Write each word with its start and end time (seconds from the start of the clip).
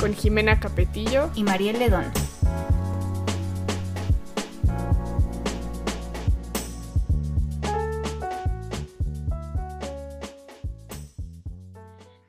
Con 0.00 0.14
Jimena 0.14 0.58
Capetillo 0.58 1.30
y 1.34 1.44
Mariel 1.44 1.78
Ledón. 1.78 2.04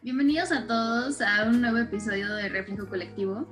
Bienvenidos 0.01 0.51
a 0.51 0.67
todos 0.67 1.21
a 1.21 1.45
un 1.45 1.61
nuevo 1.61 1.77
episodio 1.77 2.35
de 2.35 2.49
Reflejo 2.49 2.89
Colectivo. 2.89 3.47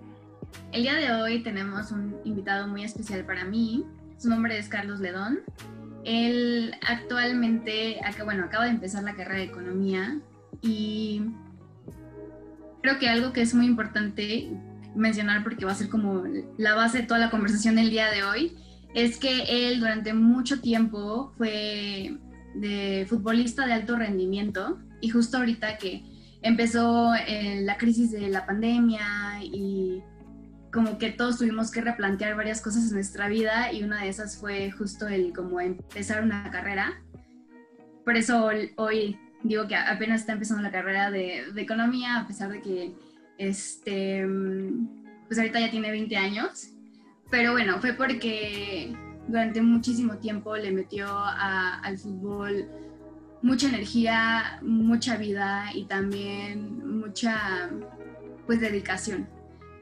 El 0.73 0.81
día 0.81 0.95
de 0.95 1.13
hoy 1.13 1.41
tenemos 1.41 1.91
un 1.91 2.17
invitado 2.25 2.67
muy 2.67 2.83
especial 2.83 3.23
para 3.25 3.45
mí. 3.45 3.85
Su 4.17 4.27
nombre 4.27 4.57
es 4.57 4.67
Carlos 4.67 4.99
Ledón. 4.99 5.39
Él 6.03 6.75
actualmente, 6.85 8.01
bueno, 8.25 8.43
acaba 8.43 8.65
de 8.65 8.71
empezar 8.71 9.01
la 9.03 9.15
carrera 9.15 9.39
de 9.39 9.45
economía 9.45 10.19
y 10.61 11.21
creo 12.81 12.99
que 12.99 13.09
algo 13.09 13.33
que 13.33 13.41
es 13.41 13.53
muy 13.53 13.65
importante 13.65 14.49
mencionar 14.95 15.43
porque 15.43 15.65
va 15.65 15.71
a 15.71 15.75
ser 15.75 15.89
como 15.89 16.23
la 16.57 16.75
base 16.75 16.99
de 16.99 17.07
toda 17.07 17.19
la 17.19 17.29
conversación 17.29 17.75
del 17.75 17.89
día 17.89 18.09
de 18.09 18.23
hoy 18.23 18.57
es 18.93 19.17
que 19.17 19.43
él 19.67 19.79
durante 19.79 20.13
mucho 20.13 20.61
tiempo 20.61 21.31
fue 21.37 22.17
de 22.55 23.05
futbolista 23.07 23.65
de 23.65 23.73
alto 23.73 23.95
rendimiento 23.95 24.79
y 25.01 25.09
justo 25.09 25.37
ahorita 25.37 25.77
que 25.77 26.03
empezó 26.41 27.13
eh, 27.15 27.61
la 27.61 27.77
crisis 27.77 28.11
de 28.11 28.29
la 28.29 28.45
pandemia 28.45 29.43
y 29.43 30.01
como 30.71 30.97
que 30.97 31.11
todos 31.11 31.37
tuvimos 31.37 31.71
que 31.71 31.81
replantear 31.81 32.35
varias 32.35 32.61
cosas 32.61 32.87
en 32.87 32.93
nuestra 32.93 33.27
vida 33.27 33.71
y 33.71 33.83
una 33.83 34.03
de 34.03 34.09
esas 34.09 34.37
fue 34.37 34.71
justo 34.71 35.07
el 35.07 35.33
como 35.33 35.59
empezar 35.59 36.23
una 36.23 36.49
carrera. 36.51 37.01
Por 38.05 38.17
eso 38.17 38.49
hoy 38.77 39.19
digo 39.43 39.67
que 39.67 39.75
apenas 39.75 40.21
está 40.21 40.33
empezando 40.33 40.61
la 40.63 40.71
carrera 40.71 41.11
de, 41.11 41.45
economía, 41.57 42.17
a 42.17 42.27
pesar 42.27 42.49
de 42.49 42.61
que 42.61 42.93
este, 43.37 44.25
pues 45.27 45.39
ahorita 45.39 45.59
ya 45.59 45.71
tiene 45.71 45.91
20 45.91 46.15
años. 46.17 46.71
Pero 47.29 47.51
bueno, 47.51 47.79
fue 47.79 47.93
porque 47.93 48.95
durante 49.27 49.61
muchísimo 49.61 50.17
tiempo 50.17 50.55
le 50.57 50.71
metió 50.71 51.07
al 51.09 51.97
fútbol 51.97 52.67
mucha 53.41 53.67
energía, 53.67 54.59
mucha 54.61 55.15
vida 55.17 55.69
y 55.73 55.85
también 55.85 56.99
mucha 56.99 57.69
pues 58.45 58.59
dedicación. 58.59 59.27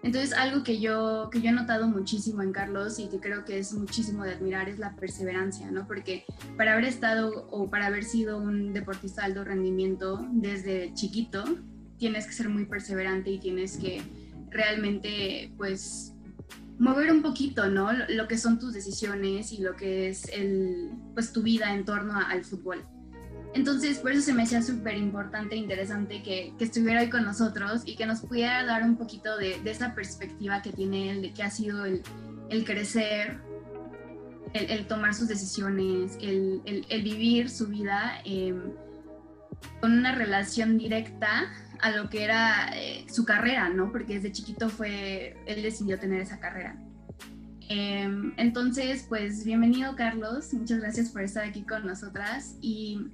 Entonces, 0.03 0.33
algo 0.33 0.63
que 0.63 0.79
yo, 0.79 1.29
que 1.31 1.41
yo 1.41 1.49
he 1.49 1.53
notado 1.53 1.87
muchísimo 1.87 2.41
en 2.41 2.51
Carlos 2.51 2.99
y 2.99 3.07
que 3.07 3.19
creo 3.19 3.45
que 3.45 3.59
es 3.59 3.73
muchísimo 3.73 4.23
de 4.23 4.33
admirar 4.33 4.69
es 4.69 4.79
la 4.79 4.95
perseverancia, 4.95 5.71
¿no? 5.71 5.87
Porque 5.87 6.25
para 6.55 6.73
haber 6.73 6.85
estado 6.85 7.47
o 7.49 7.69
para 7.69 7.87
haber 7.87 8.03
sido 8.03 8.37
un 8.37 8.73
deportista 8.73 9.21
de 9.21 9.27
alto 9.27 9.43
rendimiento 9.43 10.25
desde 10.31 10.93
chiquito, 10.93 11.43
tienes 11.97 12.25
que 12.27 12.33
ser 12.33 12.49
muy 12.49 12.65
perseverante 12.65 13.31
y 13.31 13.39
tienes 13.39 13.77
que 13.77 14.01
realmente, 14.49 15.51
pues, 15.57 16.13
mover 16.79 17.11
un 17.11 17.21
poquito, 17.21 17.69
¿no? 17.69 17.89
Lo 18.09 18.27
que 18.27 18.37
son 18.37 18.59
tus 18.59 18.73
decisiones 18.73 19.51
y 19.51 19.61
lo 19.61 19.75
que 19.75 20.09
es 20.09 20.29
el, 20.29 20.91
pues, 21.13 21.33
tu 21.33 21.41
vida 21.41 21.73
en 21.73 21.85
torno 21.85 22.15
al 22.15 22.43
fútbol. 22.43 22.85
Entonces, 23.53 23.99
por 23.99 24.11
eso 24.11 24.21
se 24.21 24.33
me 24.33 24.43
hacía 24.43 24.61
súper 24.61 24.97
importante 24.97 25.55
e 25.55 25.57
interesante 25.57 26.21
que, 26.21 26.53
que, 26.57 26.65
estuviera 26.65 27.01
hoy 27.01 27.09
con 27.09 27.23
nosotros 27.23 27.81
y 27.85 27.95
que 27.95 28.05
nos 28.05 28.21
pudiera 28.21 28.63
dar 28.65 28.83
un 28.83 28.97
poquito 28.97 29.37
de, 29.37 29.59
esa 29.65 29.95
perspectiva 29.95 30.61
que 30.61 30.71
tiene 30.71 31.09
él, 31.09 31.21
de 31.21 31.33
que 31.33 31.43
ha 31.43 31.49
sido 31.49 31.85
el, 31.85 32.03
el 32.49 32.65
crecer, 32.65 33.39
el, 34.53 34.69
el, 34.69 34.87
tomar 34.87 35.13
sus 35.13 35.27
decisiones, 35.27 36.17
el, 36.21 36.61
el 36.65 37.03
vivir 37.03 37.49
su 37.49 37.67
vida 37.67 38.21
em, 38.25 38.61
con 39.79 39.93
una 39.93 40.13
relación 40.13 40.77
directa 40.77 41.51
a 41.79 41.91
lo 41.91 42.09
que 42.09 42.23
era 42.23 42.71
eh, 42.75 43.05
su 43.09 43.25
carrera, 43.25 43.69
¿no? 43.69 43.91
Porque 43.91 44.15
desde 44.15 44.31
chiquito 44.31 44.69
fue, 44.69 45.37
él 45.45 45.61
decidió 45.61 45.99
tener 45.99 46.21
esa 46.21 46.39
carrera. 46.39 46.77
Em, 47.69 48.33
entonces, 48.37 49.05
pues 49.07 49.43
bienvenido 49.43 49.95
Carlos, 49.95 50.53
muchas 50.53 50.79
gracias 50.79 51.09
por 51.09 51.21
estar 51.21 51.43
aquí 51.43 51.63
con 51.63 51.85
nosotras 51.85 52.55
y 52.61 53.07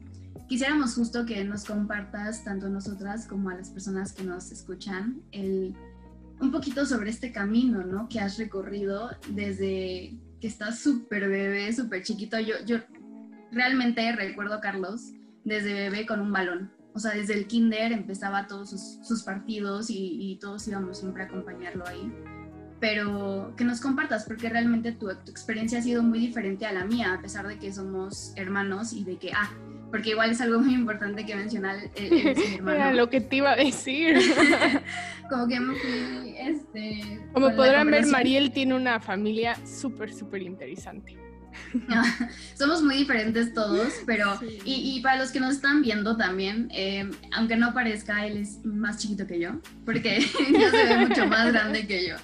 quisiéramos 0.47 0.95
justo 0.95 1.25
que 1.25 1.43
nos 1.43 1.65
compartas, 1.65 2.43
tanto 2.43 2.67
a 2.67 2.69
nosotras 2.69 3.27
como 3.27 3.49
a 3.49 3.55
las 3.55 3.69
personas 3.69 4.13
que 4.13 4.23
nos 4.23 4.51
escuchan, 4.51 5.21
el, 5.31 5.75
un 6.39 6.51
poquito 6.51 6.85
sobre 6.85 7.09
este 7.09 7.31
camino, 7.31 7.83
¿no? 7.83 8.07
Que 8.09 8.19
has 8.19 8.37
recorrido 8.37 9.11
desde 9.29 10.17
que 10.39 10.47
estás 10.47 10.79
súper 10.79 11.29
bebé, 11.29 11.71
súper 11.73 12.03
chiquito. 12.03 12.39
Yo, 12.39 12.55
yo 12.65 12.77
realmente 13.51 14.11
recuerdo 14.13 14.55
a 14.55 14.61
Carlos 14.61 15.13
desde 15.43 15.73
bebé 15.73 16.05
con 16.05 16.19
un 16.19 16.31
balón. 16.31 16.71
O 16.93 16.99
sea, 16.99 17.11
desde 17.11 17.33
el 17.33 17.47
kinder 17.47 17.91
empezaba 17.91 18.45
todos 18.45 18.69
sus, 18.69 19.23
partidos 19.23 19.89
y, 19.89 20.17
y, 20.19 20.35
todos 20.37 20.67
íbamos 20.67 20.99
siempre 20.99 21.23
a 21.23 21.25
acompañarlo 21.25 21.87
ahí. 21.87 22.13
Pero 22.79 23.53
que 23.55 23.63
nos 23.63 23.79
compartas, 23.81 24.25
porque 24.25 24.49
realmente 24.49 24.91
tu, 24.91 25.07
tu 25.07 25.31
experiencia 25.31 25.79
ha 25.79 25.81
sido 25.81 26.03
muy 26.03 26.19
diferente 26.19 26.65
a 26.65 26.73
la 26.73 26.85
mía, 26.85 27.13
a 27.13 27.21
pesar 27.21 27.47
de 27.47 27.57
que 27.57 27.73
somos 27.73 28.33
hermanos 28.35 28.93
y 28.93 29.03
de 29.05 29.17
que, 29.17 29.31
ah, 29.31 29.49
porque 29.93 30.09
igual 30.09 30.31
es 30.31 30.41
algo 30.41 30.59
muy 30.59 30.73
importante 30.73 31.23
que 31.23 31.35
mencionar 31.35 31.77
el, 31.93 32.35
hermano. 32.55 32.75
Era 32.75 32.93
lo 32.93 33.11
que 33.11 33.21
te 33.21 33.35
iba 33.35 33.51
a 33.51 33.55
decir. 33.55 34.17
como 35.29 35.47
que 35.47 35.59
me 35.59 35.75
fui, 35.75 36.35
este... 36.35 37.19
Como 37.31 37.55
podrán 37.55 37.91
ver, 37.91 38.07
Mariel 38.07 38.51
tiene 38.51 38.73
una 38.73 38.99
familia 38.99 39.55
súper, 39.67 40.11
súper 40.11 40.41
interesante. 40.41 41.15
Somos 42.57 42.81
muy 42.81 42.95
diferentes 42.95 43.53
todos, 43.53 43.93
pero... 44.07 44.39
Y, 44.65 44.99
para 45.03 45.19
los 45.19 45.29
que 45.29 45.39
nos 45.39 45.53
están 45.53 45.83
viendo 45.83 46.17
también, 46.17 46.69
eh, 46.71 47.07
aunque 47.31 47.55
no 47.55 47.75
parezca, 47.75 48.25
él 48.25 48.37
es 48.37 48.65
más 48.65 48.97
chiquito 48.97 49.27
que 49.27 49.39
yo, 49.39 49.61
porque 49.85 50.21
ya 50.59 50.71
se 50.71 50.85
ve 50.85 51.05
mucho 51.05 51.27
más 51.27 51.51
grande 51.51 51.85
que 51.85 52.07
yo. 52.07 52.15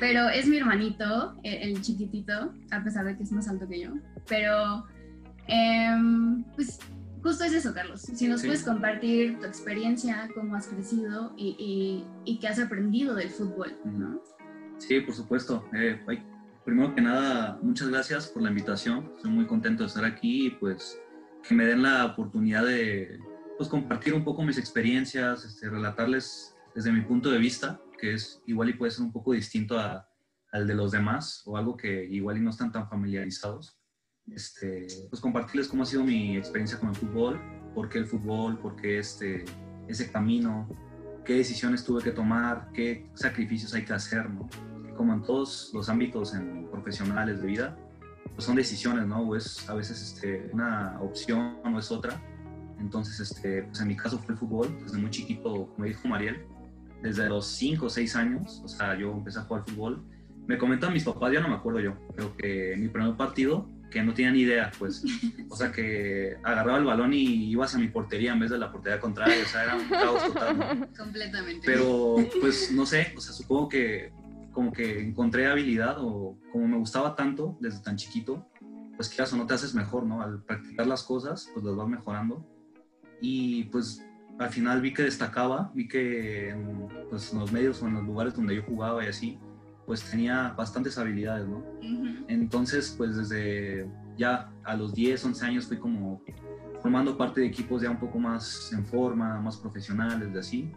Pero 0.00 0.28
es 0.30 0.48
mi 0.48 0.56
hermanito, 0.56 1.36
el, 1.44 1.76
el 1.76 1.80
chiquitito, 1.80 2.52
a 2.72 2.82
pesar 2.82 3.04
de 3.04 3.16
que 3.16 3.22
es 3.22 3.30
más 3.30 3.46
alto 3.46 3.68
que 3.68 3.82
yo. 3.82 3.90
Pero 4.26 4.84
Em, 5.48 6.44
pues 6.54 6.78
justo 7.22 7.44
es 7.44 7.52
eso, 7.54 7.72
Carlos. 7.74 8.02
Si 8.02 8.28
nos 8.28 8.42
puedes 8.42 8.62
compartir 8.62 9.38
tu 9.38 9.46
experiencia, 9.46 10.28
cómo 10.34 10.54
has 10.54 10.66
crecido 10.66 11.32
y, 11.36 12.04
y, 12.24 12.38
qué 12.38 12.48
has 12.48 12.60
aprendido 12.60 13.14
del 13.14 13.30
fútbol, 13.30 13.76
¿no? 13.84 14.22
Sí, 14.76 15.00
por 15.00 15.14
supuesto. 15.14 15.64
Eh, 15.72 16.00
primero 16.64 16.94
que 16.94 17.00
nada, 17.00 17.58
muchas 17.62 17.88
gracias 17.88 18.28
por 18.28 18.42
la 18.42 18.50
invitación. 18.50 19.10
Estoy 19.16 19.30
muy 19.30 19.46
contento 19.46 19.82
de 19.82 19.88
estar 19.88 20.04
aquí 20.04 20.46
y 20.46 20.50
pues 20.50 21.00
que 21.46 21.54
me 21.54 21.64
den 21.64 21.82
la 21.82 22.04
oportunidad 22.04 22.66
de 22.66 23.18
pues, 23.56 23.70
compartir 23.70 24.12
un 24.12 24.24
poco 24.24 24.42
mis 24.42 24.58
experiencias, 24.58 25.44
este, 25.44 25.70
relatarles 25.70 26.54
desde 26.74 26.92
mi 26.92 27.00
punto 27.00 27.30
de 27.30 27.38
vista, 27.38 27.80
que 27.98 28.12
es 28.12 28.42
igual 28.46 28.68
y 28.68 28.74
puede 28.74 28.92
ser 28.92 29.04
un 29.04 29.12
poco 29.12 29.32
distinto 29.32 29.78
a, 29.78 30.06
al 30.52 30.66
de 30.66 30.74
los 30.74 30.92
demás 30.92 31.42
o 31.46 31.56
algo 31.56 31.76
que 31.76 32.04
igual 32.04 32.36
y 32.36 32.40
no 32.40 32.50
están 32.50 32.70
tan 32.70 32.88
familiarizados 32.88 33.78
este, 34.34 34.86
pues 35.10 35.20
compartirles 35.20 35.68
cómo 35.68 35.82
ha 35.82 35.86
sido 35.86 36.04
mi 36.04 36.36
experiencia 36.36 36.78
con 36.78 36.90
el 36.90 36.94
fútbol, 36.94 37.40
por 37.74 37.88
qué 37.88 37.98
el 37.98 38.06
fútbol, 38.06 38.58
por 38.58 38.76
qué 38.76 38.98
este, 38.98 39.44
ese 39.88 40.10
camino, 40.10 40.68
qué 41.24 41.34
decisiones 41.34 41.84
tuve 41.84 42.02
que 42.02 42.10
tomar, 42.10 42.70
qué 42.72 43.10
sacrificios 43.14 43.74
hay 43.74 43.84
que 43.84 43.92
hacer, 43.92 44.28
¿no? 44.30 44.48
Como 44.96 45.12
en 45.12 45.22
todos 45.22 45.70
los 45.74 45.88
ámbitos 45.88 46.34
en 46.34 46.68
profesionales 46.70 47.40
de 47.40 47.46
vida, 47.46 47.76
pues 48.34 48.44
son 48.44 48.56
decisiones, 48.56 49.06
¿no? 49.06 49.20
O 49.20 49.36
es 49.36 49.68
a 49.68 49.74
veces 49.74 50.00
este, 50.00 50.50
una 50.52 50.98
opción 51.00 51.58
o 51.64 51.78
es 51.78 51.90
otra. 51.90 52.20
Entonces, 52.78 53.18
este, 53.20 53.64
pues 53.64 53.80
en 53.80 53.88
mi 53.88 53.96
caso 53.96 54.18
fue 54.18 54.34
el 54.34 54.38
fútbol, 54.38 54.78
desde 54.82 54.98
muy 54.98 55.10
chiquito, 55.10 55.72
como 55.74 55.84
dijo 55.84 56.06
Mariel, 56.08 56.46
desde 57.02 57.28
los 57.28 57.46
5 57.46 57.86
o 57.86 57.90
6 57.90 58.16
años, 58.16 58.62
o 58.64 58.68
sea, 58.68 58.96
yo 58.96 59.12
empecé 59.12 59.40
a 59.40 59.42
jugar 59.42 59.64
fútbol. 59.66 60.04
Me 60.46 60.56
comentan 60.56 60.92
mis 60.92 61.04
papás, 61.04 61.32
ya 61.32 61.40
no 61.40 61.48
me 61.48 61.54
acuerdo 61.54 61.80
yo, 61.80 61.94
pero 62.14 62.36
que 62.36 62.74
mi 62.78 62.88
primer 62.88 63.16
partido 63.16 63.68
que 63.90 64.02
no 64.02 64.12
tenía 64.14 64.30
ni 64.30 64.40
idea, 64.40 64.70
pues. 64.78 65.02
O 65.50 65.56
sea, 65.56 65.72
que 65.72 66.36
agarraba 66.42 66.78
el 66.78 66.84
balón 66.84 67.14
y 67.14 67.50
iba 67.50 67.64
hacia 67.64 67.78
mi 67.78 67.88
portería 67.88 68.32
en 68.32 68.40
vez 68.40 68.50
de 68.50 68.58
la 68.58 68.70
portería 68.70 69.00
contraria. 69.00 69.42
O 69.42 69.48
sea, 69.48 69.64
era 69.64 69.76
un 69.76 69.88
caos 69.88 70.24
total. 70.26 70.88
Completamente. 70.96 71.62
Pero, 71.64 72.16
pues, 72.40 72.70
no 72.72 72.84
sé, 72.84 73.14
o 73.16 73.20
sea, 73.20 73.32
supongo 73.32 73.68
que 73.68 74.12
como 74.52 74.72
que 74.72 75.00
encontré 75.00 75.46
habilidad 75.46 75.96
o 76.00 76.36
como 76.52 76.66
me 76.66 76.76
gustaba 76.76 77.14
tanto 77.14 77.56
desde 77.60 77.80
tan 77.80 77.96
chiquito, 77.96 78.46
pues 78.96 79.08
qué 79.08 79.22
o 79.22 79.36
no 79.36 79.46
te 79.46 79.54
haces 79.54 79.74
mejor, 79.74 80.04
¿no? 80.04 80.20
Al 80.20 80.42
practicar 80.42 80.86
las 80.86 81.04
cosas, 81.04 81.48
pues 81.54 81.64
las 81.64 81.76
vas 81.76 81.88
mejorando. 81.88 82.44
Y 83.20 83.64
pues 83.64 84.04
al 84.38 84.50
final 84.50 84.80
vi 84.80 84.92
que 84.92 85.04
destacaba, 85.04 85.70
vi 85.74 85.86
que 85.86 86.50
en, 86.50 86.88
pues, 87.08 87.32
en 87.32 87.38
los 87.38 87.52
medios 87.52 87.80
o 87.82 87.86
en 87.86 87.94
los 87.94 88.04
lugares 88.04 88.34
donde 88.34 88.56
yo 88.56 88.62
jugaba 88.64 89.04
y 89.04 89.08
así, 89.08 89.38
pues 89.88 90.04
tenía 90.04 90.50
bastantes 90.50 90.98
habilidades, 90.98 91.48
¿no? 91.48 91.64
Entonces, 92.28 92.94
pues 92.94 93.16
desde 93.16 93.90
ya 94.18 94.52
a 94.62 94.76
los 94.76 94.92
10, 94.92 95.24
11 95.24 95.46
años 95.46 95.66
fui 95.66 95.78
como 95.78 96.22
formando 96.82 97.16
parte 97.16 97.40
de 97.40 97.46
equipos 97.46 97.80
ya 97.80 97.90
un 97.90 97.98
poco 97.98 98.18
más 98.18 98.70
en 98.74 98.84
forma, 98.84 99.40
más 99.40 99.56
profesionales, 99.56 100.30
de 100.30 100.40
así, 100.40 100.70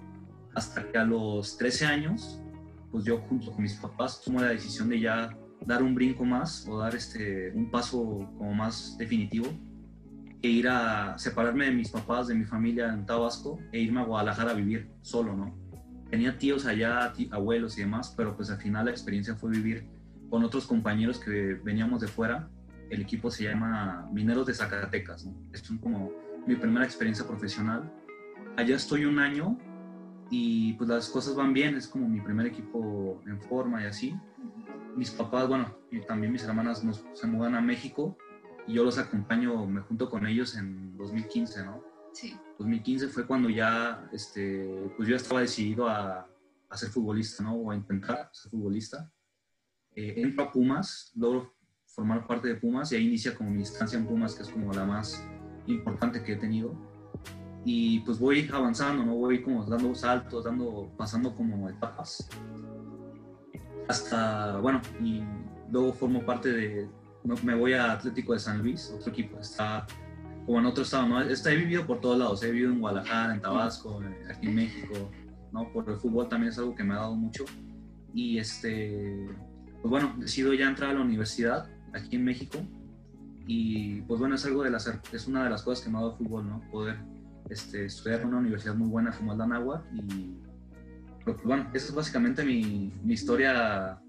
hasta 0.55 0.89
que 0.89 0.97
a 0.97 1.03
los 1.03 1.57
13 1.57 1.85
años, 1.87 2.41
pues 2.89 3.03
yo 3.03 3.17
junto 3.17 3.51
con 3.51 3.61
mis 3.61 3.73
papás 3.73 4.21
tomé 4.23 4.43
la 4.43 4.47
decisión 4.47 4.87
de 4.87 5.01
ya 5.01 5.37
dar 5.65 5.83
un 5.83 5.93
brinco 5.93 6.23
más 6.23 6.65
o 6.69 6.79
dar 6.79 6.95
este, 6.95 7.51
un 7.51 7.69
paso 7.69 8.29
como 8.37 8.53
más 8.53 8.95
definitivo 8.97 9.47
e 10.41 10.47
ir 10.47 10.69
a 10.69 11.17
separarme 11.17 11.65
de 11.65 11.71
mis 11.71 11.89
papás, 11.89 12.29
de 12.29 12.35
mi 12.35 12.45
familia 12.45 12.87
en 12.93 13.05
Tabasco 13.05 13.59
e 13.73 13.79
irme 13.81 13.99
a 13.99 14.05
Guadalajara 14.05 14.51
a 14.51 14.53
vivir 14.53 14.89
solo, 15.01 15.35
¿no? 15.35 15.60
Tenía 16.11 16.37
tíos 16.37 16.65
allá, 16.65 17.13
abuelos 17.31 17.77
y 17.77 17.81
demás, 17.81 18.13
pero 18.15 18.35
pues 18.35 18.49
al 18.49 18.57
final 18.57 18.85
la 18.85 18.91
experiencia 18.91 19.33
fue 19.35 19.49
vivir 19.49 19.87
con 20.29 20.43
otros 20.43 20.67
compañeros 20.67 21.17
que 21.17 21.57
veníamos 21.63 22.01
de 22.01 22.09
fuera. 22.09 22.49
El 22.89 23.01
equipo 23.01 23.31
se 23.31 23.45
llama 23.45 24.09
Mineros 24.11 24.45
de 24.45 24.53
Zacatecas, 24.53 25.25
¿no? 25.25 25.33
Es 25.53 25.63
como 25.79 26.11
mi 26.45 26.55
primera 26.55 26.83
experiencia 26.83 27.25
profesional. 27.25 27.89
Allá 28.57 28.75
estoy 28.75 29.05
un 29.05 29.19
año 29.19 29.57
y 30.29 30.73
pues 30.73 30.89
las 30.89 31.07
cosas 31.07 31.33
van 31.33 31.53
bien, 31.53 31.75
es 31.75 31.87
como 31.87 32.09
mi 32.09 32.19
primer 32.19 32.45
equipo 32.45 33.21
en 33.25 33.39
forma 33.43 33.81
y 33.81 33.85
así. 33.85 34.13
Mis 34.97 35.11
papás, 35.11 35.47
bueno, 35.47 35.73
y 35.91 36.01
también 36.01 36.33
mis 36.33 36.43
hermanas 36.43 36.83
nos, 36.83 37.05
se 37.13 37.25
mudan 37.25 37.55
a 37.55 37.61
México 37.61 38.17
y 38.67 38.73
yo 38.73 38.83
los 38.83 38.97
acompaño, 38.97 39.65
me 39.65 39.79
junto 39.79 40.09
con 40.09 40.27
ellos 40.27 40.57
en 40.57 40.97
2015, 40.97 41.63
¿no? 41.63 41.90
Sí. 42.13 42.37
2015 42.59 43.07
fue 43.07 43.25
cuando 43.25 43.49
ya, 43.49 44.07
este, 44.11 44.91
pues 44.97 45.07
yo 45.07 45.15
estaba 45.15 45.41
decidido 45.41 45.87
a, 45.87 46.27
a 46.69 46.77
ser 46.77 46.89
futbolista, 46.89 47.43
¿no? 47.43 47.55
O 47.55 47.71
a 47.71 47.75
intentar 47.75 48.29
ser 48.31 48.51
futbolista. 48.51 49.11
Eh, 49.93 50.13
entro 50.17 50.45
a 50.45 50.51
Pumas, 50.51 51.11
logro 51.15 51.53
formar 51.85 52.25
parte 52.25 52.47
de 52.47 52.55
Pumas 52.55 52.91
y 52.91 52.95
ahí 52.95 53.05
inicia 53.07 53.35
como 53.35 53.51
mi 53.51 53.59
instancia 53.59 53.99
en 53.99 54.05
Pumas, 54.05 54.33
que 54.33 54.43
es 54.43 54.49
como 54.49 54.71
la 54.71 54.85
más 54.85 55.23
importante 55.67 56.23
que 56.23 56.33
he 56.33 56.37
tenido. 56.37 56.73
Y 57.65 57.99
pues 57.99 58.17
voy 58.17 58.49
avanzando, 58.51 59.03
¿no? 59.05 59.15
Voy 59.15 59.41
como 59.41 59.65
dando 59.65 59.93
saltos, 59.93 60.45
dando, 60.45 60.91
pasando 60.97 61.35
como 61.35 61.69
etapas. 61.69 62.27
Hasta, 63.87 64.57
bueno, 64.59 64.81
y 65.01 65.21
luego 65.69 65.93
formo 65.93 66.25
parte 66.25 66.49
de, 66.49 66.89
me 67.43 67.55
voy 67.55 67.73
a 67.73 67.91
Atlético 67.91 68.33
de 68.33 68.39
San 68.39 68.59
Luis, 68.59 68.91
otro 68.95 69.11
equipo 69.11 69.35
que 69.35 69.41
está 69.41 69.85
como 70.45 70.59
en 70.59 70.65
otro 70.65 70.83
estado, 70.83 71.07
¿no? 71.07 71.21
Está, 71.21 71.51
he 71.51 71.55
vivido 71.55 71.85
por 71.85 72.01
todos 72.01 72.17
lados, 72.17 72.43
he 72.43 72.51
vivido 72.51 72.71
en 72.71 72.79
Guadalajara, 72.79 73.33
en 73.33 73.41
Tabasco, 73.41 74.01
aquí 74.29 74.47
en 74.47 74.55
México, 74.55 75.11
¿no? 75.51 75.71
Por 75.71 75.89
el 75.89 75.97
fútbol 75.97 76.27
también 76.29 76.51
es 76.51 76.57
algo 76.57 76.75
que 76.75 76.83
me 76.83 76.93
ha 76.93 76.97
dado 76.97 77.15
mucho. 77.15 77.45
Y 78.13 78.37
este, 78.37 79.29
pues 79.81 79.89
bueno, 79.89 80.15
decido 80.17 80.53
ya 80.53 80.67
entrar 80.67 80.91
a 80.91 80.93
la 80.93 81.01
universidad 81.01 81.69
aquí 81.93 82.15
en 82.15 82.23
México. 82.23 82.59
Y 83.47 84.01
pues 84.01 84.19
bueno, 84.19 84.35
es 84.35 84.45
algo 84.45 84.63
de 84.63 84.69
las, 84.69 84.91
es 85.11 85.27
una 85.27 85.43
de 85.43 85.49
las 85.49 85.63
cosas 85.63 85.83
que 85.83 85.89
me 85.89 85.97
ha 85.97 86.01
dado 86.01 86.13
el 86.13 86.17
fútbol, 86.17 86.47
¿no? 86.47 86.61
Poder 86.71 86.99
este, 87.49 87.85
estudiar 87.85 88.21
en 88.21 88.27
una 88.27 88.37
universidad 88.37 88.75
muy 88.75 88.87
buena 88.87 89.11
como 89.11 89.33
es 89.33 89.37
la 89.37 89.47
Nahua. 89.47 89.83
Y 89.93 90.37
pues 91.23 91.37
bueno, 91.43 91.69
esa 91.73 91.87
es 91.87 91.93
básicamente 91.93 92.43
mi, 92.43 92.93
mi 93.03 93.13
historia, 93.13 94.01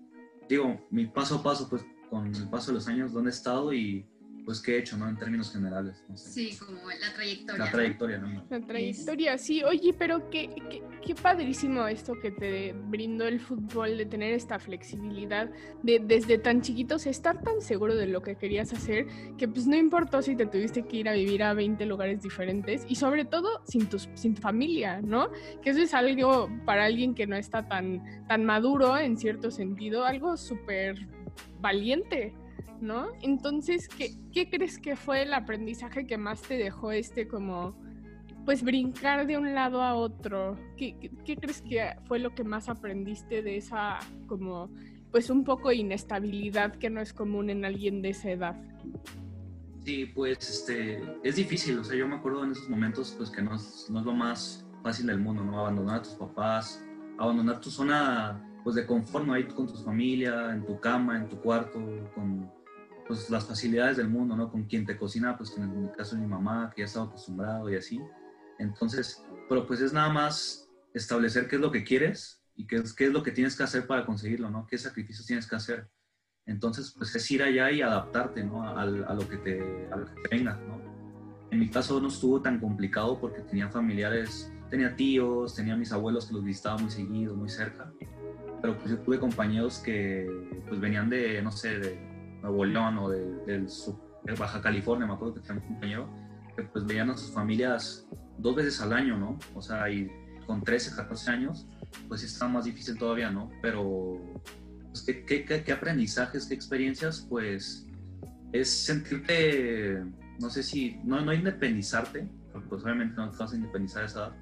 digo, 0.49 0.87
mi 0.90 1.06
paso 1.06 1.37
a 1.37 1.43
paso, 1.43 1.69
pues 1.69 1.84
con 2.11 2.26
el 2.26 2.49
paso 2.49 2.69
de 2.69 2.75
los 2.75 2.88
años, 2.88 3.12
dónde 3.12 3.31
he 3.31 3.32
estado 3.32 3.73
y 3.73 4.06
pues 4.44 4.60
qué 4.60 4.76
he 4.76 4.78
hecho, 4.78 4.96
¿no? 4.96 5.08
En 5.08 5.16
términos 5.16 5.52
generales. 5.52 6.04
Sí, 6.14 6.56
como 6.58 6.88
la 6.88 7.12
trayectoria. 7.14 7.64
La 7.64 7.70
trayectoria, 7.70 8.18
¿no? 8.18 8.44
La 8.50 8.60
trayectoria, 8.60 9.38
sí. 9.38 9.62
Oye, 9.62 9.94
pero 9.96 10.30
qué, 10.30 10.48
qué, 10.68 10.82
qué, 11.04 11.14
padrísimo 11.14 11.86
esto 11.86 12.18
que 12.20 12.30
te 12.30 12.72
brindó 12.72 13.26
el 13.26 13.40
fútbol, 13.40 13.96
de 13.96 14.06
tener 14.06 14.34
esta 14.34 14.58
flexibilidad, 14.58 15.50
de 15.82 16.00
desde 16.00 16.38
tan 16.38 16.60
chiquitos 16.60 17.06
estar 17.06 17.42
tan 17.42 17.60
seguro 17.60 17.94
de 17.94 18.06
lo 18.06 18.22
que 18.22 18.36
querías 18.36 18.72
hacer, 18.72 19.06
que 19.38 19.48
pues 19.48 19.66
no 19.66 19.76
importó 19.76 20.22
si 20.22 20.34
te 20.36 20.46
tuviste 20.46 20.84
que 20.86 20.98
ir 20.98 21.08
a 21.08 21.12
vivir 21.12 21.42
a 21.42 21.54
20 21.54 21.86
lugares 21.86 22.22
diferentes 22.22 22.84
y 22.88 22.96
sobre 22.96 23.24
todo 23.24 23.62
sin, 23.66 23.88
tus, 23.88 24.08
sin 24.14 24.34
tu 24.34 24.42
familia, 24.42 25.00
¿no? 25.00 25.30
Que 25.62 25.70
eso 25.70 25.80
es 25.80 25.94
algo 25.94 26.50
para 26.64 26.84
alguien 26.84 27.14
que 27.14 27.26
no 27.26 27.36
está 27.36 27.68
tan, 27.68 28.26
tan 28.26 28.44
maduro 28.44 28.98
en 28.98 29.16
cierto 29.16 29.50
sentido, 29.50 30.04
algo 30.04 30.36
súper 30.36 31.06
valiente, 31.60 32.34
¿no? 32.80 33.08
Entonces, 33.20 33.88
¿qué, 33.88 34.16
¿qué, 34.32 34.48
crees 34.50 34.78
que 34.78 34.96
fue 34.96 35.22
el 35.22 35.34
aprendizaje 35.34 36.06
que 36.06 36.18
más 36.18 36.42
te 36.42 36.56
dejó 36.56 36.92
este 36.92 37.28
como, 37.28 37.76
pues 38.44 38.62
brincar 38.62 39.26
de 39.26 39.38
un 39.38 39.54
lado 39.54 39.82
a 39.82 39.94
otro? 39.94 40.56
¿Qué, 40.76 41.10
qué, 41.24 41.36
crees 41.36 41.62
que 41.62 41.96
fue 42.06 42.18
lo 42.18 42.34
que 42.34 42.44
más 42.44 42.68
aprendiste 42.68 43.42
de 43.42 43.56
esa 43.56 43.98
como, 44.26 44.70
pues 45.10 45.30
un 45.30 45.44
poco 45.44 45.72
inestabilidad 45.72 46.74
que 46.76 46.90
no 46.90 47.00
es 47.00 47.12
común 47.12 47.50
en 47.50 47.64
alguien 47.64 48.02
de 48.02 48.10
esa 48.10 48.30
edad? 48.30 48.56
Sí, 49.84 50.06
pues 50.06 50.38
este, 50.48 51.02
es 51.24 51.36
difícil, 51.36 51.78
o 51.78 51.84
sea, 51.84 51.96
yo 51.96 52.06
me 52.06 52.14
acuerdo 52.14 52.44
en 52.44 52.52
esos 52.52 52.68
momentos 52.68 53.14
pues 53.16 53.30
que 53.30 53.42
no 53.42 53.54
es, 53.56 53.88
no 53.90 53.98
es 53.98 54.06
lo 54.06 54.12
más 54.12 54.64
fácil 54.82 55.06
del 55.06 55.18
mundo, 55.18 55.44
¿no? 55.44 55.58
Abandonar 55.58 55.96
a 55.96 56.02
tus 56.02 56.14
papás, 56.14 56.84
abandonar 57.18 57.60
tu 57.60 57.70
zona 57.70 58.40
pues 58.62 58.76
de 58.76 58.86
confort, 58.86 59.28
ahí 59.30 59.44
con 59.44 59.66
tu 59.66 59.76
familia, 59.76 60.52
en 60.52 60.64
tu 60.64 60.78
cama, 60.80 61.16
en 61.16 61.28
tu 61.28 61.40
cuarto, 61.40 61.80
con 62.14 62.50
pues 63.06 63.28
las 63.30 63.44
facilidades 63.44 63.96
del 63.96 64.08
mundo, 64.08 64.36
¿no? 64.36 64.50
Con 64.50 64.64
quien 64.64 64.86
te 64.86 64.96
cocina, 64.96 65.36
pues 65.36 65.56
en 65.56 65.64
el 65.64 65.92
caso 65.96 66.14
de 66.14 66.22
mi 66.22 66.28
mamá, 66.28 66.72
que 66.74 66.82
ya 66.82 66.86
estaba 66.86 67.06
acostumbrado 67.06 67.68
y 67.70 67.76
así. 67.76 68.00
Entonces, 68.58 69.24
pero 69.48 69.66
pues 69.66 69.80
es 69.80 69.92
nada 69.92 70.08
más 70.08 70.70
establecer 70.94 71.48
qué 71.48 71.56
es 71.56 71.62
lo 71.62 71.72
que 71.72 71.84
quieres 71.84 72.42
y 72.54 72.66
qué 72.66 72.76
es, 72.76 72.92
qué 72.94 73.06
es 73.06 73.12
lo 73.12 73.22
que 73.22 73.32
tienes 73.32 73.56
que 73.56 73.64
hacer 73.64 73.86
para 73.86 74.06
conseguirlo, 74.06 74.50
¿no? 74.50 74.66
¿Qué 74.66 74.78
sacrificios 74.78 75.26
tienes 75.26 75.46
que 75.46 75.56
hacer? 75.56 75.90
Entonces, 76.46 76.94
pues 76.96 77.14
es 77.14 77.30
ir 77.30 77.42
allá 77.42 77.70
y 77.70 77.82
adaptarte, 77.82 78.44
¿no? 78.44 78.62
A, 78.62 78.82
a, 78.82 78.86
lo, 78.86 79.28
que 79.28 79.36
te, 79.38 79.88
a 79.92 79.96
lo 79.96 80.06
que 80.06 80.20
te 80.22 80.36
venga, 80.36 80.54
¿no? 80.56 80.80
En 81.50 81.58
mi 81.58 81.68
caso 81.68 82.00
no 82.00 82.08
estuvo 82.08 82.40
tan 82.40 82.60
complicado 82.60 83.20
porque 83.20 83.42
tenía 83.42 83.68
familiares, 83.68 84.50
tenía 84.70 84.94
tíos, 84.96 85.54
tenía 85.54 85.76
mis 85.76 85.92
abuelos 85.92 86.26
que 86.26 86.34
los 86.34 86.44
visitaba 86.44 86.78
muy 86.78 86.90
seguido, 86.90 87.34
muy 87.36 87.48
cerca 87.48 87.92
pero 88.62 88.78
pues 88.78 88.90
yo 88.90 88.98
tuve 89.00 89.18
compañeros 89.18 89.78
que 89.78 90.62
pues 90.68 90.80
venían 90.80 91.10
de, 91.10 91.42
no 91.42 91.50
sé, 91.50 91.80
de 91.80 91.98
Nuevo 92.40 92.64
León 92.64 92.96
o 92.98 93.10
de, 93.10 93.20
del 93.44 93.66
de 94.24 94.34
Baja 94.34 94.62
California, 94.62 95.04
me 95.04 95.14
acuerdo 95.14 95.34
que 95.34 95.40
tenía 95.40 95.60
un 95.62 95.68
compañero 95.68 96.08
que 96.56 96.62
pues 96.62 96.86
veían 96.86 97.10
a 97.10 97.16
sus 97.16 97.32
familias 97.32 98.06
dos 98.38 98.54
veces 98.54 98.80
al 98.80 98.92
año, 98.92 99.18
¿no? 99.18 99.38
O 99.54 99.60
sea, 99.60 99.90
y 99.90 100.08
con 100.46 100.62
13, 100.62 100.94
14 100.94 101.30
años, 101.30 101.66
pues 102.06 102.22
estaba 102.22 102.52
más 102.52 102.64
difícil 102.64 102.96
todavía, 102.96 103.30
¿no? 103.30 103.50
Pero, 103.60 104.20
pues, 104.88 105.02
¿qué, 105.02 105.24
qué, 105.24 105.64
qué 105.64 105.72
aprendizajes, 105.72 106.46
qué 106.46 106.54
experiencias? 106.54 107.26
Pues 107.28 107.88
es 108.52 108.70
sentirte, 108.70 110.04
no 110.40 110.50
sé 110.50 110.62
si, 110.62 111.00
no, 111.04 111.20
no 111.20 111.32
independizarte, 111.32 112.28
pues 112.69 112.84
obviamente 112.84 113.16
no 113.16 113.31
te 113.31 113.38
vas 113.38 113.52
a 113.52 113.56
independizar 113.56 114.02
a 114.02 114.06
esa 114.06 114.19
edad, 114.19 114.32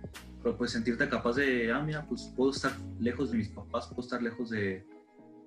pero 0.42 0.56
pues 0.56 0.70
sentirte 0.72 1.08
capaz 1.08 1.36
de, 1.36 1.72
ah, 1.72 1.82
mira, 1.82 2.06
pues 2.06 2.32
puedo 2.36 2.50
estar 2.50 2.72
lejos 2.98 3.30
de 3.30 3.38
mis 3.38 3.48
papás, 3.48 3.88
puedo 3.88 4.02
estar 4.02 4.22
lejos 4.22 4.50
de, 4.50 4.86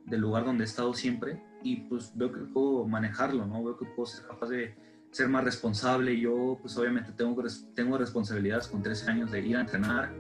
del 0.05 0.21
lugar 0.21 0.45
donde 0.45 0.63
he 0.63 0.67
estado 0.67 0.93
siempre 0.93 1.41
y 1.63 1.77
pues 1.87 2.11
veo 2.15 2.31
que 2.31 2.41
puedo 2.41 2.85
manejarlo, 2.87 3.45
¿no? 3.45 3.63
Veo 3.63 3.77
que 3.77 3.85
puedo 3.85 4.05
ser 4.05 4.25
capaz 4.27 4.47
de 4.49 4.75
ser 5.11 5.29
más 5.29 5.43
responsable. 5.43 6.19
Yo 6.19 6.57
pues 6.61 6.77
obviamente 6.77 7.11
tengo, 7.13 7.41
tengo 7.73 7.97
responsabilidades 7.97 8.67
con 8.67 8.83
13 8.83 9.11
años 9.11 9.31
de 9.31 9.39
ir 9.39 9.57
a 9.57 9.61
entrenar, 9.61 10.13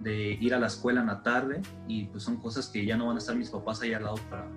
de 0.00 0.32
ir 0.32 0.54
a 0.54 0.58
la 0.58 0.66
escuela 0.66 1.00
en 1.00 1.06
la 1.06 1.22
tarde 1.22 1.62
y 1.86 2.06
pues 2.06 2.24
son 2.24 2.36
cosas 2.38 2.68
que 2.68 2.84
ya 2.84 2.96
no 2.96 3.06
van 3.06 3.16
a 3.16 3.18
estar 3.18 3.36
mis 3.36 3.50
papás 3.50 3.80
ahí 3.82 3.94
al 3.94 4.04
lado 4.04 4.16
para, 4.28 4.48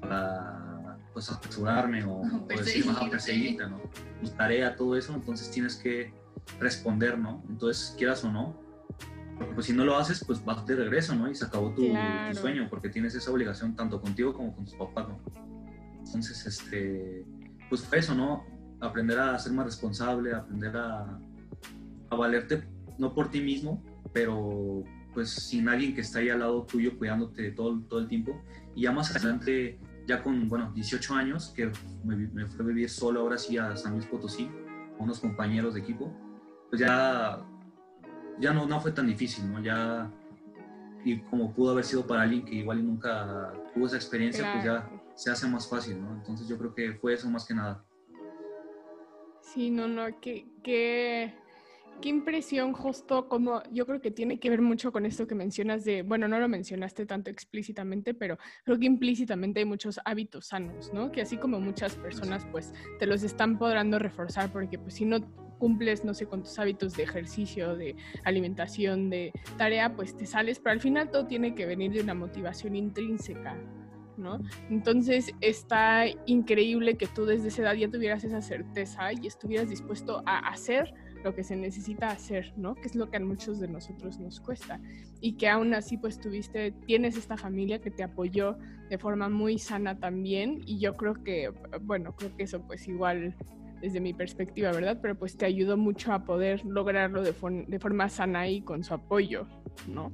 para 0.00 0.98
pues 1.12 1.30
apresurarme 1.30 2.04
o, 2.04 2.20
o 2.22 2.46
decir, 2.46 2.84
a 2.88 3.10
perseguirte, 3.10 3.66
¿no? 3.66 3.80
Mi 4.20 4.28
tarea, 4.30 4.76
todo 4.76 4.96
eso, 4.96 5.14
entonces 5.14 5.50
tienes 5.50 5.76
que 5.76 6.12
responder, 6.60 7.18
¿no? 7.18 7.42
Entonces, 7.48 7.94
quieras 7.96 8.22
o 8.24 8.30
no, 8.30 8.63
pues 9.54 9.66
si 9.66 9.72
no 9.72 9.84
lo 9.84 9.96
haces, 9.96 10.24
pues 10.24 10.44
vas 10.44 10.64
de 10.66 10.76
regreso, 10.76 11.14
¿no? 11.14 11.30
Y 11.30 11.34
se 11.34 11.44
acabó 11.44 11.72
tu, 11.72 11.88
claro. 11.90 12.32
tu, 12.32 12.40
sueño, 12.40 12.68
porque 12.68 12.88
tienes 12.88 13.14
esa 13.14 13.30
obligación 13.30 13.74
tanto 13.74 14.00
contigo 14.00 14.32
como 14.32 14.54
con 14.54 14.64
tus 14.64 14.74
papás, 14.74 15.08
¿no? 15.08 15.20
Entonces, 16.04 16.46
este, 16.46 17.24
pues 17.68 17.82
fue 17.82 17.98
eso, 17.98 18.14
¿no? 18.14 18.44
Aprender 18.80 19.18
a 19.18 19.38
ser 19.38 19.52
más 19.52 19.66
responsable, 19.66 20.34
aprender 20.34 20.76
a, 20.76 21.18
a 22.10 22.16
valerte, 22.16 22.64
no 22.98 23.14
por 23.14 23.30
ti 23.30 23.40
mismo, 23.40 23.82
pero 24.12 24.84
pues 25.12 25.30
sin 25.30 25.68
alguien 25.68 25.94
que 25.94 26.00
está 26.00 26.18
ahí 26.18 26.28
al 26.28 26.40
lado 26.40 26.64
tuyo 26.64 26.98
cuidándote 26.98 27.52
todo, 27.52 27.80
todo 27.88 28.00
el 28.00 28.08
tiempo. 28.08 28.42
Y 28.74 28.82
ya 28.82 28.92
más 28.92 29.14
adelante, 29.14 29.78
ya 30.06 30.22
con, 30.22 30.48
bueno, 30.48 30.72
18 30.74 31.14
años, 31.14 31.52
que 31.54 31.70
me, 32.04 32.16
me 32.16 32.46
fui 32.46 32.64
a 32.64 32.68
vivir 32.68 32.90
solo 32.90 33.20
ahora 33.20 33.38
sí 33.38 33.56
a 33.56 33.76
San 33.76 33.92
Luis 33.92 34.06
Potosí, 34.06 34.50
con 34.96 35.04
unos 35.04 35.20
compañeros 35.20 35.74
de 35.74 35.80
equipo, 35.80 36.12
pues 36.68 36.80
ya 36.80 37.44
ya 38.38 38.52
no, 38.52 38.66
no 38.66 38.80
fue 38.80 38.92
tan 38.92 39.06
difícil, 39.06 39.50
¿no? 39.50 39.62
Ya, 39.62 40.10
y 41.04 41.20
como 41.20 41.52
pudo 41.52 41.72
haber 41.72 41.84
sido 41.84 42.06
para 42.06 42.22
alguien 42.22 42.44
que 42.44 42.54
igual 42.56 42.84
nunca 42.84 43.52
tuvo 43.74 43.86
esa 43.86 43.96
experiencia, 43.96 44.42
claro. 44.42 44.54
pues 44.54 44.64
ya 44.64 45.14
se 45.14 45.30
hace 45.30 45.46
más 45.46 45.68
fácil, 45.68 46.00
¿no? 46.00 46.12
Entonces 46.12 46.48
yo 46.48 46.58
creo 46.58 46.74
que 46.74 46.94
fue 46.94 47.14
eso 47.14 47.28
más 47.30 47.46
que 47.46 47.54
nada. 47.54 47.84
Sí, 49.40 49.70
no, 49.70 49.86
no, 49.86 50.20
que, 50.20 50.48
que 50.62 51.34
qué 52.00 52.08
impresión 52.08 52.72
justo 52.72 53.28
como 53.28 53.62
yo 53.70 53.86
creo 53.86 54.00
que 54.00 54.10
tiene 54.10 54.38
que 54.38 54.50
ver 54.50 54.60
mucho 54.60 54.92
con 54.92 55.06
esto 55.06 55.26
que 55.26 55.34
mencionas 55.34 55.84
de, 55.84 56.02
bueno, 56.02 56.28
no 56.28 56.38
lo 56.38 56.48
mencionaste 56.48 57.06
tanto 57.06 57.30
explícitamente, 57.30 58.14
pero 58.14 58.38
creo 58.64 58.78
que 58.78 58.86
implícitamente 58.86 59.60
hay 59.60 59.66
muchos 59.66 60.00
hábitos 60.04 60.46
sanos, 60.46 60.92
¿no? 60.92 61.12
Que 61.12 61.22
así 61.22 61.36
como 61.36 61.60
muchas 61.60 61.96
personas 61.96 62.46
pues 62.50 62.72
te 62.98 63.06
los 63.06 63.22
están 63.22 63.58
podando 63.58 63.98
reforzar 63.98 64.50
porque 64.52 64.78
pues 64.78 64.94
si 64.94 65.04
no 65.04 65.20
cumples, 65.58 66.04
no 66.04 66.14
sé, 66.14 66.26
con 66.26 66.42
tus 66.42 66.58
hábitos 66.58 66.96
de 66.96 67.04
ejercicio, 67.04 67.76
de 67.76 67.96
alimentación, 68.24 69.10
de 69.10 69.32
tarea, 69.56 69.94
pues 69.94 70.16
te 70.16 70.26
sales, 70.26 70.58
pero 70.60 70.72
al 70.72 70.80
final 70.80 71.10
todo 71.10 71.26
tiene 71.26 71.54
que 71.54 71.66
venir 71.66 71.92
de 71.92 72.00
una 72.00 72.14
motivación 72.14 72.76
intrínseca, 72.76 73.56
¿no? 74.16 74.38
Entonces 74.70 75.32
está 75.40 76.04
increíble 76.26 76.96
que 76.96 77.06
tú 77.06 77.24
desde 77.24 77.48
esa 77.48 77.62
edad 77.62 77.74
ya 77.74 77.90
tuvieras 77.90 78.24
esa 78.24 78.42
certeza 78.42 79.12
y 79.12 79.26
estuvieras 79.26 79.68
dispuesto 79.68 80.22
a 80.26 80.38
hacer 80.38 80.94
lo 81.24 81.34
que 81.34 81.42
se 81.42 81.56
necesita 81.56 82.08
hacer, 82.08 82.52
¿no? 82.56 82.74
Que 82.74 82.86
es 82.86 82.94
lo 82.94 83.10
que 83.10 83.16
a 83.16 83.20
muchos 83.20 83.58
de 83.58 83.66
nosotros 83.66 84.20
nos 84.20 84.40
cuesta. 84.40 84.78
Y 85.20 85.32
que 85.32 85.48
aún 85.48 85.72
así, 85.72 85.96
pues 85.96 86.20
tuviste, 86.20 86.72
tienes 86.86 87.16
esta 87.16 87.38
familia 87.38 87.80
que 87.80 87.90
te 87.90 88.02
apoyó 88.02 88.58
de 88.90 88.98
forma 88.98 89.30
muy 89.30 89.58
sana 89.58 89.98
también. 89.98 90.60
Y 90.66 90.78
yo 90.78 90.96
creo 90.96 91.24
que, 91.24 91.50
bueno, 91.80 92.14
creo 92.14 92.36
que 92.36 92.42
eso 92.44 92.60
pues 92.66 92.86
igual 92.86 93.34
desde 93.84 94.00
mi 94.00 94.14
perspectiva, 94.14 94.72
¿verdad? 94.72 94.98
Pero 95.02 95.14
pues 95.14 95.36
te 95.36 95.44
ayudó 95.44 95.76
mucho 95.76 96.14
a 96.14 96.24
poder 96.24 96.64
lograrlo 96.64 97.22
de, 97.22 97.34
de 97.68 97.78
forma 97.78 98.08
sana 98.08 98.48
y 98.48 98.62
con 98.62 98.82
su 98.82 98.94
apoyo, 98.94 99.46
¿no? 99.86 100.10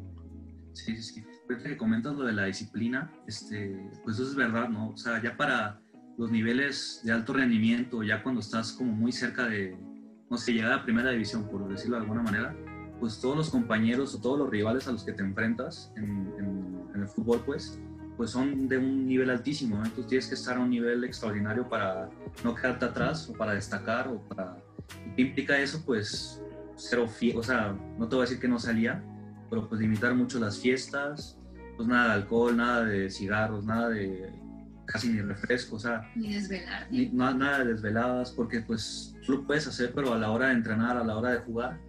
Sí, 0.72 0.96
sí, 0.96 1.22
sí. 1.22 1.24
que 1.62 1.76
comentas 1.76 2.16
lo 2.16 2.24
de 2.24 2.32
la 2.32 2.46
disciplina, 2.46 3.12
este, 3.28 3.88
pues 4.02 4.18
eso 4.18 4.28
es 4.28 4.34
verdad, 4.34 4.68
¿no? 4.68 4.88
O 4.88 4.96
sea, 4.96 5.22
ya 5.22 5.36
para 5.36 5.80
los 6.18 6.32
niveles 6.32 7.00
de 7.04 7.12
alto 7.12 7.32
rendimiento, 7.32 8.02
ya 8.02 8.24
cuando 8.24 8.40
estás 8.40 8.72
como 8.72 8.92
muy 8.92 9.12
cerca 9.12 9.46
de, 9.46 9.78
no 10.28 10.36
sé, 10.36 10.52
llegar 10.52 10.72
a 10.72 10.82
primera 10.82 11.12
división, 11.12 11.48
por 11.48 11.68
decirlo 11.68 11.94
de 11.94 12.02
alguna 12.02 12.22
manera, 12.22 12.56
pues 12.98 13.20
todos 13.20 13.36
los 13.36 13.50
compañeros 13.50 14.16
o 14.16 14.20
todos 14.20 14.36
los 14.36 14.50
rivales 14.50 14.88
a 14.88 14.92
los 14.92 15.04
que 15.04 15.12
te 15.12 15.22
enfrentas 15.22 15.92
en, 15.96 16.34
en 16.92 17.00
el 17.02 17.06
fútbol, 17.06 17.40
pues, 17.46 17.80
pues 18.20 18.32
son 18.32 18.68
de 18.68 18.76
un 18.76 19.06
nivel 19.06 19.30
altísimo, 19.30 19.76
entonces 19.76 20.06
tienes 20.06 20.26
que 20.26 20.34
estar 20.34 20.58
a 20.58 20.60
un 20.60 20.68
nivel 20.68 21.04
extraordinario 21.04 21.66
para 21.66 22.10
no 22.44 22.54
quedarte 22.54 22.84
atrás 22.84 23.26
o 23.30 23.32
para 23.32 23.54
destacar 23.54 24.08
o 24.08 24.20
para... 24.28 24.58
¿Qué 25.16 25.22
implica 25.22 25.58
eso? 25.58 25.82
Pues 25.86 26.38
cero 26.76 27.08
fiel, 27.08 27.38
o 27.38 27.42
sea, 27.42 27.74
no 27.98 28.06
te 28.06 28.16
voy 28.16 28.24
a 28.24 28.26
decir 28.26 28.38
que 28.38 28.46
no 28.46 28.58
salía, 28.58 29.02
pero 29.48 29.66
pues 29.66 29.80
limitar 29.80 30.14
mucho 30.14 30.38
las 30.38 30.58
fiestas, 30.58 31.38
pues 31.78 31.88
nada 31.88 32.08
de 32.08 32.12
alcohol, 32.12 32.54
nada 32.58 32.84
de 32.84 33.08
cigarros, 33.08 33.64
nada 33.64 33.88
de 33.88 34.30
casi 34.84 35.08
ni 35.08 35.22
refresco, 35.22 35.76
o 35.76 35.80
sea... 35.80 36.12
Ni 36.14 36.34
desvelar. 36.34 36.88
Ni, 36.90 37.06
nada 37.06 37.60
de 37.60 37.72
desveladas, 37.72 38.32
porque 38.32 38.60
pues 38.60 39.16
tú 39.24 39.32
lo 39.32 39.46
puedes 39.46 39.66
hacer, 39.66 39.92
pero 39.94 40.12
a 40.12 40.18
la 40.18 40.30
hora 40.30 40.48
de 40.48 40.52
entrenar, 40.52 40.98
a 40.98 41.04
la 41.04 41.16
hora 41.16 41.30
de 41.30 41.38
jugar, 41.38 41.80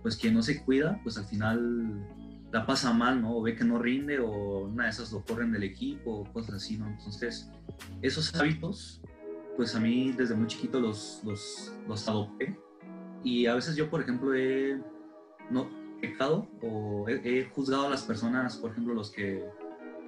pues 0.00 0.16
quien 0.16 0.32
no 0.32 0.42
se 0.42 0.64
cuida, 0.64 0.98
pues 1.02 1.18
al 1.18 1.26
final 1.26 2.08
la 2.54 2.64
pasa 2.64 2.92
mal, 2.92 3.20
¿no? 3.20 3.36
O 3.36 3.42
ve 3.42 3.56
que 3.56 3.64
no 3.64 3.80
rinde 3.80 4.20
o 4.20 4.66
una 4.66 4.84
de 4.84 4.90
esas 4.90 5.10
lo 5.10 5.24
corren 5.24 5.50
del 5.50 5.64
equipo 5.64 6.20
o 6.20 6.32
cosas 6.32 6.54
así, 6.54 6.78
¿no? 6.78 6.86
Entonces, 6.86 7.50
esos 8.00 8.32
hábitos, 8.36 9.02
pues 9.56 9.74
a 9.74 9.80
mí 9.80 10.12
desde 10.12 10.36
muy 10.36 10.46
chiquito 10.46 10.78
los, 10.78 11.20
los, 11.24 11.74
los 11.88 12.08
adopté. 12.08 12.56
Y 13.24 13.46
a 13.46 13.56
veces 13.56 13.74
yo, 13.74 13.90
por 13.90 14.02
ejemplo, 14.02 14.32
he 14.36 14.80
no, 15.50 15.68
pecado 16.00 16.46
o 16.62 17.06
he, 17.08 17.44
juzgado 17.52 17.88
a 17.88 17.90
las 17.90 18.04
personas, 18.04 18.56
por 18.56 18.70
ejemplo, 18.70 18.94
los 18.94 19.10
que 19.10 19.44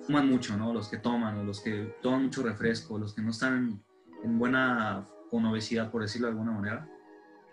fuman 0.02 0.30
mucho, 0.30 0.56
¿no? 0.56 0.72
Los 0.72 0.86
que 0.86 0.98
toman, 0.98 1.38
o 1.38 1.42
los 1.42 1.60
que 1.60 1.96
toman 2.00 2.26
mucho 2.26 2.44
refresco, 2.44 2.96
los 2.96 3.12
que 3.12 3.22
no 3.22 3.30
están 3.30 3.82
en 4.22 4.38
buena 4.38 5.04
con 5.32 5.44
obesidad, 5.46 5.90
por 5.90 6.02
decirlo 6.02 6.28
de 6.28 6.34
alguna 6.34 6.52
manera. 6.52 6.88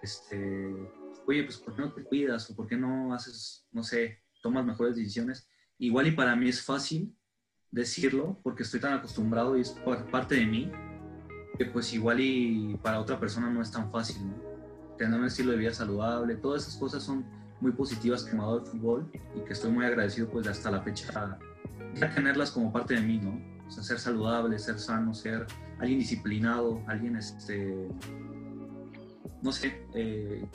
Este, 0.04 0.72
oye, 1.26 1.46
pues 1.46 1.58
¿por 1.58 1.76
qué 1.76 1.82
no 1.82 1.94
te 1.94 2.04
cuidas? 2.04 2.48
¿O 2.52 2.56
por 2.56 2.68
qué 2.68 2.78
no 2.78 3.12
haces, 3.12 3.66
no 3.72 3.82
sé, 3.82 4.23
tomas 4.44 4.66
mejores 4.66 4.96
decisiones. 4.96 5.48
Igual 5.80 6.08
y 6.08 6.12
para 6.12 6.36
mí 6.36 6.50
es 6.50 6.62
fácil 6.62 7.18
decirlo 7.72 8.40
porque 8.44 8.62
estoy 8.62 8.80
tan 8.80 8.94
acostumbrado 8.94 9.58
y 9.58 9.62
es 9.62 9.76
parte 10.12 10.36
de 10.36 10.46
mí 10.46 10.72
que 11.58 11.66
pues 11.66 11.92
igual 11.94 12.20
y 12.20 12.78
para 12.84 13.00
otra 13.00 13.20
persona 13.20 13.50
no 13.50 13.62
es 13.62 13.72
tan 13.72 13.92
fácil, 13.92 14.32
Tener 14.96 15.20
un 15.20 15.26
estilo 15.26 15.52
de 15.52 15.58
vida 15.58 15.74
saludable, 15.74 16.36
todas 16.36 16.64
esas 16.64 16.78
cosas 16.78 17.02
son 17.02 17.26
muy 17.60 17.72
positivas 17.72 18.24
que 18.24 18.36
me 18.36 18.44
ha 18.44 18.46
dado 18.46 18.60
el 18.60 18.66
fútbol 18.68 19.12
y 19.36 19.44
que 19.44 19.54
estoy 19.54 19.72
muy 19.72 19.86
agradecido 19.86 20.30
pues 20.30 20.46
hasta 20.46 20.70
la 20.70 20.84
fecha 20.84 21.40
ya 21.96 22.14
tenerlas 22.14 22.52
como 22.52 22.72
parte 22.72 22.94
de 22.94 23.02
mí, 23.02 23.18
¿no? 23.18 23.42
O 23.68 23.72
sea, 23.72 23.84
ser 23.84 24.00
saludable, 24.00 24.60
ser 24.60 24.78
sano, 24.78 25.14
ser 25.14 25.48
alguien 25.80 26.00
disciplinado, 26.00 26.84
alguien 26.88 27.16
este 27.16 27.90
no 29.42 29.52
sé, 29.52 29.86
eh, 29.94 30.46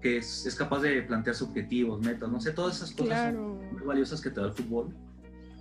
que 0.00 0.18
es, 0.18 0.54
capaz 0.56 0.80
de 0.80 1.02
plantearse 1.02 1.44
objetivos, 1.44 2.00
metas, 2.00 2.30
no 2.30 2.40
sé, 2.40 2.52
todas 2.52 2.76
esas 2.76 2.92
cosas 2.92 3.34
son 3.34 3.72
muy 3.72 3.82
valiosas 3.82 4.20
que 4.20 4.30
te 4.30 4.40
da 4.40 4.46
el 4.46 4.52
fútbol. 4.52 4.94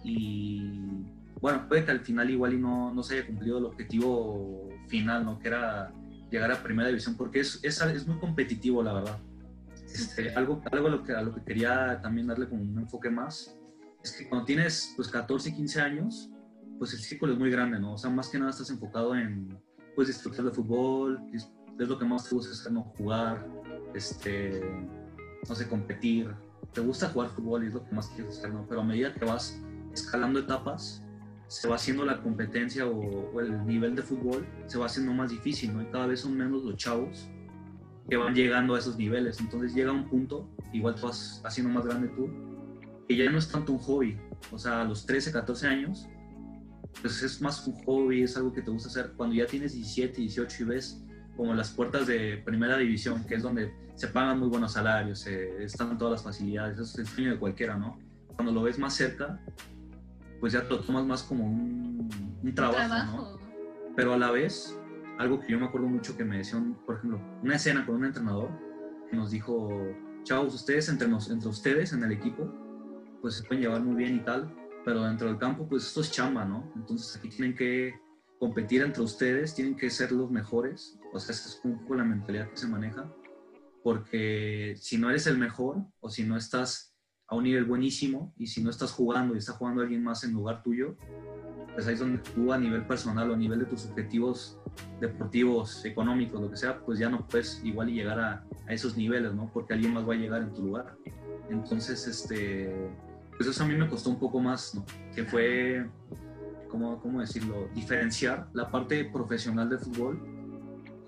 Y 0.04 0.72
bueno, 1.42 1.68
puede 1.68 1.86
que 1.86 1.92
al 1.92 2.00
final 2.02 2.30
igual 2.30 2.54
y 2.54 2.58
no, 2.58 2.94
no 2.94 3.04
se 3.04 3.16
haya 3.16 3.28
cumplido 3.28 3.58
el 3.58 3.66
objetivo 3.66 4.70
final, 4.88 5.26
¿no? 5.26 5.40
Que 5.40 5.50
era 5.50 5.94
llegar 6.32 6.52
a 6.52 6.64
primera 6.64 6.90
división, 6.90 7.16
porque 7.16 7.42
es, 7.42 7.60
es, 7.64 7.82
es 7.82 8.08
muy 8.08 8.20
competitivo, 8.20 8.84
la 8.84 8.94
verdad. 8.94 9.18
Este, 9.86 10.34
algo 10.36 10.62
algo 10.72 10.88
a, 10.88 10.92
lo 10.92 11.04
que, 11.04 11.14
a 11.14 11.22
lo 11.22 11.34
que 11.34 11.44
quería 11.44 12.00
también 12.02 12.28
darle 12.28 12.48
como 12.48 12.62
un 12.62 12.78
enfoque 12.78 13.10
más, 13.10 13.58
es 14.04 14.12
que 14.14 14.30
cuando 14.30 14.46
tienes 14.46 14.94
pues 14.96 15.08
14, 15.08 15.54
15 15.54 15.82
años, 15.82 16.30
pues 16.78 16.94
el 16.94 17.00
círculo 17.00 17.34
es 17.34 17.40
muy 17.40 17.50
grande, 17.50 17.80
¿no? 17.80 17.94
O 17.94 17.98
sea, 17.98 18.10
más 18.10 18.30
que 18.30 18.38
nada 18.38 18.52
estás 18.52 18.70
enfocado 18.70 19.16
en 19.16 19.58
pues 19.96 20.08
disfrutar 20.08 20.46
de 20.46 20.52
fútbol, 20.52 21.20
es, 21.34 21.52
es 21.78 21.88
lo 21.88 21.98
que 21.98 22.06
más 22.06 22.30
te 22.30 22.36
gusta 22.36 22.52
hacer, 22.52 22.72
¿no? 22.72 22.84
Jugar, 22.98 23.46
este, 23.94 24.62
no 25.48 25.56
sé, 25.56 25.68
competir. 25.68 26.34
Te 26.74 26.82
gusta 26.82 27.10
jugar 27.10 27.30
fútbol 27.30 27.64
y 27.64 27.68
es 27.68 27.74
lo 27.74 27.86
que 27.86 27.96
más 27.96 28.08
quieres 28.10 28.38
hacer, 28.38 28.54
¿no? 28.54 28.66
Pero 28.68 28.82
a 28.82 28.84
medida 28.84 29.14
que 29.14 29.26
vas 29.26 29.60
escalando 29.94 30.40
etapas, 30.40 31.04
se 31.48 31.68
va 31.68 31.76
haciendo 31.76 32.06
la 32.06 32.22
competencia 32.22 32.86
o, 32.86 33.40
el 33.42 33.66
nivel 33.66 33.96
de 33.96 34.04
fútbol 34.04 34.48
se 34.68 34.78
va 34.78 34.86
haciendo 34.86 35.14
más 35.14 35.32
difícil, 35.32 35.74
¿no? 35.74 35.82
Y 35.82 35.86
cada 35.88 36.06
vez 36.06 36.22
son 36.22 36.38
menos 36.38 36.64
los 36.64 36.76
chavos 36.78 37.28
que 38.08 38.18
van 38.18 38.36
llegando 38.36 38.76
a 38.76 38.80
esos 38.80 38.98
niveles. 38.98 39.40
Entonces 39.40 39.74
llega 39.74 39.92
un 39.92 40.08
punto, 40.08 40.48
igual 40.74 40.96
tú 40.96 41.08
vas 41.08 41.42
haciendo 41.44 41.74
más 41.74 41.86
grande 41.86 42.10
tú, 42.10 42.30
que 43.08 43.18
ya 43.18 43.30
no 43.32 43.40
es 43.40 43.50
tanto 43.50 43.74
un 43.74 43.80
hobby. 43.80 44.18
O 44.52 44.60
sea, 44.60 44.82
a 44.82 44.84
los 44.84 45.08
13, 45.08 45.32
14 45.32 45.68
años, 45.68 46.08
pues 47.02 47.24
es 47.24 47.42
más 47.42 47.66
un 47.66 47.74
hobby, 47.84 48.22
es 48.22 48.38
algo 48.38 48.54
que 48.54 48.62
te 48.62 48.70
gusta 48.70 48.90
hacer. 48.90 49.14
Cuando 49.18 49.36
ya 49.36 49.48
tienes 49.48 49.74
17, 49.74 50.22
18 50.22 50.64
y 50.64 50.66
ves 50.66 51.04
como 51.40 51.54
las 51.54 51.72
puertas 51.72 52.06
de 52.06 52.42
primera 52.44 52.76
división, 52.76 53.24
que 53.24 53.36
es 53.36 53.42
donde 53.42 53.74
se 53.96 54.10
pagan 54.10 54.40
muy 54.40 54.50
buenos 54.50 54.74
salarios, 54.74 55.26
están 55.26 55.98
todas 55.98 56.12
las 56.12 56.24
facilidades, 56.24 56.74
eso 56.74 56.84
es 56.84 57.00
el 57.00 57.08
sueño 57.08 57.32
de 57.32 57.40
cualquiera, 57.40 57.78
¿no? 57.78 57.98
Cuando 58.36 58.52
lo 58.52 58.64
ves 58.64 58.78
más 58.78 58.94
cerca, 58.94 59.40
pues 60.42 60.52
ya 60.52 60.64
lo 60.64 60.82
tomas 60.82 61.06
más 61.06 61.24
como 61.24 61.46
un, 61.46 62.10
trabajo, 62.54 63.06
¿no? 63.06 63.40
Pero 63.96 64.16
a 64.16 64.18
la 64.18 64.32
vez, 64.32 64.78
algo 65.18 65.40
que 65.40 65.54
yo 65.54 65.58
me 65.58 65.68
acuerdo 65.68 65.88
mucho 65.88 66.18
que 66.18 66.26
me 66.26 66.40
decían, 66.40 66.78
por 66.86 66.98
ejemplo, 66.98 67.22
una 67.42 67.56
escena 67.56 67.86
con 67.86 67.96
un 67.96 68.04
entrenador 68.04 68.50
que 69.10 69.16
nos 69.16 69.32
dijo, 69.32 69.70
chavos, 70.24 70.54
ustedes 70.54 70.90
entre, 70.90 71.08
nos, 71.08 71.30
entre 71.30 71.48
ustedes 71.48 71.94
en 71.94 72.04
el 72.04 72.12
equipo, 72.12 72.54
pues 73.22 73.36
se 73.36 73.44
pueden 73.44 73.64
llevar 73.64 73.82
muy 73.82 73.96
bien 73.96 74.18
y 74.18 74.20
tal, 74.26 74.54
pero 74.84 75.06
dentro 75.06 75.30
del 75.30 75.38
campo, 75.38 75.66
pues 75.70 75.88
esto 75.88 76.02
es 76.02 76.12
chamba, 76.12 76.44
¿no? 76.44 76.70
Entonces 76.76 77.16
aquí 77.16 77.30
tienen 77.30 77.56
que 77.56 77.98
competir 78.40 78.82
entre 78.82 79.04
ustedes, 79.04 79.56
tienen 79.56 79.78
que 79.78 79.90
ser 79.90 80.12
los 80.12 80.30
mejores. 80.30 80.99
O 81.14 81.20
sea, 81.20 81.34
es 81.34 81.60
un 81.64 81.80
poco 81.80 81.96
la 81.96 82.04
mentalidad 82.04 82.50
que 82.50 82.58
se 82.58 82.68
maneja. 82.68 83.12
Porque 83.84 84.76
si 84.78 84.98
no 84.98 85.10
eres 85.10 85.28
el 85.28 85.38
mejor 85.38 85.78
o 86.00 86.10
si 86.10 86.24
no 86.24 86.38
estás 86.38 86.96
a 87.28 87.36
un 87.36 87.44
nivel 87.44 87.66
buenísimo 87.66 88.34
y 88.38 88.48
si 88.48 88.64
no 88.64 88.70
estás 88.70 88.92
jugando 88.92 89.36
y 89.36 89.38
está 89.38 89.54
jugando 89.54 89.82
alguien 89.82 90.04
más 90.04 90.24
en 90.24 90.34
lugar 90.34 90.64
tuyo, 90.64 90.98
pues 91.74 91.88
ahí 91.88 91.94
es 91.94 92.00
donde 92.00 92.18
tú 92.18 92.52
a 92.52 92.58
nivel 92.58 92.86
personal 92.86 93.30
o 93.30 93.36
a 93.36 93.38
nivel 93.38 93.60
de 93.60 93.66
tus 93.66 93.86
objetivos 93.86 94.60
deportivos, 95.00 95.86
económicos, 95.86 96.42
lo 96.42 96.50
que 96.50 96.58
sea, 96.58 96.80
pues 96.84 97.00
ya 97.00 97.10
no 97.10 97.26
puedes 97.28 97.62
igual 97.64 97.88
llegar 97.88 98.20
a, 98.20 98.46
a 98.68 98.74
esos 98.74 98.98
niveles, 98.98 99.34
¿no? 99.34 99.50
Porque 99.54 99.74
alguien 99.74 99.94
más 99.94 100.08
va 100.08 100.14
a 100.14 100.18
llegar 100.18 100.42
en 100.42 100.54
tu 100.54 100.64
lugar. 100.64 100.98
Entonces, 101.50 102.08
este, 102.08 102.92
pues 103.38 103.48
eso 103.48 103.64
a 103.64 103.68
mí 103.68 103.76
me 103.76 103.88
costó 103.88 104.10
un 104.10 104.20
poco 104.20 104.40
más, 104.40 104.76
¿no? 104.76 104.86
Que 105.16 105.24
fue 105.24 105.88
¿cómo, 106.70 107.00
¿cómo 107.02 107.20
decirlo? 107.20 107.68
Diferenciar 107.74 108.48
la 108.54 108.72
parte 108.72 109.06
profesional 109.06 109.70
del 109.70 109.80
fútbol 109.80 110.39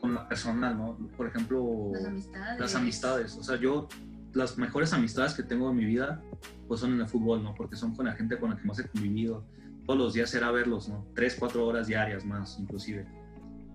con 0.01 0.15
la 0.15 0.27
personal, 0.27 0.77
¿no? 0.77 0.98
Por 1.15 1.27
ejemplo, 1.27 1.91
las 1.93 2.05
amistades. 2.05 2.60
Las 2.60 2.75
amistades. 2.75 3.38
O 3.38 3.43
sea, 3.43 3.55
yo, 3.58 3.88
las 4.34 4.58
mejores 4.58 4.91
amistades 4.93 5.36
que 5.36 5.43
tengo 5.43 5.70
en 5.70 5.77
mi 5.77 5.86
vida, 5.86 6.22
pues 6.67 6.81
son 6.81 6.93
en 6.93 7.01
el 7.01 7.08
fútbol, 7.08 7.43
¿no? 7.43 7.53
Porque 7.53 7.75
son 7.75 7.96
con 7.96 8.08
la 8.08 8.13
gente 8.13 8.38
con 8.39 8.50
la 8.50 8.58
que 8.58 8.65
más 8.65 8.79
he 8.79 8.88
convivido. 8.88 9.46
Todos 9.86 10.00
los 10.00 10.13
días 10.13 10.34
era 10.34 10.51
verlos, 10.51 10.89
¿no? 10.89 11.05
Tres, 11.15 11.38
cuatro 11.39 11.65
horas 11.65 11.88
diarias 11.88 12.25
más, 12.25 12.58
inclusive. 12.60 13.05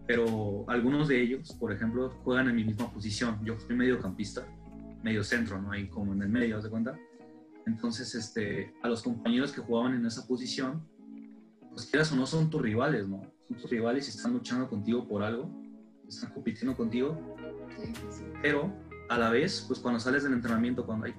Pero 0.06 0.64
algunos 0.68 1.08
de 1.08 1.22
ellos, 1.22 1.52
por 1.58 1.72
ejemplo, 1.72 2.10
juegan 2.24 2.48
en 2.48 2.56
mi 2.56 2.64
misma 2.64 2.92
posición. 2.92 3.38
Yo 3.44 3.58
soy 3.58 3.76
mediocampista, 3.76 4.46
medio 5.02 5.22
centro, 5.22 5.62
¿no? 5.62 5.72
Ahí 5.72 5.88
como 5.88 6.12
en 6.12 6.22
el 6.22 6.28
medio, 6.28 6.58
¿te 6.58 6.64
de 6.64 6.70
cuenta? 6.70 6.98
Entonces, 7.66 8.14
este, 8.14 8.74
a 8.82 8.88
los 8.88 9.02
compañeros 9.02 9.52
que 9.52 9.60
jugaban 9.60 9.94
en 9.94 10.06
esa 10.06 10.26
posición, 10.26 10.86
pues 11.70 11.86
quieras 11.86 12.12
o 12.12 12.16
no 12.16 12.26
son 12.26 12.48
tus 12.50 12.62
rivales, 12.62 13.08
¿no? 13.08 13.22
Son 13.48 13.56
tus 13.58 13.70
rivales 13.70 14.06
y 14.06 14.10
están 14.10 14.32
luchando 14.32 14.68
contigo 14.68 15.06
por 15.06 15.22
algo, 15.22 15.50
están 16.08 16.32
compitiendo 16.32 16.76
contigo. 16.76 17.36
Sí, 17.76 17.92
sí. 18.10 18.24
Pero 18.42 18.72
a 19.08 19.18
la 19.18 19.30
vez, 19.30 19.64
pues 19.66 19.78
cuando 19.80 20.00
sales 20.00 20.22
del 20.24 20.32
entrenamiento, 20.32 20.84
cuando 20.84 21.06
hay... 21.06 21.14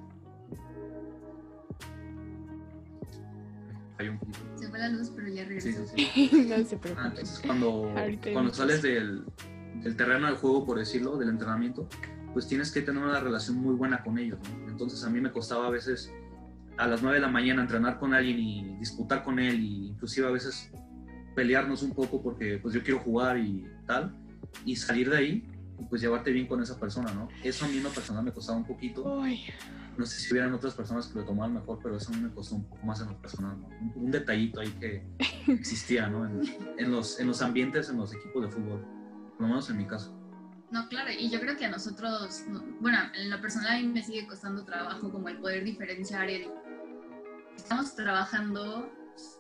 Hay 4.00 4.10
un 4.10 4.20
Se 4.56 4.70
fue 4.70 4.78
la 4.78 4.90
luz, 4.90 5.12
pero 5.16 5.28
ya 5.28 5.46
regresó. 5.46 5.70
no 5.80 6.66
se 6.66 6.78
preocupe. 6.78 6.96
Ah, 6.98 7.08
entonces, 7.08 7.42
cuando, 7.46 7.92
cuando 8.32 8.54
sales 8.54 8.82
del, 8.82 9.26
del, 9.82 9.96
terreno 9.96 10.28
del 10.28 10.36
juego, 10.36 10.66
por 10.66 10.78
decirlo, 10.78 11.18
del 11.18 11.30
entrenamiento, 11.30 11.88
pues 12.34 12.48
tienes 12.48 12.72
que 12.72 12.82
tener 12.82 13.02
una 13.02 13.20
relación 13.20 13.58
muy 13.58 13.76
buena 13.76 14.04
con 14.04 14.20
ellos. 14.20 14.40
¿no? 14.50 14.70
Entonces 14.70 15.04
a 15.04 15.10
mí 15.10 15.20
me 15.20 15.32
costaba 15.32 15.68
a 15.68 15.70
veces 15.72 16.14
a 16.78 16.88
las 16.88 17.02
9 17.02 17.16
de 17.16 17.22
la 17.22 17.32
mañana 17.32 17.64
entrenar 17.64 17.98
con 17.98 18.14
alguien 18.14 18.40
y 18.40 18.78
disputar 18.78 19.24
con 19.24 19.40
él, 19.40 19.60
y 19.60 19.88
inclusive 19.88 20.28
a 20.28 20.32
veces 20.32 20.72
pelearnos 21.36 21.84
un 21.84 21.94
poco 21.94 22.22
porque 22.22 22.60
pues 22.62 22.74
yo 22.74 22.84
quiero 22.84 23.00
jugar 23.00 23.38
y 23.38 23.66
tal, 23.86 24.16
y 24.66 24.76
salir 24.76 25.10
de 25.10 25.18
ahí 25.18 25.58
y 25.80 25.84
pues 25.86 26.02
llevarte 26.02 26.32
bien 26.32 26.48
con 26.48 26.62
esa 26.62 26.80
persona, 26.80 27.14
¿no? 27.14 27.28
Eso 27.44 27.66
a 27.66 27.68
mí 27.68 27.78
en 27.78 27.84
lo 27.84 27.90
personal 27.90 28.24
me 28.24 28.32
costaba 28.32 28.58
un 28.58 28.66
poquito. 28.66 29.24
No 29.98 30.06
sé 30.06 30.20
si 30.20 30.32
hubieran 30.32 30.54
otras 30.54 30.74
personas 30.76 31.08
que 31.08 31.20
lo 31.20 31.26
tomaban 31.26 31.54
mejor, 31.56 31.80
pero 31.82 31.98
eso 31.98 32.12
a 32.12 32.16
mí 32.16 32.22
me 32.22 32.30
costó 32.30 32.56
un 32.56 32.66
poco 32.66 32.86
más 32.86 33.02
en 33.02 33.08
lo 33.08 33.20
personal, 33.20 33.60
¿no? 33.60 33.68
un, 33.96 34.12
detallito 34.12 34.60
ahí 34.60 34.70
que 34.80 35.04
existía, 35.52 36.08
¿no? 36.08 36.26
En, 36.78 36.92
los, 36.92 37.20
en 37.20 37.28
los 37.28 37.42
ambientes, 37.42 37.90
en 37.90 37.98
los 37.98 38.14
equipos 38.14 38.44
de 38.44 38.50
fútbol, 38.50 38.82
por 39.34 39.42
lo 39.42 39.48
menos 39.48 39.70
en 39.70 39.78
mi 39.78 39.86
caso. 39.86 40.16
No, 40.70 40.88
claro, 40.90 41.10
y 41.18 41.30
yo 41.30 41.40
creo 41.40 41.56
que 41.56 41.66
a 41.66 41.72
nosotros, 41.72 42.44
bueno, 42.82 43.00
en 43.16 43.30
lo 43.30 43.40
personal 43.40 43.78
a 43.78 43.80
mí 43.80 43.88
me 43.88 44.04
sigue 44.04 44.28
costando 44.28 44.66
trabajo 44.66 45.12
como 45.12 45.30
el 45.30 45.38
poder 45.38 45.64
diferenciar 45.64 46.30
el... 46.30 46.48
Estamos 47.56 47.96
trabajando 47.96 48.92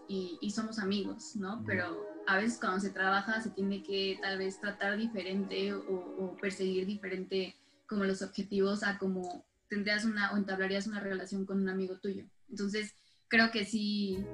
y, 0.07 0.39
y 0.41 0.49
somos 0.51 0.79
amigos, 0.79 1.35
¿no? 1.35 1.63
Pero 1.67 2.06
a 2.27 2.35
veces 2.35 2.59
cuando 2.59 2.79
se 2.81 2.89
trabaja 2.89 3.41
se 3.41 3.49
tiene 3.49 3.81
que 3.81 4.19
tal 4.21 4.37
vez 4.37 4.59
tratar 4.59 4.97
diferente 4.97 5.73
o, 5.73 6.35
perseguir 6.41 6.85
diferente 6.85 7.55
como 7.87 8.03
los 8.03 8.21
objetivos 8.21 8.83
a 8.83 8.97
como 8.97 9.45
tendrías 9.69 10.03
una 10.03 10.33
o 10.33 10.37
entablarías 10.37 10.87
una 10.87 10.99
relación 10.99 11.45
con 11.45 11.61
un 11.61 11.69
amigo 11.69 11.97
tuyo. 11.99 12.25
Entonces, 12.49 12.95
creo 13.29 13.49
que 13.49 13.65
sí 13.65 14.25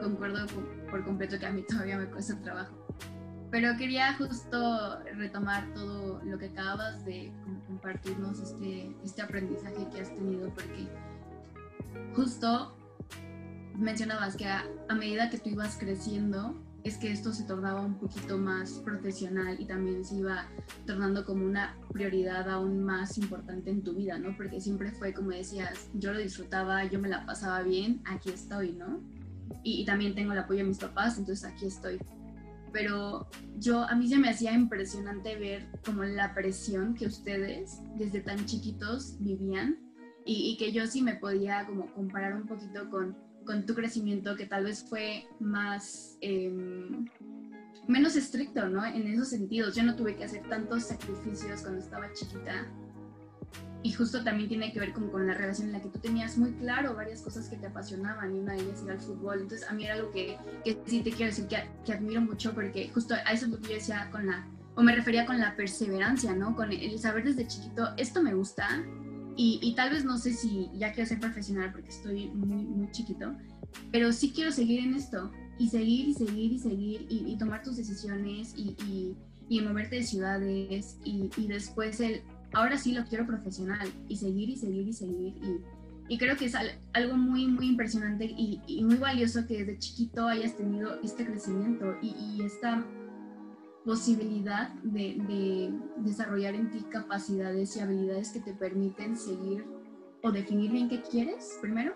concuerdo 0.00 0.46
por 0.90 1.04
completo 1.04 1.38
que 1.38 1.46
a 1.46 1.52
mí 1.52 1.62
todavía 1.62 1.98
me 1.98 2.10
cuesta 2.10 2.40
trabajo. 2.40 2.74
Pero 3.50 3.76
quería 3.76 4.14
justo 4.14 4.98
retomar 5.14 5.72
todo 5.74 6.22
lo 6.24 6.38
que 6.38 6.46
acabas 6.46 7.04
de 7.04 7.32
compartirnos, 7.66 8.40
este, 8.40 8.96
este 9.04 9.22
aprendizaje 9.22 9.86
que 9.92 10.00
has 10.00 10.14
tenido, 10.14 10.52
porque 10.54 10.88
justo 12.14 12.76
mencionabas 13.76 14.36
que 14.36 14.46
a, 14.46 14.64
a 14.88 14.94
medida 14.94 15.30
que 15.30 15.38
tú 15.38 15.50
ibas 15.50 15.76
creciendo, 15.76 16.65
es 16.86 16.98
que 16.98 17.10
esto 17.10 17.32
se 17.32 17.42
tornaba 17.42 17.80
un 17.80 17.98
poquito 17.98 18.38
más 18.38 18.74
profesional 18.84 19.56
y 19.58 19.64
también 19.64 20.04
se 20.04 20.14
iba 20.14 20.46
tornando 20.86 21.24
como 21.24 21.44
una 21.44 21.76
prioridad 21.92 22.48
aún 22.48 22.84
más 22.84 23.18
importante 23.18 23.70
en 23.70 23.82
tu 23.82 23.92
vida, 23.92 24.20
¿no? 24.20 24.36
Porque 24.36 24.60
siempre 24.60 24.92
fue 24.92 25.12
como 25.12 25.30
decías, 25.30 25.90
yo 25.94 26.12
lo 26.12 26.20
disfrutaba, 26.20 26.84
yo 26.84 27.00
me 27.00 27.08
la 27.08 27.26
pasaba 27.26 27.62
bien, 27.62 28.02
aquí 28.04 28.28
estoy, 28.28 28.70
¿no? 28.70 29.00
Y, 29.64 29.84
también 29.84 30.14
tengo 30.14 30.32
el 30.32 30.38
apoyo 30.38 30.58
de 30.58 30.68
mis 30.68 30.78
papás, 30.78 31.18
entonces 31.18 31.44
aquí 31.44 31.66
estoy. 31.66 31.98
Pero 32.72 33.26
yo, 33.58 33.82
a 33.82 33.96
mí 33.96 34.08
se 34.08 34.18
me 34.18 34.28
hacía 34.28 34.52
impresionante 34.52 35.36
ver 35.36 35.66
como 35.84 36.04
la 36.04 36.34
presión 36.34 36.94
que 36.94 37.06
ustedes 37.06 37.80
desde 37.96 38.20
tan 38.20 38.46
chiquitos 38.46 39.16
vivían 39.18 39.76
y, 40.24 40.52
y 40.52 40.56
que 40.56 40.70
yo 40.70 40.86
sí 40.86 41.02
me 41.02 41.16
podía 41.16 41.66
como 41.66 41.92
comparar 41.94 42.36
un 42.36 42.46
poquito 42.46 42.88
con 42.90 43.25
con 43.46 43.64
tu 43.64 43.74
crecimiento 43.74 44.36
que 44.36 44.46
tal 44.46 44.64
vez 44.64 44.84
fue 44.88 45.26
más, 45.40 46.18
em, 46.20 47.06
menos 47.88 48.16
estricto, 48.16 48.68
¿no? 48.68 48.84
En 48.84 49.06
esos 49.06 49.28
sentidos. 49.28 49.74
Yo 49.74 49.84
no 49.84 49.96
tuve 49.96 50.16
que 50.16 50.24
hacer 50.24 50.46
tantos 50.48 50.84
sacrificios 50.84 51.62
cuando 51.62 51.80
estaba 51.80 52.12
chiquita. 52.12 52.66
Y 53.82 53.92
justo 53.92 54.24
también 54.24 54.48
tiene 54.48 54.72
que 54.72 54.80
ver 54.80 54.92
como 54.92 55.12
con 55.12 55.26
la 55.26 55.34
relación 55.34 55.68
en 55.68 55.74
la 55.74 55.80
que 55.80 55.88
tú 55.88 56.00
tenías 56.00 56.36
muy 56.36 56.52
claro 56.54 56.96
varias 56.96 57.22
cosas 57.22 57.48
que 57.48 57.56
te 57.56 57.68
apasionaban 57.68 58.34
y 58.34 58.40
una 58.40 58.54
de 58.54 58.62
ellas 58.62 58.82
era 58.82 58.94
el 58.94 59.00
fútbol. 59.00 59.42
Entonces 59.42 59.68
a 59.70 59.74
mí 59.74 59.84
era 59.84 59.94
algo 59.94 60.10
que, 60.10 60.36
que 60.64 60.82
sí 60.86 61.02
te 61.02 61.10
quiero 61.10 61.26
decir 61.26 61.46
que, 61.46 61.70
que 61.84 61.92
admiro 61.92 62.20
mucho 62.20 62.52
porque 62.52 62.90
justo 62.92 63.14
a 63.14 63.32
eso 63.32 63.44
es 63.44 63.52
lo 63.52 63.60
que 63.60 63.68
yo 63.68 63.74
decía 63.74 64.08
con 64.10 64.26
la, 64.26 64.44
o 64.74 64.82
me 64.82 64.94
refería 64.94 65.24
con 65.24 65.38
la 65.38 65.54
perseverancia, 65.54 66.34
¿no? 66.34 66.56
Con 66.56 66.72
el 66.72 66.98
saber 66.98 67.24
desde 67.24 67.46
chiquito, 67.46 67.94
esto 67.96 68.22
me 68.22 68.34
gusta, 68.34 68.68
y, 69.36 69.74
tal 69.74 69.90
vez 69.90 70.04
no 70.04 70.16
sé 70.18 70.32
si 70.32 70.70
ya 70.74 70.92
quiero 70.92 71.08
ser 71.08 71.20
profesional 71.20 71.70
porque 71.72 71.90
estoy 71.90 72.28
muy, 72.28 72.64
muy 72.64 72.90
chiquito, 72.90 73.36
pero 73.92 74.12
sí 74.12 74.32
quiero 74.34 74.50
seguir 74.50 74.80
en 74.80 74.94
esto 74.94 75.30
y 75.58 75.68
seguir 75.68 76.08
y 76.08 76.14
seguir 76.14 76.52
y 76.52 76.58
seguir 76.58 77.06
y, 77.08 77.36
tomar 77.38 77.62
tus 77.62 77.76
decisiones 77.76 78.54
y, 78.56 79.14
y, 79.48 79.60
moverte 79.60 79.96
de 79.96 80.02
ciudades 80.02 80.98
y, 81.04 81.46
después 81.46 82.00
el, 82.00 82.22
ahora 82.52 82.78
sí 82.78 82.92
lo 82.92 83.04
quiero 83.04 83.26
profesional 83.26 83.88
y 84.08 84.16
seguir 84.16 84.50
y 84.50 84.56
seguir 84.56 84.88
y 84.88 84.92
seguir 84.92 85.34
y, 86.08 86.18
creo 86.18 86.36
que 86.36 86.46
es 86.46 86.54
algo 86.92 87.16
muy, 87.16 87.46
muy 87.46 87.68
impresionante 87.68 88.24
y, 88.24 88.82
muy 88.84 88.96
valioso 88.96 89.46
que 89.46 89.64
desde 89.64 89.78
chiquito 89.78 90.26
hayas 90.26 90.56
tenido 90.56 91.00
este 91.02 91.26
crecimiento 91.26 91.94
y, 92.00 92.42
esta 92.42 92.84
posibilidad 93.86 94.70
de, 94.82 95.72
desarrollar 95.98 96.56
en 96.56 96.70
ti 96.70 96.84
capacidades 96.90 97.76
y 97.76 97.80
habilidades 97.80 98.30
que 98.30 98.40
te 98.40 98.52
permiten 98.52 99.16
seguir 99.16 99.64
o 100.24 100.32
definir 100.32 100.72
bien 100.72 100.88
qué 100.88 101.00
quieres 101.02 101.56
primero 101.60 101.94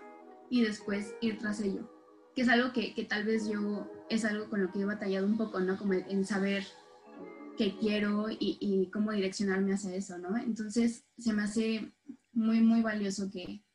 y 0.49 0.63
después 0.63 1.13
ir 1.19 1.37
tras 1.37 1.59
ello. 1.59 1.91
Que 2.33 2.43
es 2.43 2.49
algo 2.49 2.71
que, 2.71 3.05
tal 3.09 3.25
vez 3.25 3.45
yo, 3.49 3.91
es 4.09 4.23
algo 4.23 4.49
con 4.49 4.63
lo 4.63 4.71
que 4.71 4.79
he 4.79 4.85
batallado 4.85 5.27
un 5.27 5.37
poco, 5.37 5.59
¿no? 5.59 5.77
Como 5.77 5.91
en 5.93 6.25
saber 6.25 6.65
qué 7.57 7.77
quiero 7.77 8.29
y, 8.29 8.57
y 8.61 8.89
cómo 8.89 9.11
direccionarme 9.11 9.73
hacia 9.73 9.93
eso, 9.93 10.17
¿no? 10.17 10.37
Entonces 10.37 11.03
se 11.17 11.33
me 11.33 11.43
hace 11.43 11.91
muy, 12.31 12.61
muy 12.61 12.81
valioso 12.81 13.29
que, 13.29 13.65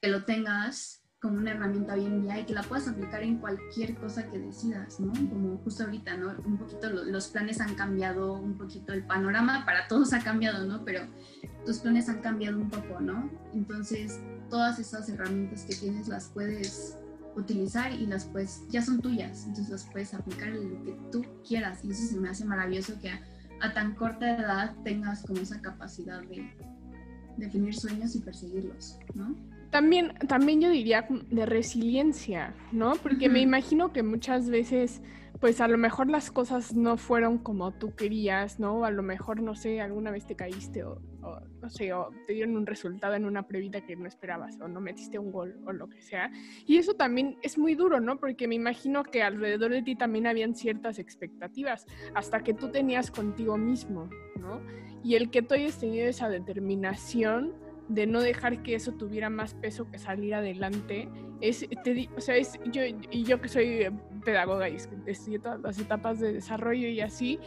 que 0.00 0.08
lo 0.08 0.24
tengas 0.24 1.03
como 1.24 1.38
una 1.38 1.52
herramienta 1.52 1.94
bien 1.94 2.20
día 2.20 2.38
y 2.38 2.44
que 2.44 2.52
la 2.52 2.62
puedas 2.62 2.86
aplicar 2.86 3.22
en 3.22 3.38
cualquier 3.38 3.94
cosa 3.94 4.30
que 4.30 4.38
decidas, 4.38 5.00
¿no? 5.00 5.10
Como 5.30 5.56
justo 5.64 5.84
ahorita, 5.84 6.18
¿no? 6.18 6.34
Un 6.44 6.58
poquito 6.58 6.90
los 6.90 7.28
planes 7.28 7.62
han 7.62 7.74
cambiado, 7.76 8.34
un 8.34 8.58
poquito 8.58 8.92
el 8.92 9.04
panorama 9.06 9.64
para 9.64 9.88
todos 9.88 10.12
ha 10.12 10.18
cambiado, 10.18 10.66
¿no? 10.66 10.84
Pero 10.84 11.06
tus 11.64 11.78
planes 11.78 12.10
han 12.10 12.20
cambiado 12.20 12.58
un 12.58 12.68
poco, 12.68 13.00
¿no? 13.00 13.30
Entonces, 13.54 14.20
todas 14.50 14.78
esas 14.78 15.08
herramientas 15.08 15.64
que 15.64 15.74
tienes 15.74 16.08
las 16.08 16.28
puedes 16.28 16.98
utilizar 17.36 17.90
y 17.90 18.04
las 18.04 18.26
puedes, 18.26 18.68
ya 18.68 18.82
son 18.82 19.00
tuyas, 19.00 19.46
entonces 19.46 19.70
las 19.70 19.84
puedes 19.90 20.12
aplicar 20.12 20.48
en 20.48 20.74
lo 20.74 20.84
que 20.84 20.92
tú 21.10 21.24
quieras 21.48 21.82
y 21.86 21.90
eso 21.90 22.06
se 22.06 22.20
me 22.20 22.28
hace 22.28 22.44
maravilloso 22.44 23.00
que 23.00 23.08
a, 23.08 23.22
a 23.62 23.72
tan 23.72 23.94
corta 23.94 24.36
edad 24.36 24.76
tengas 24.84 25.22
como 25.22 25.40
esa 25.40 25.58
capacidad 25.62 26.20
de 26.20 26.54
definir 27.38 27.74
sueños 27.74 28.14
y 28.14 28.18
perseguirlos, 28.18 28.98
¿no? 29.14 29.53
También, 29.74 30.14
también 30.28 30.60
yo 30.60 30.70
diría 30.70 31.04
de 31.10 31.46
resiliencia, 31.46 32.54
¿no? 32.70 32.92
Porque 32.94 33.28
me 33.28 33.40
imagino 33.40 33.92
que 33.92 34.04
muchas 34.04 34.48
veces, 34.48 35.02
pues 35.40 35.60
a 35.60 35.66
lo 35.66 35.78
mejor 35.78 36.08
las 36.08 36.30
cosas 36.30 36.76
no 36.76 36.96
fueron 36.96 37.38
como 37.38 37.72
tú 37.72 37.92
querías, 37.96 38.60
¿no? 38.60 38.84
A 38.84 38.92
lo 38.92 39.02
mejor, 39.02 39.42
no 39.42 39.56
sé, 39.56 39.80
alguna 39.80 40.12
vez 40.12 40.26
te 40.26 40.36
caíste 40.36 40.84
o, 40.84 41.02
no 41.60 41.68
sé, 41.68 41.92
o 41.92 42.10
te 42.24 42.34
dieron 42.34 42.56
un 42.56 42.66
resultado 42.66 43.14
en 43.14 43.24
una 43.24 43.48
previta 43.48 43.80
que 43.80 43.96
no 43.96 44.06
esperabas 44.06 44.60
o 44.60 44.68
no 44.68 44.80
metiste 44.80 45.18
un 45.18 45.32
gol 45.32 45.58
o 45.66 45.72
lo 45.72 45.88
que 45.88 46.00
sea. 46.00 46.30
Y 46.66 46.76
eso 46.76 46.94
también 46.94 47.36
es 47.42 47.58
muy 47.58 47.74
duro, 47.74 47.98
¿no? 47.98 48.20
Porque 48.20 48.46
me 48.46 48.54
imagino 48.54 49.02
que 49.02 49.24
alrededor 49.24 49.72
de 49.72 49.82
ti 49.82 49.96
también 49.96 50.28
habían 50.28 50.54
ciertas 50.54 51.00
expectativas, 51.00 51.84
hasta 52.14 52.44
que 52.44 52.54
tú 52.54 52.70
tenías 52.70 53.10
contigo 53.10 53.58
mismo, 53.58 54.08
¿no? 54.36 54.60
Y 55.02 55.16
el 55.16 55.32
que 55.32 55.42
tú 55.42 55.54
hayas 55.54 55.80
tenido 55.80 56.06
esa 56.06 56.28
determinación 56.28 57.63
de 57.88 58.06
no 58.06 58.20
dejar 58.20 58.62
que 58.62 58.74
eso 58.74 58.92
tuviera 58.92 59.30
más 59.30 59.54
peso 59.54 59.90
que 59.90 59.98
salir 59.98 60.34
adelante. 60.34 61.08
Es, 61.40 61.66
o 62.16 62.20
sea, 62.20 62.36
es, 62.36 62.58
yo, 62.72 62.82
y 63.10 63.24
yo 63.24 63.40
que 63.40 63.48
soy 63.48 63.86
pedagoga 64.24 64.68
y 64.68 64.76
estudié 65.06 65.38
todas 65.38 65.60
las 65.60 65.78
etapas 65.78 66.18
de 66.18 66.32
desarrollo 66.32 66.88
y 66.88 67.00
así, 67.00 67.38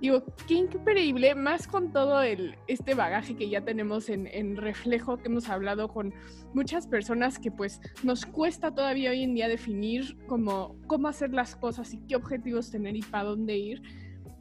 digo, 0.00 0.24
qué 0.48 0.54
increíble, 0.54 1.34
más 1.34 1.68
con 1.68 1.92
todo 1.92 2.22
el, 2.22 2.56
este 2.66 2.94
bagaje 2.94 3.36
que 3.36 3.48
ya 3.48 3.60
tenemos 3.60 4.08
en, 4.08 4.26
en, 4.26 4.56
reflejo, 4.56 5.18
que 5.18 5.28
hemos 5.28 5.48
hablado 5.48 5.88
con 5.88 6.12
muchas 6.54 6.86
personas 6.86 7.38
que 7.38 7.50
pues 7.50 7.80
nos 8.02 8.26
cuesta 8.26 8.74
todavía 8.74 9.10
hoy 9.10 9.22
en 9.22 9.34
día 9.34 9.46
definir 9.46 10.16
cómo, 10.26 10.76
cómo 10.86 11.08
hacer 11.08 11.32
las 11.32 11.54
cosas 11.54 11.92
y 11.94 11.98
qué 12.08 12.16
objetivos 12.16 12.70
tener 12.70 12.96
y 12.96 13.02
para 13.02 13.24
dónde 13.24 13.56
ir 13.56 13.82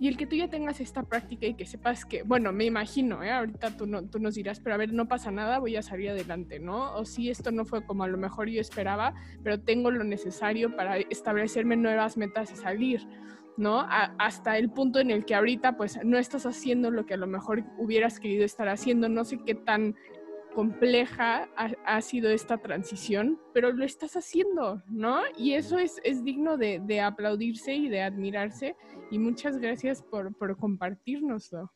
y 0.02 0.08
el 0.08 0.18
que 0.18 0.26
tú 0.26 0.36
ya 0.36 0.48
tengas 0.48 0.82
esta 0.82 1.04
práctica 1.04 1.46
y 1.46 1.54
que 1.54 1.68
sepas 1.68 2.06
que, 2.06 2.24
bueno, 2.24 2.52
me 2.52 2.66
imagino, 2.66 3.22
¿eh? 3.22 3.30
ahorita 3.30 3.78
tú, 3.78 3.86
no, 3.86 4.02
tú 4.02 4.18
nos 4.18 4.34
dirás, 4.34 4.60
pero 4.60 4.74
a 4.74 4.78
ver, 4.80 4.92
no 4.94 5.08
pasa 5.08 5.30
nada, 5.30 5.60
voy 5.60 5.76
a 5.76 5.84
salir 5.84 6.10
adelante, 6.10 6.60
¿no? 6.60 6.96
O 6.96 7.06
si 7.06 7.30
esto 7.30 7.52
no 7.52 7.66
fue 7.66 7.86
como 7.86 8.04
a 8.04 8.08
lo 8.08 8.18
mejor 8.18 8.50
yo 8.50 8.60
esperaba, 8.60 9.14
pero 9.44 9.60
tengo 9.60 9.92
lo 9.92 10.04
necesario 10.04 10.76
para 10.76 10.98
establecerme 10.98 11.76
nuevas 11.76 12.18
metas 12.18 12.52
y 12.52 12.56
salir. 12.56 13.08
¿no? 13.58 13.86
hasta 14.18 14.58
el 14.58 14.72
punto 14.72 15.00
en 15.00 15.12
el 15.12 15.26
que 15.26 15.36
ahorita 15.36 15.76
pues 15.76 16.00
no 16.04 16.18
estás 16.18 16.46
haciendo 16.46 16.90
lo 16.90 17.06
que 17.06 17.14
a 17.14 17.18
lo 17.18 17.28
mejor 17.28 17.64
hubieras 17.78 18.20
querido 18.20 18.46
estar 18.46 18.70
haciendo, 18.70 19.08
no 19.10 19.24
sé 19.26 19.40
qué 19.46 19.54
tan 19.54 19.94
compleja 20.54 21.50
ha, 21.56 22.02
sido 22.02 22.30
esta 22.30 22.58
transición, 22.58 23.40
pero 23.54 23.72
lo 23.72 23.84
estás 23.84 24.16
haciendo, 24.16 24.84
¿no? 24.88 25.22
Y 25.38 25.54
eso 25.54 25.78
es, 25.78 26.00
es 26.04 26.24
digno 26.24 26.58
de, 26.58 26.82
de, 26.86 27.02
aplaudirse 27.02 27.74
y 27.74 27.90
de 27.90 28.02
admirarse. 28.02 28.76
Y 29.10 29.20
muchas 29.20 29.58
gracias 29.58 30.02
por, 30.02 30.36
por 30.36 30.58
compartirnoslo. 30.58 31.72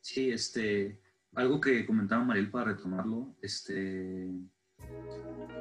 Sí, 0.00 0.30
este, 0.30 1.00
algo 1.34 1.60
que 1.60 1.86
comentaba 1.86 2.24
Mariel 2.24 2.50
para 2.50 2.72
retomarlo, 2.72 3.34
este, 3.40 4.30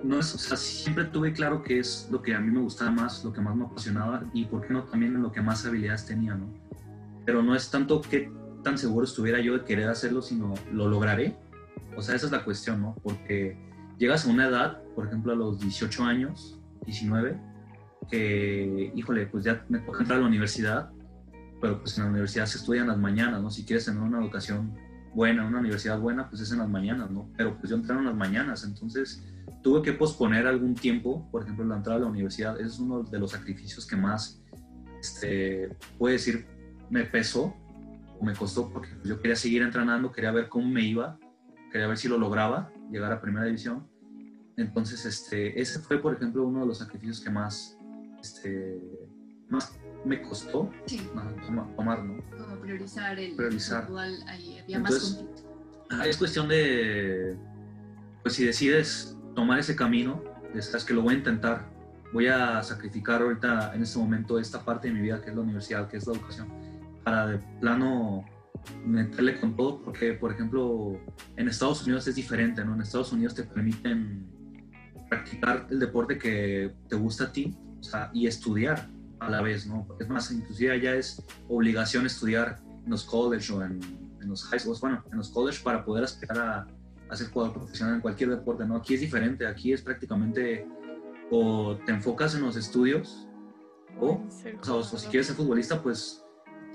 no 0.04 0.19
es, 0.19 0.34
o 0.34 0.38
sea, 0.38 0.58
siempre 0.58 1.06
tuve 1.06 1.32
claro 1.32 1.62
que 1.62 1.80
es 1.80 2.08
lo 2.12 2.21
que 2.21 2.34
a 2.34 2.39
mí 2.39 2.52
me 2.52 2.60
gustaba 2.60 2.91
más, 2.91 3.24
lo 3.24 3.32
que 3.32 3.41
más 3.41 3.56
me 3.56 3.65
apasionaba 3.65 4.30
y 4.34 4.45
por 4.45 4.65
qué 4.65 4.74
no 4.74 4.84
también 4.84 5.15
en 5.15 5.21
lo 5.21 5.32
que 5.32 5.41
más 5.41 5.65
habilidades 5.65 6.06
tenía, 6.06 6.34
¿no? 6.34 6.52
Pero 7.26 7.43
no 7.43 7.56
es 7.56 7.69
tanto 7.69 8.02
que 8.02 8.32
tan 8.63 8.78
seguro 8.78 9.06
estuviera 9.06 9.39
yo 9.39 9.58
de 9.58 9.63
querer 9.63 9.89
hacerlo, 9.89 10.21
sino 10.21 10.54
lo 10.71 10.88
lograré. 10.88 11.36
O 11.96 12.02
sea, 12.02 12.15
esa 12.15 12.26
es 12.28 12.32
la 12.32 12.44
cuestión, 12.44 12.82
¿no? 12.82 12.96
Porque 13.04 13.58
llegas 13.98 14.26
a 14.26 14.30
una 14.30 14.48
edad, 14.48 14.82
por 14.96 15.08
ejemplo, 15.08 15.34
a 15.34 15.36
los 15.36 15.60
18 15.60 16.04
años, 16.04 16.60
19, 16.86 17.39
que, 18.10 18.91
híjole, 18.96 19.28
pues 19.28 19.44
ya 19.44 19.65
me 19.70 19.80
toca 19.80 20.00
entrar 20.00 20.20
a 20.20 20.22
la 20.22 20.28
universidad, 20.28 20.91
pero 21.62 21.80
pues 21.80 21.98
en 21.98 22.06
la 22.06 22.10
universidad 22.10 22.46
se 22.46 22.58
estudian 22.58 22.88
las 22.88 22.98
mañanas, 22.98 23.41
¿no? 23.41 23.52
Si 23.52 23.63
quieres 23.63 23.86
tener 23.86 24.02
una 24.02 24.20
educación 24.20 24.74
buena, 25.13 25.46
una 25.46 25.60
universidad 25.60 26.00
buena, 26.00 26.30
pues 26.30 26.41
es 26.41 26.52
en 26.52 26.60
las 26.60 26.70
mañanas, 26.70 27.12
¿no? 27.12 27.30
Pero 27.38 27.58
pues 27.58 27.70
yo 27.70 27.76
entré 27.76 27.96
en 27.96 28.06
las 28.06 28.15
mañanas, 28.15 28.63
entonces 28.63 29.24
tuve 29.62 29.82
que 29.82 29.94
posponer 29.94 30.48
algún 30.48 30.74
tiempo, 30.74 31.30
por 31.32 31.44
ejemplo, 31.44 31.65
la 31.65 31.78
entrada 31.78 32.00
a 32.00 32.02
la 32.02 32.08
universidad, 32.08 32.60
ese 32.60 32.67
es 32.67 32.80
uno 32.80 33.04
de 33.04 33.20
los 33.20 33.32
sacrificios 33.32 33.86
que 33.86 33.96
más, 33.96 34.41
este, 35.00 35.76
puede 35.98 36.13
decir, 36.13 36.48
me 36.89 37.04
pesó 37.06 37.56
o 38.20 38.26
me 38.26 38.34
costó, 38.34 38.70
porque 38.70 38.89
yo 39.04 39.20
quería 39.20 39.36
seguir 39.36 39.62
entrenando, 39.62 40.12
quería 40.12 40.32
ver 40.32 40.50
cómo 40.50 40.67
me 40.67 40.82
iba, 40.82 41.20
quería 41.71 41.88
ver 41.88 41.97
si 41.97 42.07
lo 42.07 42.17
lograba, 42.17 42.71
llegar 42.91 43.12
a 43.12 43.21
primera 43.21 43.45
división. 43.45 43.88
Entonces, 44.57 45.05
este, 45.05 45.60
ese 45.60 45.79
fue, 45.79 46.01
por 46.01 46.13
ejemplo, 46.13 46.45
uno 46.45 46.62
de 46.62 46.67
los 46.67 46.79
sacrificios 46.79 47.19
que 47.21 47.29
más, 47.29 47.77
este, 48.21 48.79
más 49.49 49.77
me 50.05 50.21
costó 50.21 50.69
tomar, 51.75 52.03
¿no? 52.03 52.21
Como 52.38 52.62
priorizar 52.62 53.17
el 53.19 53.36
priorizar. 53.36 53.88
fútbol, 53.88 54.17
ahí 54.27 54.60
había 54.60 54.79
más 54.79 55.23
Es 56.05 56.17
cuestión 56.17 56.47
de, 56.47 57.38
pues 58.23 58.36
si 58.36 58.45
decides 58.45 59.17
tomar 59.36 59.60
ese 59.60 59.75
camino, 59.75 60.23
sabes 60.60 60.84
que 60.84 60.93
lo 60.93 61.01
voy 61.01 61.15
a 61.15 61.17
intentar, 61.17 61.69
voy 62.13 62.27
a 62.27 62.62
sacrificar 62.63 63.21
ahorita 63.21 63.73
en 63.73 63.84
este 63.84 63.99
momento 63.99 64.39
esta 64.39 64.63
parte 64.63 64.88
de 64.88 64.93
mi 64.93 65.01
vida 65.01 65.21
que 65.21 65.29
es 65.29 65.36
la 65.36 65.41
universidad, 65.41 65.88
que 65.88 65.97
es 65.97 66.07
la 66.07 66.13
educación, 66.13 66.47
para 67.03 67.27
de 67.27 67.38
plano 67.60 68.25
meterle 68.86 69.39
con 69.39 69.56
todo, 69.56 69.82
porque 69.82 70.13
por 70.13 70.32
ejemplo 70.32 71.00
en 71.36 71.47
Estados 71.47 71.84
Unidos 71.84 72.08
es 72.08 72.15
diferente, 72.15 72.63
¿no? 72.63 72.76
En 72.76 72.82
Estados 72.82 73.12
Unidos 73.12 73.36
te 73.36 73.43
permiten 73.43 74.28
practicar 75.10 75.67
el 75.69 75.80
deporte 75.80 76.17
que 76.17 76.74
te 76.88 76.95
gusta 76.95 77.26
a 77.26 77.32
ti 77.32 77.58
o 77.80 77.84
sea, 77.84 78.10
y 78.13 78.28
estudiar 78.28 78.89
a 79.19 79.30
la 79.30 79.41
vez, 79.41 79.67
¿no? 79.67 79.88
Es 80.00 80.10
más, 80.10 80.32
inclusive 80.32 80.71
allá 80.71 80.95
es 80.95 81.24
obligación 81.47 82.06
estudiar 82.06 82.60
en 82.84 82.89
los 82.89 83.04
colleges 83.04 83.50
o 83.52 83.63
en, 83.63 83.80
en, 84.21 84.30
los 84.30 84.43
high 84.45 84.60
schools, 84.60 84.82
bueno, 84.82 85.04
en 85.12 85.17
los 85.17 85.30
colleges 85.30 85.62
para 85.62 85.84
poder 85.86 86.04
aspirar 86.04 86.39
a, 86.39 86.67
a, 87.10 87.15
ser 87.15 87.30
jugador 87.30 87.54
profesional 87.54 87.95
en 87.95 88.02
cualquier 88.02 88.30
deporte, 88.32 88.65
¿no? 88.65 88.78
Aquí 88.78 88.95
es 88.95 89.02
diferente, 89.02 89.45
aquí 89.45 89.74
es 89.74 89.82
prácticamente 89.82 90.67
o 91.30 91.78
te 91.86 91.91
enfocas 91.91 92.36
en 92.36 92.41
los 92.41 92.56
estudios 92.56 93.28
o, 94.00 94.21
o, 94.67 94.84
sea, 94.84 95.00
si 95.00 95.08
quieres 95.08 95.28
ser 95.28 95.36
futbolista, 95.36 95.82
pues 95.82 96.20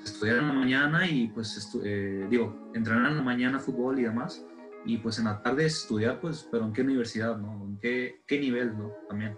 estudiar 0.06 0.38
en 0.38 0.48
la 0.48 0.54
mañana 0.54 1.08
y 1.08 1.28
pues, 1.28 1.70
eh, 1.84 2.26
digo, 2.30 2.70
entrenar 2.74 3.10
en 3.10 3.18
la 3.18 3.22
mañana 3.22 3.58
fútbol 3.58 3.98
y 3.98 4.04
demás, 4.04 4.44
y 4.84 4.98
pues 4.98 5.18
en 5.18 5.24
la 5.24 5.42
tarde 5.42 5.66
estudiar, 5.66 6.20
pues, 6.20 6.48
pero 6.50 6.64
en 6.64 6.72
qué 6.72 6.82
universidad, 6.82 7.36
¿no? 7.36 7.64
En 7.64 7.78
qué, 7.78 8.22
qué 8.26 8.38
nivel, 8.38 8.76
¿no? 8.78 8.92
También. 9.08 9.36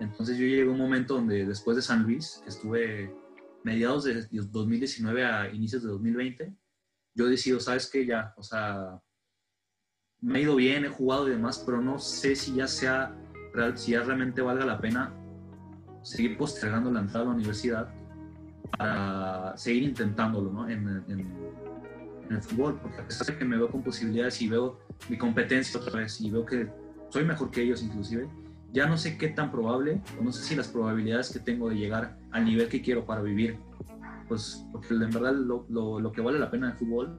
Entonces 0.00 0.36
yo 0.36 0.44
llegué 0.44 0.62
a 0.62 0.70
un 0.70 0.78
momento 0.78 1.14
donde 1.14 1.46
después 1.46 1.76
de 1.76 1.82
San 1.82 2.02
Luis, 2.02 2.40
que 2.42 2.50
estuve 2.50 3.14
mediados 3.64 4.04
de 4.04 4.26
2019 4.30 5.24
a 5.24 5.50
inicios 5.50 5.82
de 5.82 5.88
2020, 5.88 6.54
yo 7.14 7.26
decido, 7.26 7.60
¿sabes 7.60 7.88
qué? 7.90 8.06
Ya, 8.06 8.34
o 8.36 8.42
sea, 8.42 9.00
me 10.20 10.38
ha 10.38 10.42
ido 10.42 10.56
bien, 10.56 10.84
he 10.84 10.88
jugado 10.88 11.28
y 11.28 11.32
demás, 11.32 11.62
pero 11.64 11.80
no 11.80 11.98
sé 11.98 12.34
si 12.34 12.54
ya 12.54 12.66
sea, 12.66 13.16
si 13.74 13.92
ya 13.92 14.02
realmente 14.02 14.42
valga 14.42 14.64
la 14.64 14.80
pena 14.80 15.14
seguir 16.02 16.36
postergando 16.36 16.90
la 16.92 17.00
entrada 17.00 17.22
a 17.22 17.28
la 17.28 17.34
universidad 17.34 17.97
para 18.76 19.56
seguir 19.56 19.84
intentándolo 19.84 20.52
¿no? 20.52 20.68
en, 20.68 20.86
en, 20.88 21.20
en, 22.28 22.36
el 22.36 22.42
fútbol, 22.42 22.78
porque 22.82 23.00
a 23.00 23.06
pesar 23.06 23.26
de 23.26 23.38
que 23.38 23.44
me 23.44 23.56
veo 23.56 23.70
con 23.70 23.82
posibilidades 23.82 24.40
y 24.42 24.48
veo 24.48 24.78
mi 25.08 25.16
competencia 25.16 25.80
otra 25.80 26.00
vez 26.00 26.20
y 26.20 26.30
veo 26.30 26.44
que 26.44 26.68
soy 27.08 27.24
mejor 27.24 27.50
que 27.50 27.62
ellos 27.62 27.82
inclusive, 27.82 28.28
ya 28.72 28.86
no 28.86 28.98
sé 28.98 29.16
qué 29.16 29.28
tan 29.28 29.50
probable, 29.50 30.02
o 30.20 30.22
no 30.22 30.30
sé 30.30 30.42
si 30.42 30.54
las 30.54 30.68
probabilidades 30.68 31.30
que 31.30 31.38
tengo 31.38 31.70
de 31.70 31.76
llegar 31.76 32.18
al 32.32 32.44
nivel 32.44 32.68
que 32.68 32.82
quiero 32.82 33.06
para 33.06 33.22
vivir, 33.22 33.58
pues 34.28 34.64
porque 34.70 34.92
en 34.92 35.10
verdad 35.10 35.34
lo, 35.34 35.66
lo, 35.68 36.12
que 36.12 36.20
vale 36.20 36.38
la 36.38 36.50
pena 36.50 36.70
en 36.70 36.76
fútbol 36.76 37.18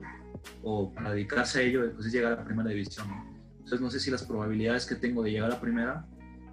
o 0.63 0.93
para 0.93 1.11
dedicarse 1.11 1.59
a 1.59 1.61
ello 1.63 1.91
pues 1.95 2.05
es 2.05 2.13
llegar 2.13 2.33
a 2.33 2.35
la 2.37 2.45
primera 2.45 2.69
división. 2.69 3.07
Entonces 3.53 3.81
no 3.81 3.89
sé 3.89 3.99
si 3.99 4.11
las 4.11 4.23
probabilidades 4.23 4.85
que 4.85 4.95
tengo 4.95 5.23
de 5.23 5.31
llegar 5.31 5.51
a 5.51 5.59
primera 5.59 6.05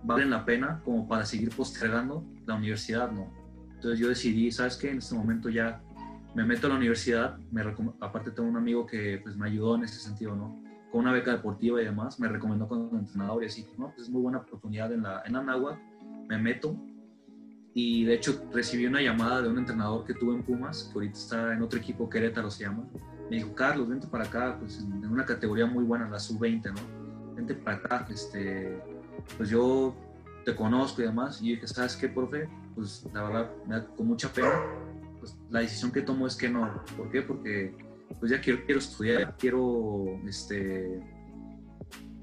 valen 0.03 0.31
la 0.31 0.45
pena 0.45 0.81
como 0.85 1.07
para 1.07 1.27
seguir 1.27 1.51
postergando 1.51 2.25
la 2.47 2.55
universidad, 2.55 3.11
¿no? 3.13 3.31
Entonces 3.77 4.01
yo 4.01 4.09
decidí, 4.09 4.51
¿sabes 4.51 4.77
qué? 4.77 4.91
En 4.91 4.99
este 4.99 5.15
momento 5.15 5.49
ya 5.49 5.81
me 6.35 6.45
meto 6.45 6.67
a 6.67 6.71
la 6.71 6.77
universidad, 6.77 7.39
me 7.51 7.63
aparte 8.01 8.31
tengo 8.31 8.49
un 8.49 8.57
amigo 8.57 8.87
que 8.87 9.21
pues, 9.23 9.37
me 9.37 9.47
ayudó 9.47 9.77
en 9.77 9.85
ese 9.85 10.01
sentido, 10.01 10.35
¿no? 10.35 10.67
con 10.91 11.01
una 11.01 11.13
beca 11.13 11.33
deportiva 11.33 11.83
y 11.83 11.85
demás, 11.85 12.21
me 12.21 12.29
recomendó 12.29 12.69
con 12.69 12.81
un 12.81 12.99
entrenador 12.99 13.43
y 13.43 13.47
así, 13.47 13.67
¿no? 13.77 13.91
Pues 13.91 14.03
es 14.03 14.11
muy 14.11 14.23
buena 14.23 14.39
oportunidad 14.39 14.93
en 14.93 15.03
la 15.03 15.23
en 15.27 15.37
Anáhuac, 15.37 15.79
me 16.29 16.39
meto 16.39 16.77
y 17.75 18.05
de 18.05 18.15
hecho 18.15 18.49
recibí 18.53 18.87
una 18.87 19.03
llamada 19.03 19.43
de 19.43 19.49
un 19.49 19.59
entrenador 19.59 20.07
que 20.07 20.15
tuve 20.15 20.35
en 20.35 20.43
Pumas, 20.43 20.85
que 20.85 20.95
ahorita 20.95 21.19
está 21.19 21.53
en 21.53 21.61
otro 21.61 21.79
equipo, 21.79 22.09
Querétaro 22.09 22.51
se 22.51 22.65
llama. 22.65 22.89
Me 23.29 23.37
dijo, 23.37 23.55
Carlos, 23.55 23.89
vente 23.89 24.07
para 24.07 24.25
acá, 24.25 24.57
pues 24.59 24.79
en, 24.81 25.05
una 25.05 25.27
categoría 25.27 25.67
muy 25.67 25.85
buena, 25.85 26.09
la 26.09 26.19
sub-20, 26.19 26.73
¿no? 26.73 27.35
Vente 27.35 27.55
para 27.55 27.77
acá, 27.77 28.07
este, 28.09 28.81
pues 29.37 29.51
yo 29.51 29.95
te 30.47 30.57
conozco 30.57 31.03
y 31.03 31.05
demás. 31.05 31.43
Y 31.43 31.51
dije, 31.51 31.67
¿sabes 31.67 31.97
qué, 31.97 32.09
profe? 32.09 32.49
Pues 32.77 33.05
la 33.13 33.23
verdad, 33.25 33.51
me 33.67 33.75
da 33.75 33.87
con 33.87 34.07
mucha 34.07 34.33
pena. 34.33 34.53
Pues 35.19 35.37
la 35.51 35.61
decisión 35.61 35.91
que 35.91 36.03
tomo 36.03 36.27
es 36.27 36.37
que 36.37 36.49
no. 36.49 36.85
¿Por 36.97 37.11
qué? 37.11 37.23
Porque 37.23 37.75
pues 38.21 38.31
ya 38.31 38.41
quiero, 38.41 38.65
quiero 38.65 38.79
estudiar, 38.79 39.35
quiero 39.39 40.21
este, 40.27 41.03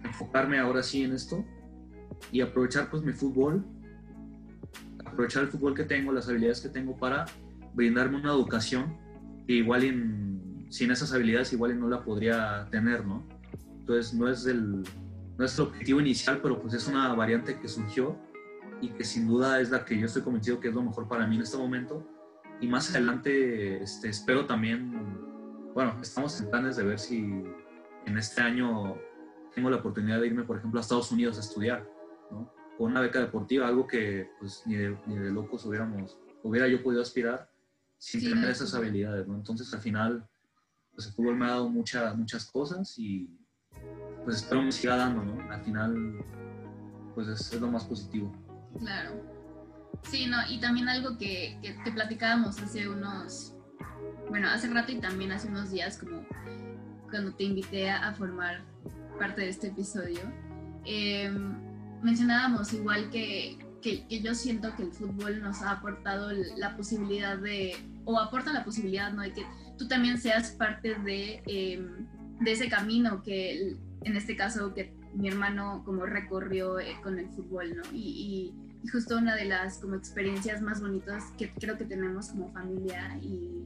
enfocarme 0.04 0.60
ahora 0.60 0.82
sí 0.84 1.04
en 1.04 1.14
esto 1.14 1.44
y 2.32 2.42
aprovechar 2.42 2.90
pues 2.90 3.04
mi 3.04 3.14
fútbol, 3.14 3.66
aprovechar 5.06 5.44
el 5.44 5.50
fútbol 5.50 5.74
que 5.74 5.84
tengo, 5.84 6.12
las 6.12 6.30
habilidades 6.30 6.62
que 6.62 6.70
tengo 6.70 6.96
para 6.96 7.26
brindarme 7.74 8.18
una 8.18 8.32
educación 8.32 8.98
que 9.48 9.54
igual 9.54 9.82
sin 10.70 10.92
esas 10.92 11.12
habilidades 11.14 11.52
igual 11.52 11.78
no 11.80 11.90
la 11.90 12.04
podría 12.04 12.68
tener, 12.72 13.06
¿no? 13.06 13.28
Entonces 13.80 14.14
no 14.14 14.30
es, 14.30 14.46
el, 14.46 14.84
el 15.38 15.62
objetivo 15.62 16.00
inicial, 16.00 16.40
pero 16.42 16.62
pues 16.62 16.74
es 16.74 16.88
una 16.88 17.14
variante 17.14 17.60
que 17.60 17.68
surgió 17.68 18.18
y 18.82 18.90
que 18.90 19.04
sin 19.04 19.28
duda 19.28 19.60
es 19.60 19.72
la 19.72 19.86
que 19.86 19.98
yo 19.98 20.06
estoy 20.06 20.22
convencido 20.22 20.60
que 20.60 20.70
es 20.70 20.74
lo 20.74 20.84
mejor 20.84 21.08
para 21.08 21.26
mí 21.28 21.36
en 21.36 21.42
este 21.42 21.58
momento. 21.58 22.08
Y 22.62 22.68
más 22.68 22.90
adelante 22.92 23.82
este, 23.82 24.10
espero 24.10 24.46
también 24.46 25.24
bueno, 25.74 25.98
estamos 26.02 26.40
en 26.40 26.50
planes 26.50 26.76
de 26.76 26.84
ver 26.84 27.00
si 27.00 27.44
en 28.06 28.18
este 28.18 28.42
año 28.42 28.96
tengo 29.56 29.70
la 29.70 29.78
oportunidad 29.78 30.20
de 30.22 30.28
irme, 30.28 30.44
por 30.44 30.58
ejemplo, 30.58 30.80
a 30.80 30.82
Estados 30.82 31.12
Unidos 31.12 31.38
a 31.38 31.42
estudiar, 31.42 31.88
¿no? 32.32 32.52
Con 32.78 32.92
una 32.92 33.02
beca 33.02 33.20
deportiva, 33.20 33.68
algo 33.68 33.88
que 33.88 34.30
pues 34.40 34.64
ni 34.66 34.76
de, 34.76 34.98
ni 35.08 35.18
de 35.18 35.32
locos 35.32 35.66
hubiéramos, 35.66 36.18
hubiera 36.44 36.68
yo 36.68 36.84
podido 36.84 37.02
aspirar 37.02 37.50
sin 37.98 38.22
tener 38.22 38.50
esas 38.50 38.74
habilidades, 38.76 39.28
¿no? 39.28 39.36
Entonces, 39.36 39.74
al 39.74 39.80
final, 39.80 40.28
pues 40.94 41.08
el 41.08 41.14
fútbol 41.14 41.38
me 41.38 41.46
ha 41.46 41.50
dado 41.50 41.70
muchas 41.70 42.16
muchas 42.16 42.50
cosas 42.52 42.98
y 42.98 43.30
pues 44.24 44.38
espero 44.38 44.62
me 44.62 44.72
siga 44.72 44.96
dando, 44.96 45.24
¿no? 45.24 45.52
Al 45.52 45.62
final, 45.62 46.26
pues 47.16 47.28
es, 47.28 47.60
lo 47.60 47.68
más 47.68 47.86
positivo. 47.86 48.32
Claro. 48.80 49.22
Sí, 50.04 50.26
no, 50.26 50.38
y 50.50 50.60
también 50.60 50.90
algo 50.90 51.18
que, 51.18 51.58
que, 51.62 51.76
que 51.84 51.92
platicábamos 51.92 52.60
hace 52.60 52.90
unos 52.90 53.54
bueno, 54.30 54.50
hace 54.50 54.68
rato 54.68 54.92
y 54.92 54.96
también 54.96 55.32
hace 55.32 55.48
unos 55.48 55.72
días, 55.72 55.98
como 55.98 56.26
cuando 57.10 57.34
te 57.34 57.44
invité 57.44 57.90
a, 57.90 58.14
formar 58.14 58.64
parte 59.20 59.42
de 59.42 59.50
este 59.50 59.68
episodio, 59.68 60.22
em, 60.86 61.54
mencionábamos 62.02 62.74
igual 62.74 63.10
que, 63.10 63.60
que, 63.82 64.06
yo 64.22 64.34
siento 64.34 64.76
que 64.76 64.84
el 64.84 64.92
fútbol 64.92 65.42
nos 65.42 65.62
ha 65.62 65.72
aportado 65.72 66.32
la 66.58 66.76
posibilidad 66.76 67.38
de, 67.38 67.76
o 68.06 68.20
aporta 68.20 68.52
la 68.54 68.64
posibilidad, 68.64 69.14
¿no? 69.14 69.22
De 69.22 69.34
que 69.34 69.46
tú 69.78 69.88
también 69.88 70.18
seas 70.18 70.52
parte 70.52 70.96
de, 70.96 71.44
em, 71.46 72.08
de 72.40 72.52
ese 72.52 72.70
camino 72.70 73.22
que, 73.22 73.78
en 74.04 74.18
este 74.18 74.36
caso, 74.36 74.74
que 74.74 74.94
mi 75.14 75.28
hermano 75.28 75.84
como 75.86 76.06
recorrió 76.06 76.80
eh, 76.80 76.98
con 77.04 77.20
el 77.20 77.30
fútbol, 77.30 77.76
¿no? 77.78 77.84
Y, 77.92 78.54
y, 78.84 78.88
justo 78.92 79.18
una 79.18 79.36
de 79.36 79.46
las 79.46 79.78
como 79.78 79.96
experiencias 79.96 80.62
más 80.62 80.82
bonitas 80.82 81.24
que 81.38 81.54
creo 81.54 81.78
que 81.78 81.86
tenemos 81.86 82.28
como 82.28 82.52
familia 82.52 83.18
y 83.22 83.64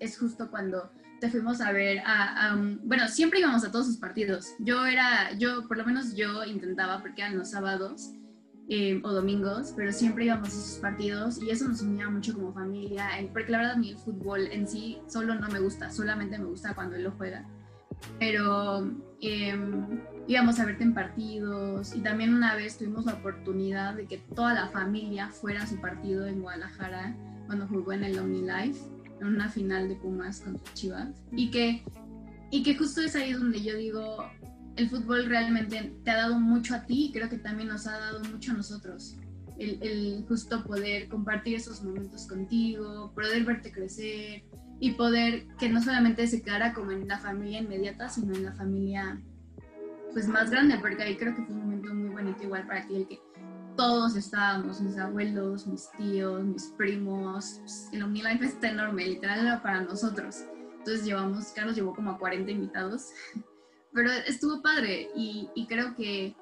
es 0.00 0.18
justo 0.18 0.50
cuando 0.50 0.90
te 1.20 1.30
fuimos 1.30 1.60
a 1.60 1.72
ver 1.72 2.02
a, 2.04 2.56
bueno, 2.84 3.08
siempre 3.08 3.40
íbamos 3.40 3.64
a 3.64 3.70
todos 3.70 3.86
sus 3.86 3.96
partidos. 3.96 4.54
Yo 4.58 4.84
era, 4.86 5.32
yo, 5.38 5.66
por 5.66 5.78
lo 5.78 5.84
menos 5.84 6.14
yo 6.14 6.44
intentaba, 6.44 7.00
porque 7.00 7.22
eran 7.22 7.38
los 7.38 7.50
sábados 7.50 8.10
eh, 8.68 9.00
o 9.02 9.12
domingos, 9.12 9.72
pero 9.76 9.92
siempre 9.92 10.26
íbamos 10.26 10.48
a 10.48 10.52
sus 10.52 10.78
partidos 10.78 11.40
y 11.42 11.50
eso 11.50 11.68
nos 11.68 11.80
unía 11.80 12.10
mucho 12.10 12.34
como 12.34 12.52
familia, 12.52 13.08
porque 13.32 13.52
la 13.52 13.58
verdad 13.58 13.76
a 13.76 13.88
el 13.88 13.98
fútbol 13.98 14.48
en 14.50 14.68
sí 14.68 14.98
solo 15.06 15.34
no 15.34 15.48
me 15.48 15.60
gusta, 15.60 15.90
solamente 15.90 16.38
me 16.38 16.44
gusta 16.44 16.74
cuando 16.74 16.96
él 16.96 17.04
lo 17.04 17.12
juega. 17.12 17.46
Pero 18.18 18.90
em, 19.20 20.00
íbamos 20.26 20.58
a 20.58 20.64
verte 20.64 20.84
en 20.84 20.94
partidos 20.94 21.94
y 21.94 22.00
también 22.00 22.34
una 22.34 22.56
vez 22.56 22.78
tuvimos 22.78 23.04
la 23.04 23.14
oportunidad 23.14 23.94
de 23.94 24.06
que 24.06 24.18
toda 24.18 24.54
la 24.54 24.68
familia 24.68 25.28
fuera 25.28 25.62
a 25.62 25.66
su 25.66 25.80
partido 25.80 26.26
en 26.26 26.42
Guadalajara 26.42 27.16
cuando 27.46 27.66
jugó 27.68 27.92
en 27.92 28.04
el 28.04 28.18
OmniLife, 28.18 28.80
en 29.20 29.26
una 29.26 29.48
final 29.48 29.88
de 29.88 29.96
Pumas 29.96 30.40
contra 30.40 30.74
Chivas, 30.74 31.22
y 31.32 31.50
que, 31.50 31.84
y 32.50 32.62
que 32.62 32.76
justo 32.76 33.00
es 33.00 33.14
ahí 33.14 33.32
donde 33.32 33.62
yo 33.62 33.76
digo, 33.76 34.28
el 34.76 34.90
fútbol 34.90 35.26
realmente 35.26 35.94
te 36.04 36.10
ha 36.10 36.16
dado 36.16 36.38
mucho 36.38 36.74
a 36.74 36.84
ti 36.84 37.06
y 37.06 37.12
creo 37.12 37.28
que 37.28 37.38
también 37.38 37.68
nos 37.68 37.86
ha 37.86 37.98
dado 37.98 38.22
mucho 38.24 38.52
a 38.52 38.54
nosotros. 38.54 39.16
El, 39.58 39.82
el, 39.82 40.24
justo 40.28 40.62
poder 40.64 41.08
compartir 41.08 41.54
esos 41.54 41.82
momentos 41.82 42.26
contigo, 42.26 43.10
poder 43.14 43.44
verte 43.44 43.72
crecer 43.72 44.44
y 44.78 44.92
poder 44.92 45.46
que 45.58 45.68
no 45.68 45.82
solamente 45.82 46.26
se 46.26 46.42
quedara 46.42 46.74
como 46.74 46.92
en 46.92 47.08
la 47.08 47.18
familia 47.18 47.60
inmediata, 47.60 48.08
sino 48.08 48.34
en 48.34 48.44
la 48.44 48.52
familia 48.52 49.20
pues 50.12 50.28
más 50.28 50.50
grande, 50.50 50.78
porque 50.78 51.02
ahí 51.02 51.16
creo 51.16 51.34
que 51.34 51.42
fue 51.42 51.54
un 51.54 51.60
momento 51.60 51.92
muy 51.92 52.08
bonito 52.08 52.42
igual 52.42 52.66
para 52.66 52.86
ti, 52.86 52.96
el 52.96 53.06
que 53.06 53.20
todos 53.76 54.16
estábamos, 54.16 54.80
mis 54.80 54.98
abuelos, 54.98 55.66
mis 55.66 55.90
tíos, 55.92 56.42
mis 56.42 56.64
primos, 56.78 57.58
pues, 57.60 57.88
el 57.92 58.02
OmniLife 58.02 58.46
está 58.46 58.70
enorme, 58.70 59.06
literal 59.06 59.40
era 59.40 59.62
para 59.62 59.82
nosotros. 59.82 60.44
Entonces 60.78 61.04
llevamos, 61.04 61.48
Carlos 61.48 61.76
llevó 61.76 61.94
como 61.94 62.12
a 62.12 62.18
40 62.18 62.50
invitados, 62.50 63.08
pero 63.92 64.10
estuvo 64.10 64.62
padre 64.62 65.10
y, 65.14 65.50
y 65.54 65.66
creo 65.66 65.94
que, 65.94 66.34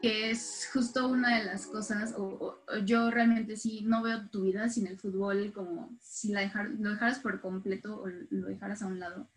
que, 0.00 0.30
es 0.30 0.68
justo 0.72 1.08
una 1.08 1.38
de 1.38 1.44
las 1.44 1.66
cosas, 1.66 2.14
o, 2.16 2.22
o, 2.66 2.78
yo 2.84 3.10
realmente 3.10 3.56
sí 3.56 3.82
no 3.84 4.02
veo 4.02 4.28
tu 4.28 4.42
vida 4.42 4.68
sin 4.68 4.86
el 4.86 4.98
fútbol 4.98 5.52
como 5.52 5.96
si 6.00 6.32
la 6.32 6.40
dejar, 6.40 6.70
lo 6.78 6.90
dejaras 6.90 7.18
por 7.18 7.40
completo 7.40 8.02
o 8.02 8.08
lo 8.30 8.48
dejaras 8.48 8.82
a 8.82 8.86
un 8.86 9.00
lado. 9.00 9.28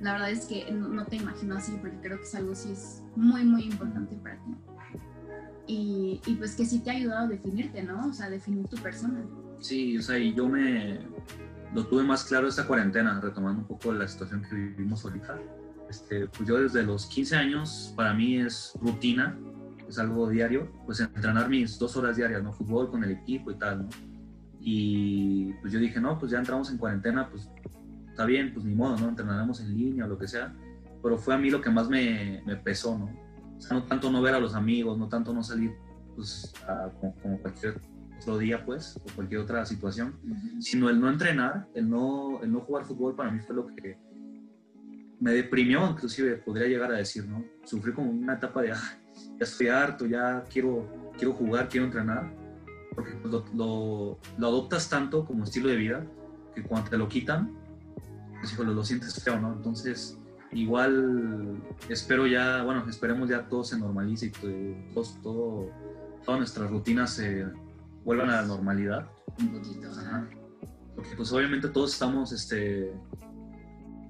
La 0.00 0.12
verdad 0.12 0.30
es 0.30 0.46
que 0.46 0.70
no, 0.72 0.88
no 0.88 1.06
te 1.06 1.16
imagino 1.16 1.56
así 1.56 1.72
porque 1.80 1.98
creo 2.00 2.18
que 2.18 2.24
es 2.24 2.34
algo 2.34 2.54
sí 2.54 2.72
es 2.72 3.02
muy, 3.14 3.44
muy 3.44 3.64
importante 3.64 4.16
para 4.16 4.36
ti 4.36 4.54
y, 5.66 6.20
y, 6.26 6.34
pues 6.36 6.54
que 6.54 6.64
sí 6.64 6.78
te 6.78 6.90
ha 6.90 6.94
ayudado 6.94 7.26
a 7.26 7.28
definirte, 7.28 7.82
¿no? 7.82 8.06
O 8.06 8.12
sea, 8.12 8.30
definir 8.30 8.68
tu 8.68 8.76
persona. 8.76 9.24
Sí, 9.58 9.98
o 9.98 10.02
sea, 10.02 10.18
y 10.18 10.34
yo 10.34 10.48
me 10.48 11.00
lo 11.74 11.86
tuve 11.86 12.04
más 12.04 12.24
claro 12.24 12.46
esta 12.46 12.66
cuarentena, 12.66 13.20
retomando 13.20 13.62
un 13.62 13.66
poco 13.66 13.92
la 13.92 14.06
situación 14.06 14.42
que 14.48 14.54
vivimos 14.54 15.04
ahorita. 15.04 15.38
Este, 15.90 16.28
pues 16.28 16.48
yo 16.48 16.60
desde 16.60 16.82
los 16.82 17.06
15 17.06 17.36
años, 17.36 17.92
para 17.96 18.14
mí 18.14 18.38
es 18.38 18.72
rutina, 18.80 19.36
es 19.88 19.98
algo 19.98 20.28
diario, 20.28 20.70
pues 20.84 21.00
entrenar 21.00 21.48
mis 21.48 21.78
dos 21.78 21.96
horas 21.96 22.16
diarias, 22.16 22.42
¿no? 22.42 22.52
Fútbol 22.52 22.90
con 22.90 23.04
el 23.04 23.10
equipo 23.12 23.50
y 23.50 23.54
tal, 23.54 23.82
¿no? 23.82 23.88
Y 24.60 25.52
pues 25.60 25.72
yo 25.72 25.78
dije, 25.78 26.00
no, 26.00 26.18
pues 26.18 26.32
ya 26.32 26.38
entramos 26.38 26.70
en 26.70 26.78
cuarentena, 26.78 27.28
pues 27.30 27.48
está 28.08 28.24
bien, 28.24 28.52
pues 28.52 28.64
ni 28.64 28.74
modo, 28.74 28.96
¿no? 28.96 29.08
Entrenaremos 29.08 29.60
en 29.60 29.76
línea 29.76 30.06
o 30.06 30.08
lo 30.08 30.18
que 30.18 30.26
sea. 30.26 30.54
Pero 31.02 31.18
fue 31.18 31.34
a 31.34 31.38
mí 31.38 31.50
lo 31.50 31.60
que 31.60 31.70
más 31.70 31.88
me, 31.88 32.42
me 32.44 32.56
pesó, 32.56 32.98
¿no? 32.98 33.06
O 33.56 33.60
sea, 33.60 33.76
no 33.76 33.84
tanto 33.84 34.10
no 34.10 34.20
ver 34.20 34.34
a 34.34 34.40
los 34.40 34.54
amigos, 34.54 34.98
no 34.98 35.08
tanto 35.08 35.32
no 35.32 35.42
salir 35.42 35.72
pues, 36.14 36.52
a, 36.66 36.90
como, 37.00 37.14
como, 37.16 37.38
cualquier 37.38 37.80
otro 38.20 38.38
día, 38.38 38.64
pues, 38.64 38.96
o 38.96 39.14
cualquier 39.14 39.40
otra 39.40 39.64
situación, 39.64 40.18
uh 40.24 40.28
-huh. 40.28 40.60
sino 40.60 40.90
el 40.90 41.00
no 41.00 41.08
entrenar, 41.08 41.68
el 41.74 41.88
no, 41.88 42.42
el 42.42 42.50
no 42.50 42.60
jugar 42.60 42.84
fútbol 42.84 43.14
para 43.14 43.30
mí 43.30 43.40
fue 43.40 43.54
lo 43.54 43.66
que 43.66 43.98
me 45.20 45.32
deprimió, 45.32 45.88
inclusive 45.90 46.36
podría 46.36 46.66
llegar 46.66 46.92
a 46.92 46.96
decir, 46.96 47.26
¿no? 47.26 47.44
Sufrí 47.64 47.92
como 47.92 48.10
una 48.10 48.34
etapa 48.34 48.62
de, 48.62 48.72
ya 49.38 49.44
estoy 49.44 49.68
harto, 49.68 50.06
ya 50.06 50.44
quiero, 50.50 50.86
quiero 51.16 51.32
jugar, 51.32 51.68
quiero 51.68 51.86
entrenar, 51.86 52.32
porque 52.94 53.12
pues, 53.12 53.32
lo, 53.32 53.44
lo, 53.54 54.18
lo, 54.38 54.46
adoptas 54.46 54.88
tanto 54.88 55.24
como 55.24 55.44
estilo 55.44 55.68
de 55.68 55.76
vida 55.76 56.06
que 56.54 56.62
cuando 56.62 56.90
te 56.90 56.96
lo 56.96 57.08
quitan, 57.08 57.56
pues, 58.40 58.52
hijo, 58.52 58.64
lo, 58.64 58.84
sientes 58.84 59.22
feo, 59.22 59.38
¿no? 59.38 59.52
Entonces, 59.52 60.18
igual 60.52 61.62
espero 61.88 62.26
ya, 62.26 62.62
bueno, 62.62 62.84
esperemos 62.88 63.28
ya 63.28 63.48
todo 63.48 63.64
se 63.64 63.78
normalice 63.78 64.26
y 64.26 64.30
que 64.30 64.90
todos, 64.94 65.20
todo, 65.22 65.70
todas 66.24 66.40
nuestras 66.40 66.70
rutinas 66.70 67.10
se 67.10 67.46
vuelvan 68.04 68.30
a 68.30 68.42
la 68.42 68.46
normalidad. 68.46 69.06
Un 69.38 69.52
poquito, 69.52 69.90
Ajá. 69.90 70.28
Porque 70.94 71.10
pues 71.14 71.30
obviamente 71.32 71.68
todos 71.68 71.92
estamos 71.92 72.32
este, 72.32 72.90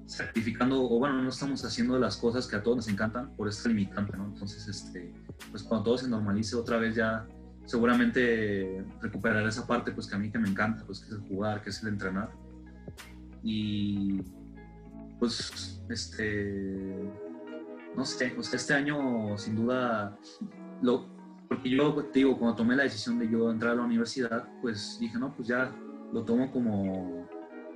sacrificando, 0.07 0.81
o 0.83 0.99
bueno, 0.99 1.21
no 1.21 1.29
estamos 1.29 1.63
haciendo 1.65 1.99
las 1.99 2.17
cosas 2.17 2.47
que 2.47 2.55
a 2.55 2.63
todos 2.63 2.77
nos 2.77 2.87
encantan 2.87 3.35
por 3.35 3.47
esta 3.47 3.69
limitante, 3.69 4.15
¿no? 4.17 4.25
Entonces, 4.25 4.67
este, 4.67 5.13
pues 5.51 5.63
cuando 5.63 5.83
todo 5.83 5.97
se 5.97 6.07
normalice 6.07 6.55
otra 6.55 6.77
vez 6.77 6.95
ya 6.95 7.27
seguramente 7.65 8.85
recuperaré 9.01 9.49
esa 9.49 9.67
parte 9.67 9.91
pues 9.91 10.07
que 10.07 10.15
a 10.15 10.17
mí 10.17 10.31
que 10.31 10.39
me 10.39 10.47
encanta, 10.47 10.85
pues 10.85 11.01
que 11.01 11.07
es 11.07 11.11
el 11.11 11.27
jugar, 11.27 11.61
que 11.61 11.69
es 11.69 11.83
el 11.83 11.89
entrenar. 11.89 12.31
Y 13.43 14.21
pues, 15.19 15.81
este, 15.89 17.11
no 17.95 18.05
sé, 18.05 18.31
pues 18.33 18.53
este 18.53 18.73
año 18.73 19.37
sin 19.37 19.55
duda, 19.55 20.17
lo, 20.81 21.05
porque 21.49 21.69
yo 21.69 21.93
te 22.05 22.19
digo, 22.19 22.37
cuando 22.37 22.55
tomé 22.55 22.77
la 22.77 22.83
decisión 22.83 23.19
de 23.19 23.29
yo 23.29 23.51
entrar 23.51 23.73
a 23.73 23.75
la 23.75 23.83
universidad, 23.83 24.47
pues 24.61 24.97
dije, 25.01 25.19
no, 25.19 25.35
pues 25.35 25.49
ya 25.49 25.69
lo 26.13 26.23
tomo 26.23 26.49
como 26.49 27.27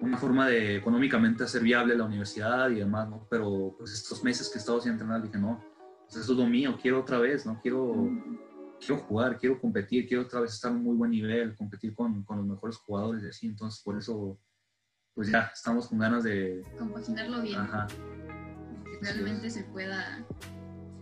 una 0.02 0.18
forma 0.18 0.48
de 0.48 0.78
económicamente 0.78 1.44
hacer 1.44 1.62
viable 1.62 1.96
la 1.96 2.06
universidad 2.06 2.70
y 2.70 2.76
demás, 2.76 3.08
¿no? 3.10 3.28
Pero 3.30 3.76
pues 3.78 3.94
estos 3.94 4.24
meses 4.24 4.50
que 4.50 4.58
he 4.58 4.60
estado 4.60 4.82
sin 4.82 4.94
entrenar, 4.94 5.22
dije, 5.22 5.38
no, 5.38 5.64
pues 6.06 6.18
eso 6.18 6.34
es 6.34 6.38
lo 6.38 6.48
mío, 6.48 6.78
quiero 6.82 7.00
otra 7.00 7.20
vez, 7.20 7.46
¿no? 7.46 7.60
Quiero, 7.62 8.10
quiero 8.80 9.02
jugar, 9.04 9.38
quiero 9.38 9.60
competir, 9.62 10.08
quiero 10.08 10.24
otra 10.24 10.42
vez 10.42 10.54
estar 10.54 10.72
en 10.72 10.78
un 10.78 10.84
muy 10.84 10.96
buen 10.96 11.12
nivel, 11.12 11.56
competir 11.56 11.94
con, 11.94 12.24
con 12.24 12.38
los 12.38 12.48
mejores 12.48 12.78
jugadores 12.78 13.24
y 13.24 13.28
así, 13.28 13.48
entonces 13.48 13.82
por 13.84 13.98
eso 13.98 14.40
pues 15.14 15.30
ya 15.30 15.52
estamos 15.54 15.88
con 15.88 16.00
ganas 16.00 16.24
de 16.24 16.64
compaginarlo 16.78 17.42
bien. 17.42 17.60
Ajá. 17.60 17.88
Que 18.86 19.14
realmente 19.14 19.50
sí. 19.50 19.60
se 19.60 19.66
pueda 19.66 20.26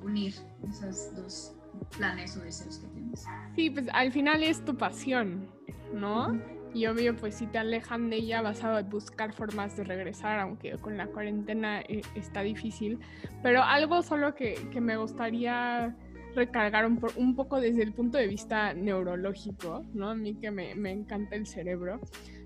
unir 0.04 0.34
esos 0.68 1.16
dos 1.16 1.56
planes 1.98 2.36
o 2.36 2.42
deseos 2.42 2.80
que 2.80 2.88
tienes. 2.88 3.26
Sí, 3.56 3.70
pues 3.70 3.86
al 3.94 4.12
final 4.12 4.44
es 4.44 4.64
tu 4.66 4.76
pasión, 4.76 5.48
¿no? 5.94 6.30
Uh 6.30 6.32
-huh. 6.32 6.59
Y 6.74 6.86
obvio, 6.86 7.16
pues 7.16 7.36
si 7.36 7.48
te 7.48 7.58
alejan 7.58 8.10
de 8.10 8.18
ella 8.18 8.42
vas 8.42 8.64
a 8.64 8.82
buscar 8.84 9.34
formas 9.34 9.76
de 9.76 9.84
regresar, 9.84 10.40
aunque 10.40 10.78
con 10.78 10.98
la 10.98 11.08
cuarentena 11.08 11.82
eh, 11.82 12.02
está 12.16 12.42
difícil. 12.42 13.00
Pero 13.42 13.64
algo 13.64 14.02
solo 14.04 14.36
que, 14.36 14.54
que 14.72 14.80
me 14.80 14.98
gustaría 14.98 15.96
recargar 16.36 16.86
un, 16.86 17.00
un, 17.16 17.36
poco 17.36 17.60
desde 17.60 17.82
el 17.82 17.92
punto 17.94 18.18
de 18.18 18.28
vista 18.28 18.74
neurológico, 18.74 19.84
¿no? 19.94 20.10
A 20.10 20.16
mí 20.16 20.36
que 20.36 20.52
me, 20.52 20.76
me 20.76 20.92
encanta 20.92 21.36
el 21.36 21.48
cerebro. 21.48 22.00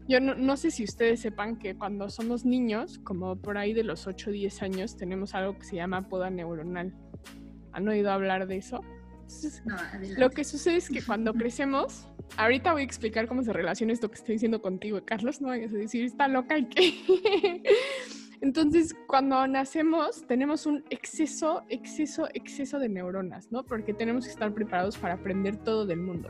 Yo 0.07 0.19
no, 0.19 0.35
no, 0.35 0.57
sé 0.57 0.71
si 0.71 0.83
ustedes 0.83 1.21
sepan 1.21 1.57
que 1.57 1.75
cuando 1.75 2.09
somos 2.09 2.45
niños, 2.45 2.99
como 2.99 3.35
por 3.37 3.57
ahí 3.57 3.73
de 3.73 3.83
los 3.83 4.07
8 4.07 4.29
o 4.29 4.33
10 4.33 4.61
años, 4.63 4.97
tenemos 4.97 5.33
algo 5.33 5.57
que 5.57 5.65
se 5.65 5.75
llama 5.75 6.07
poda 6.07 6.29
neuronal. 6.29 6.93
¿Han 7.73 7.87
oído 7.87 8.11
hablar 8.11 8.47
de 8.47 8.57
eso? 8.57 8.81
Entonces, 9.21 9.63
no, 9.65 9.75
lo 10.17 10.29
que 10.29 10.43
sucede 10.43 10.77
es 10.77 10.89
que 10.89 11.01
cuando 11.01 11.33
crecemos, 11.33 12.09
ahorita 12.37 12.73
voy 12.73 12.81
a 12.81 12.85
explicar 12.85 13.27
cómo 13.27 13.43
se 13.43 13.53
relaciona 13.53 13.93
esto 13.93 14.09
que 14.09 14.15
estoy 14.15 14.35
diciendo 14.35 14.61
contigo, 14.61 14.99
Carlos, 15.05 15.41
no 15.41 15.49
vayas 15.49 15.73
a 15.73 15.77
decir, 15.77 16.03
está 16.05 16.27
loca 16.27 16.57
y 16.57 16.65
qué. 16.65 17.63
Entonces, 18.41 18.93
cuando 19.07 19.47
nacemos, 19.47 20.27
tenemos 20.27 20.65
un 20.65 20.83
exceso, 20.89 21.63
exceso, 21.69 22.27
exceso 22.33 22.77
de 22.77 22.89
neuronas, 22.89 23.49
¿no? 23.51 23.63
Porque 23.63 23.93
tenemos 23.93 24.25
que 24.25 24.31
estar 24.31 24.53
preparados 24.53 24.97
para 24.97 25.13
aprender 25.13 25.55
todo 25.55 25.85
del 25.85 25.99
mundo. 25.99 26.29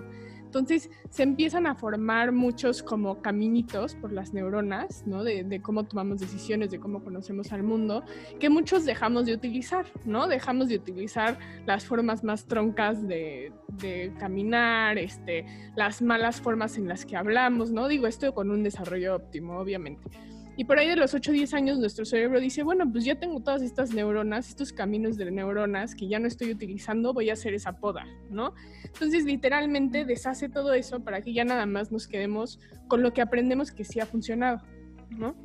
Entonces 0.53 0.91
se 1.09 1.23
empiezan 1.23 1.65
a 1.65 1.73
formar 1.73 2.31
muchos 2.31 2.83
como 2.83 3.23
caminitos 3.23 3.95
por 3.95 4.11
las 4.11 4.35
neuronas, 4.35 5.03
¿no? 5.07 5.23
De, 5.23 5.59
cómo 5.63 5.85
tomamos 5.85 6.19
decisiones, 6.19 6.69
de 6.69 6.79
cómo 6.79 7.03
conocemos 7.03 7.51
al 7.51 7.63
mundo, 7.63 8.03
que 8.39 8.51
muchos 8.51 8.85
dejamos 8.85 9.25
de 9.25 9.33
utilizar, 9.33 9.87
¿no? 10.05 10.27
Dejamos 10.27 10.67
de 10.67 10.75
utilizar 10.75 11.39
las 11.65 11.85
formas 11.85 12.23
más 12.23 12.45
troncas 12.45 13.07
de, 13.07 13.51
de 13.67 14.13
caminar, 14.19 14.99
este, 14.99 15.47
las 15.75 16.03
malas 16.03 16.39
formas 16.39 16.77
en 16.77 16.87
las 16.87 17.03
que 17.03 17.17
hablamos, 17.17 17.71
¿no? 17.71 17.87
Digo 17.87 18.05
esto 18.05 18.35
con 18.35 18.51
un 18.51 18.61
desarrollo 18.61 19.15
óptimo, 19.15 19.57
obviamente. 19.57 20.11
Y 20.55 20.65
por 20.65 20.77
ahí 20.77 20.87
de 20.87 20.95
los 20.95 21.13
8 21.13 21.31
o 21.31 21.33
10 21.33 21.53
años 21.55 21.79
nuestro 21.79 22.05
cerebro 22.05 22.39
dice, 22.39 22.61
bueno, 22.61 22.89
pues 22.91 23.05
ya 23.05 23.15
tengo 23.15 23.39
todas 23.39 23.63
estas 23.63 23.91
neuronas, 23.93 24.49
estos 24.49 24.71
caminos 24.71 25.17
de 25.17 25.31
neuronas 25.31 25.95
que 25.95 26.07
ya 26.07 26.19
no 26.19 26.27
estoy 26.27 26.51
utilizando, 26.51 27.13
voy 27.13 27.31
a 27.31 27.33
hacer 27.33 27.55
esa 27.55 27.73
poda, 27.79 28.05
¿no? 28.29 28.53
Entonces 28.83 29.25
literalmente 29.25 30.05
deshace 30.05 30.49
todo 30.49 30.73
eso 30.73 31.03
para 31.03 31.21
que 31.21 31.33
ya 31.33 31.43
nada 31.43 31.65
más 31.65 31.91
nos 31.91 32.07
quedemos 32.07 32.59
con 32.87 33.01
lo 33.01 33.13
que 33.13 33.21
aprendemos 33.21 33.71
que 33.71 33.83
sí 33.83 33.99
ha 33.99 34.05
funcionado, 34.05 34.61
¿no? 35.09 35.35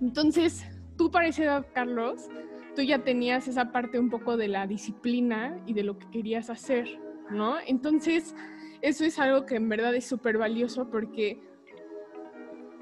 Entonces, 0.00 0.64
tú 0.96 1.10
para 1.10 1.28
esa 1.28 1.44
edad, 1.44 1.66
Carlos, 1.72 2.28
tú 2.74 2.82
ya 2.82 3.04
tenías 3.04 3.46
esa 3.46 3.70
parte 3.70 3.98
un 4.00 4.10
poco 4.10 4.36
de 4.36 4.48
la 4.48 4.66
disciplina 4.66 5.58
y 5.66 5.74
de 5.74 5.84
lo 5.84 5.96
que 5.96 6.10
querías 6.10 6.50
hacer, 6.50 6.88
¿no? 7.30 7.56
Entonces, 7.66 8.34
eso 8.82 9.04
es 9.04 9.18
algo 9.18 9.46
que 9.46 9.56
en 9.56 9.68
verdad 9.68 9.94
es 9.94 10.06
súper 10.06 10.38
valioso 10.38 10.90
porque 10.90 11.40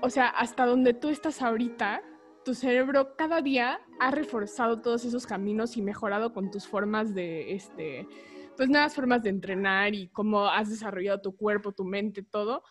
o 0.03 0.11
sea, 0.11 0.27
hasta 0.27 0.67
donde 0.67 0.95
tú 0.95 1.11
estás 1.11 1.41
ahorita, 1.43 2.03
tu 2.45 2.55
cerebro 2.55 3.15
cada 3.17 3.41
día 3.41 3.81
ha 4.01 4.11
reforzado 4.11 4.83
todos 4.83 5.05
esos 5.05 5.27
caminos 5.27 5.77
y 5.77 5.83
mejorado 5.83 6.33
con 6.33 6.51
tus 6.51 6.67
formas 6.67 7.15
de, 7.15 7.55
este, 7.55 8.09
pues 8.57 8.69
nuevas 8.69 8.97
formas 8.97 9.23
de 9.23 9.31
entrenar 9.31 9.95
y 9.95 10.09
cómo 10.09 10.47
has 10.47 10.71
desarrollado 10.71 11.21
tu 11.21 11.37
cuerpo, 11.37 11.71
tu 11.71 11.85
mente, 11.85 12.25
todo. 12.25 12.65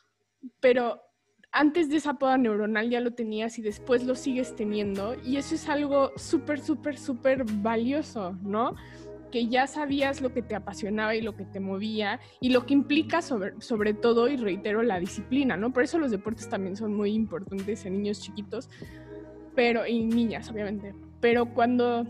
Pero 0.59 1.01
antes 1.53 1.87
de 1.87 1.95
esa 1.97 2.15
poda 2.15 2.37
neuronal 2.37 2.89
ya 2.89 2.99
lo 2.99 3.13
tenías 3.13 3.57
y 3.59 3.61
después 3.61 4.03
lo 4.03 4.15
sigues 4.15 4.53
teniendo. 4.53 5.15
Y 5.23 5.37
eso 5.37 5.55
es 5.55 5.69
algo 5.69 6.11
súper, 6.17 6.59
súper, 6.59 6.97
súper 6.97 7.45
valioso, 7.45 8.37
¿no? 8.41 8.75
Que 9.31 9.47
ya 9.47 9.67
sabías 9.67 10.21
lo 10.21 10.33
que 10.33 10.41
te 10.41 10.55
apasionaba 10.55 11.15
y 11.15 11.21
lo 11.21 11.35
que 11.35 11.45
te 11.45 11.59
movía 11.59 12.19
y 12.41 12.49
lo 12.49 12.65
que 12.65 12.73
implica 12.73 13.21
sobre, 13.21 13.59
sobre 13.61 13.93
todo, 13.93 14.27
y 14.27 14.37
reitero, 14.37 14.83
la 14.83 14.99
disciplina, 14.99 15.57
¿no? 15.57 15.71
Por 15.71 15.83
eso 15.83 15.97
los 15.97 16.11
deportes 16.11 16.49
también 16.49 16.75
son 16.75 16.93
muy 16.93 17.13
importantes 17.13 17.85
en 17.85 17.93
niños 17.93 18.21
chiquitos, 18.21 18.69
pero, 19.55 19.87
y 19.87 20.03
niñas, 20.03 20.49
obviamente. 20.49 20.93
Pero 21.21 21.53
cuando 21.53 22.05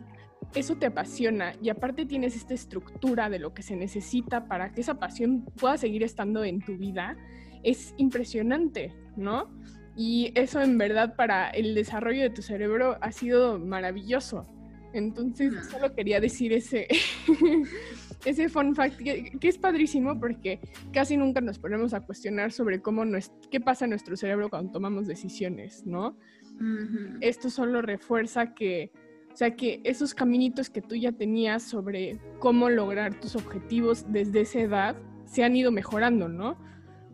eso 0.55 0.75
te 0.75 0.87
apasiona 0.87 1.53
y 1.61 1.69
aparte 1.69 2.05
tienes 2.05 2.35
esta 2.35 2.53
estructura 2.53 3.29
de 3.29 3.39
lo 3.39 3.53
que 3.53 3.61
se 3.61 3.75
necesita 3.75 4.47
para 4.47 4.73
que 4.73 4.81
esa 4.81 4.95
pasión 4.95 5.45
pueda 5.59 5.77
seguir 5.77 6.03
estando 6.03 6.43
en 6.43 6.59
tu 6.59 6.77
vida, 6.77 7.17
es 7.63 7.93
impresionante, 7.97 8.93
¿no? 9.15 9.49
Y 9.95 10.31
eso 10.35 10.61
en 10.61 10.77
verdad 10.77 11.15
para 11.15 11.49
el 11.49 11.75
desarrollo 11.75 12.21
de 12.21 12.29
tu 12.29 12.41
cerebro 12.41 12.97
ha 13.01 13.11
sido 13.11 13.59
maravilloso. 13.59 14.45
Entonces 14.93 15.53
solo 15.69 15.93
quería 15.93 16.19
decir 16.19 16.53
ese, 16.53 16.87
ese 18.25 18.49
fun 18.49 18.75
fact 18.75 18.97
que, 18.97 19.37
es 19.41 19.57
padrísimo 19.57 20.19
porque 20.19 20.59
casi 20.91 21.17
nunca 21.17 21.41
nos 21.41 21.59
ponemos 21.59 21.93
a 21.93 22.01
cuestionar 22.01 22.51
sobre 22.51 22.81
cómo 22.81 23.03
qué 23.49 23.59
pasa 23.59 23.85
en 23.85 23.91
nuestro 23.91 24.15
cerebro 24.15 24.49
cuando 24.49 24.71
tomamos 24.71 25.07
decisiones, 25.07 25.85
¿no? 25.85 26.17
Esto 27.21 27.49
solo 27.49 27.81
refuerza 27.81 28.53
que, 28.53 28.91
o 29.33 29.35
sea, 29.35 29.55
que 29.55 29.81
esos 29.83 30.13
caminitos 30.13 30.69
que 30.69 30.81
tú 30.81 30.95
ya 30.95 31.11
tenías 31.11 31.63
sobre 31.63 32.19
cómo 32.39 32.69
lograr 32.69 33.19
tus 33.19 33.35
objetivos 33.35 34.05
desde 34.11 34.41
esa 34.41 34.59
edad 34.59 34.95
se 35.25 35.43
han 35.43 35.55
ido 35.55 35.71
mejorando, 35.71 36.27
¿no? 36.27 36.57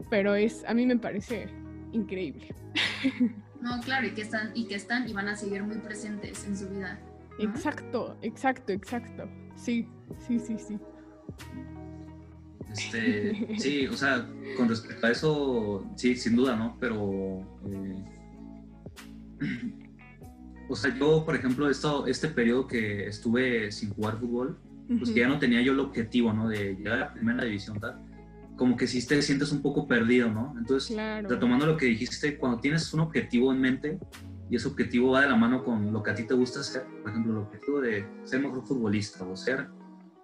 pero 0.09 0.35
es, 0.35 0.63
a 0.67 0.73
mí 0.73 0.85
me 0.85 0.97
parece 0.97 1.47
increíble. 1.91 2.53
No, 3.59 3.81
claro, 3.81 4.05
y 4.05 4.11
que 4.11 4.21
están, 4.21 4.51
y 4.53 4.67
que 4.67 4.75
están 4.75 5.09
y 5.09 5.13
van 5.13 5.27
a 5.29 5.35
seguir 5.35 5.63
muy 5.63 5.77
presentes 5.77 6.45
en 6.45 6.55
su 6.55 6.69
vida. 6.69 6.99
Exacto, 7.39 8.17
exacto, 8.21 8.71
exacto. 8.71 9.29
Sí, 9.55 9.87
sí, 10.27 10.39
sí, 10.39 10.55
sí. 10.57 10.79
Este, 12.71 13.47
sí, 13.59 13.87
o 13.87 13.93
sea, 13.93 14.27
con 14.55 14.69
respecto 14.69 15.07
a 15.07 15.11
eso, 15.11 15.89
sí, 15.95 16.15
sin 16.15 16.35
duda, 16.35 16.55
¿no? 16.55 16.77
Pero, 16.79 17.41
eh, 17.65 18.03
o 20.69 20.75
sea, 20.75 20.97
yo, 20.97 21.23
por 21.25 21.35
ejemplo, 21.35 21.69
esto, 21.69 22.07
este 22.07 22.27
periodo 22.27 22.67
que 22.67 23.07
estuve 23.07 23.71
sin 23.71 23.89
jugar 23.91 24.19
fútbol, 24.19 24.59
pues 24.99 25.11
que 25.11 25.19
ya 25.19 25.27
no 25.27 25.37
tenía 25.37 25.61
yo 25.61 25.73
el 25.73 25.81
objetivo, 25.81 26.31
¿no? 26.31 26.47
De 26.47 26.75
llegar 26.75 26.93
a 26.93 26.99
la 26.99 27.13
primera 27.13 27.43
división, 27.43 27.79
tal 27.79 28.07
como 28.57 28.75
que 28.75 28.87
si 28.87 29.05
te 29.05 29.21
sientes 29.21 29.51
un 29.51 29.61
poco 29.61 29.87
perdido, 29.87 30.29
¿no? 30.29 30.53
Entonces, 30.57 30.97
retomando 31.23 31.65
lo 31.65 31.77
que 31.77 31.85
dijiste, 31.85 32.37
cuando 32.37 32.59
tienes 32.59 32.91
un 32.93 33.01
objetivo 33.01 33.53
en 33.53 33.61
mente 33.61 33.99
y 34.49 34.55
ese 34.55 34.67
objetivo 34.67 35.11
va 35.11 35.21
de 35.21 35.29
la 35.29 35.35
mano 35.35 35.63
con 35.63 35.91
lo 35.91 36.01
que 36.01 36.11
a 36.11 36.15
ti 36.15 36.23
te 36.23 36.33
gusta 36.33 36.61
hacer, 36.61 36.85
por 37.01 37.11
ejemplo, 37.11 37.33
el 37.33 37.39
objetivo 37.39 37.81
de 37.81 38.07
ser 38.23 38.41
mejor 38.41 38.65
futbolista 38.65 39.25
o 39.25 39.35
ser, 39.35 39.67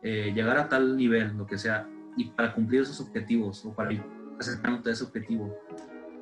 eh, 0.02 0.32
llegar 0.34 0.58
a 0.58 0.70
tal 0.70 0.96
nivel, 0.96 1.36
lo 1.38 1.46
que 1.46 1.58
sea, 1.58 1.88
y 2.16 2.26
para 2.26 2.54
cumplir 2.54 2.82
esos 2.82 3.00
objetivos 3.02 3.66
o 3.66 3.74
para 3.74 3.94
ir 3.94 4.04
acercándote 4.40 4.90
a 4.90 4.94
ese 4.94 5.04
objetivo, 5.04 5.58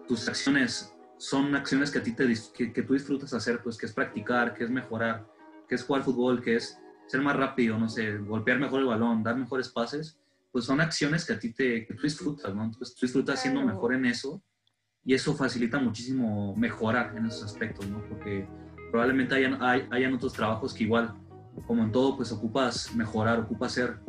tus 0.07 0.27
acciones 0.27 0.95
son 1.17 1.55
acciones 1.55 1.91
que 1.91 1.99
a 1.99 2.03
ti 2.03 2.13
te, 2.13 2.27
que, 2.53 2.73
que 2.73 2.81
tú 2.81 2.93
disfrutas 2.93 3.33
hacer, 3.33 3.61
pues 3.61 3.77
que 3.77 3.85
es 3.85 3.93
practicar, 3.93 4.53
que 4.53 4.63
es 4.63 4.69
mejorar, 4.69 5.27
que 5.67 5.75
es 5.75 5.83
jugar 5.83 6.03
fútbol, 6.03 6.41
que 6.41 6.55
es 6.55 6.79
ser 7.07 7.21
más 7.21 7.35
rápido, 7.35 7.77
no 7.77 7.89
sé, 7.89 8.17
golpear 8.17 8.59
mejor 8.59 8.79
el 8.79 8.87
balón, 8.87 9.21
dar 9.21 9.37
mejores 9.37 9.69
pases, 9.69 10.17
pues 10.51 10.65
son 10.65 10.81
acciones 10.81 11.25
que 11.25 11.33
a 11.33 11.39
ti 11.39 11.53
te, 11.53 11.85
que 11.85 11.93
tú 11.93 12.03
disfrutas, 12.03 12.53
¿no? 12.55 12.63
Entonces 12.63 12.95
tú 12.95 13.05
disfrutas 13.05 13.41
siendo 13.41 13.61
mejor 13.61 13.93
en 13.93 14.05
eso 14.05 14.41
y 15.05 15.13
eso 15.13 15.33
facilita 15.33 15.79
muchísimo 15.79 16.55
mejorar 16.55 17.15
en 17.17 17.25
esos 17.25 17.43
aspectos, 17.43 17.87
¿no? 17.87 18.03
Porque 18.07 18.47
probablemente 18.91 19.35
hayan, 19.35 19.61
hay, 19.61 19.87
hayan 19.89 20.13
otros 20.13 20.33
trabajos 20.33 20.73
que 20.73 20.83
igual, 20.83 21.15
como 21.65 21.83
en 21.83 21.91
todo, 21.91 22.17
pues 22.17 22.31
ocupas 22.31 22.93
mejorar, 22.95 23.39
ocupas 23.39 23.71
ser 23.71 23.99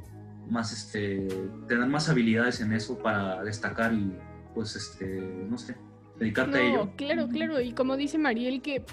más, 0.51 0.73
este, 0.73 1.29
tener 1.69 1.87
más 1.87 2.09
habilidades 2.09 2.61
en 2.61 2.73
eso 2.73 2.99
para 2.99 3.43
destacar 3.43 3.95
y, 3.95 4.13
pues, 4.55 4.77
este, 4.77 5.47
no 5.49 5.57
sé, 5.57 5.77
dedicarte 6.19 6.59
a 6.59 6.63
ello. 6.63 6.93
Claro, 6.97 7.29
claro, 7.29 7.61
y 7.61 7.73
como 7.73 7.97
dice 7.97 8.19
Mariel, 8.19 8.61
que 8.61 8.85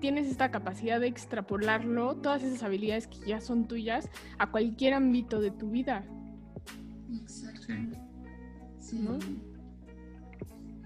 tienes 0.00 0.26
esta 0.26 0.50
capacidad 0.50 0.98
de 0.98 1.06
extrapolarlo, 1.06 2.16
todas 2.16 2.42
esas 2.42 2.62
habilidades 2.62 3.06
que 3.06 3.18
ya 3.26 3.40
son 3.40 3.68
tuyas, 3.68 4.10
a 4.38 4.50
cualquier 4.50 4.94
ámbito 4.94 5.40
de 5.40 5.52
tu 5.52 5.70
vida. 5.70 6.04
Exacto. 7.12 7.72
Sí. 8.78 9.08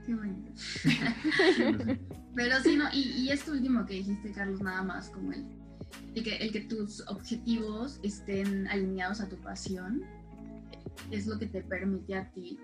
Qué 0.08 0.14
bonito. 0.14 0.50
Pero 2.34 2.60
sí, 2.62 2.76
no, 2.76 2.86
y, 2.94 3.10
y, 3.10 3.30
esto 3.30 3.52
último 3.52 3.84
que 3.84 3.92
dijiste, 3.92 4.32
Carlos, 4.32 4.62
nada 4.62 4.82
más 4.82 5.10
como 5.10 5.34
el, 5.34 5.44
el, 6.14 6.24
que, 6.24 6.36
el 6.36 6.50
que 6.50 6.62
tus 6.62 7.06
objetivos 7.08 8.00
estén 8.02 8.66
alineados 8.68 9.20
a 9.20 9.28
tu 9.28 9.36
pasión, 9.36 10.02
es 11.10 11.26
lo 11.26 11.38
que 11.38 11.46
te 11.46 11.60
permite 11.60 12.14
a 12.14 12.30
ti 12.30 12.58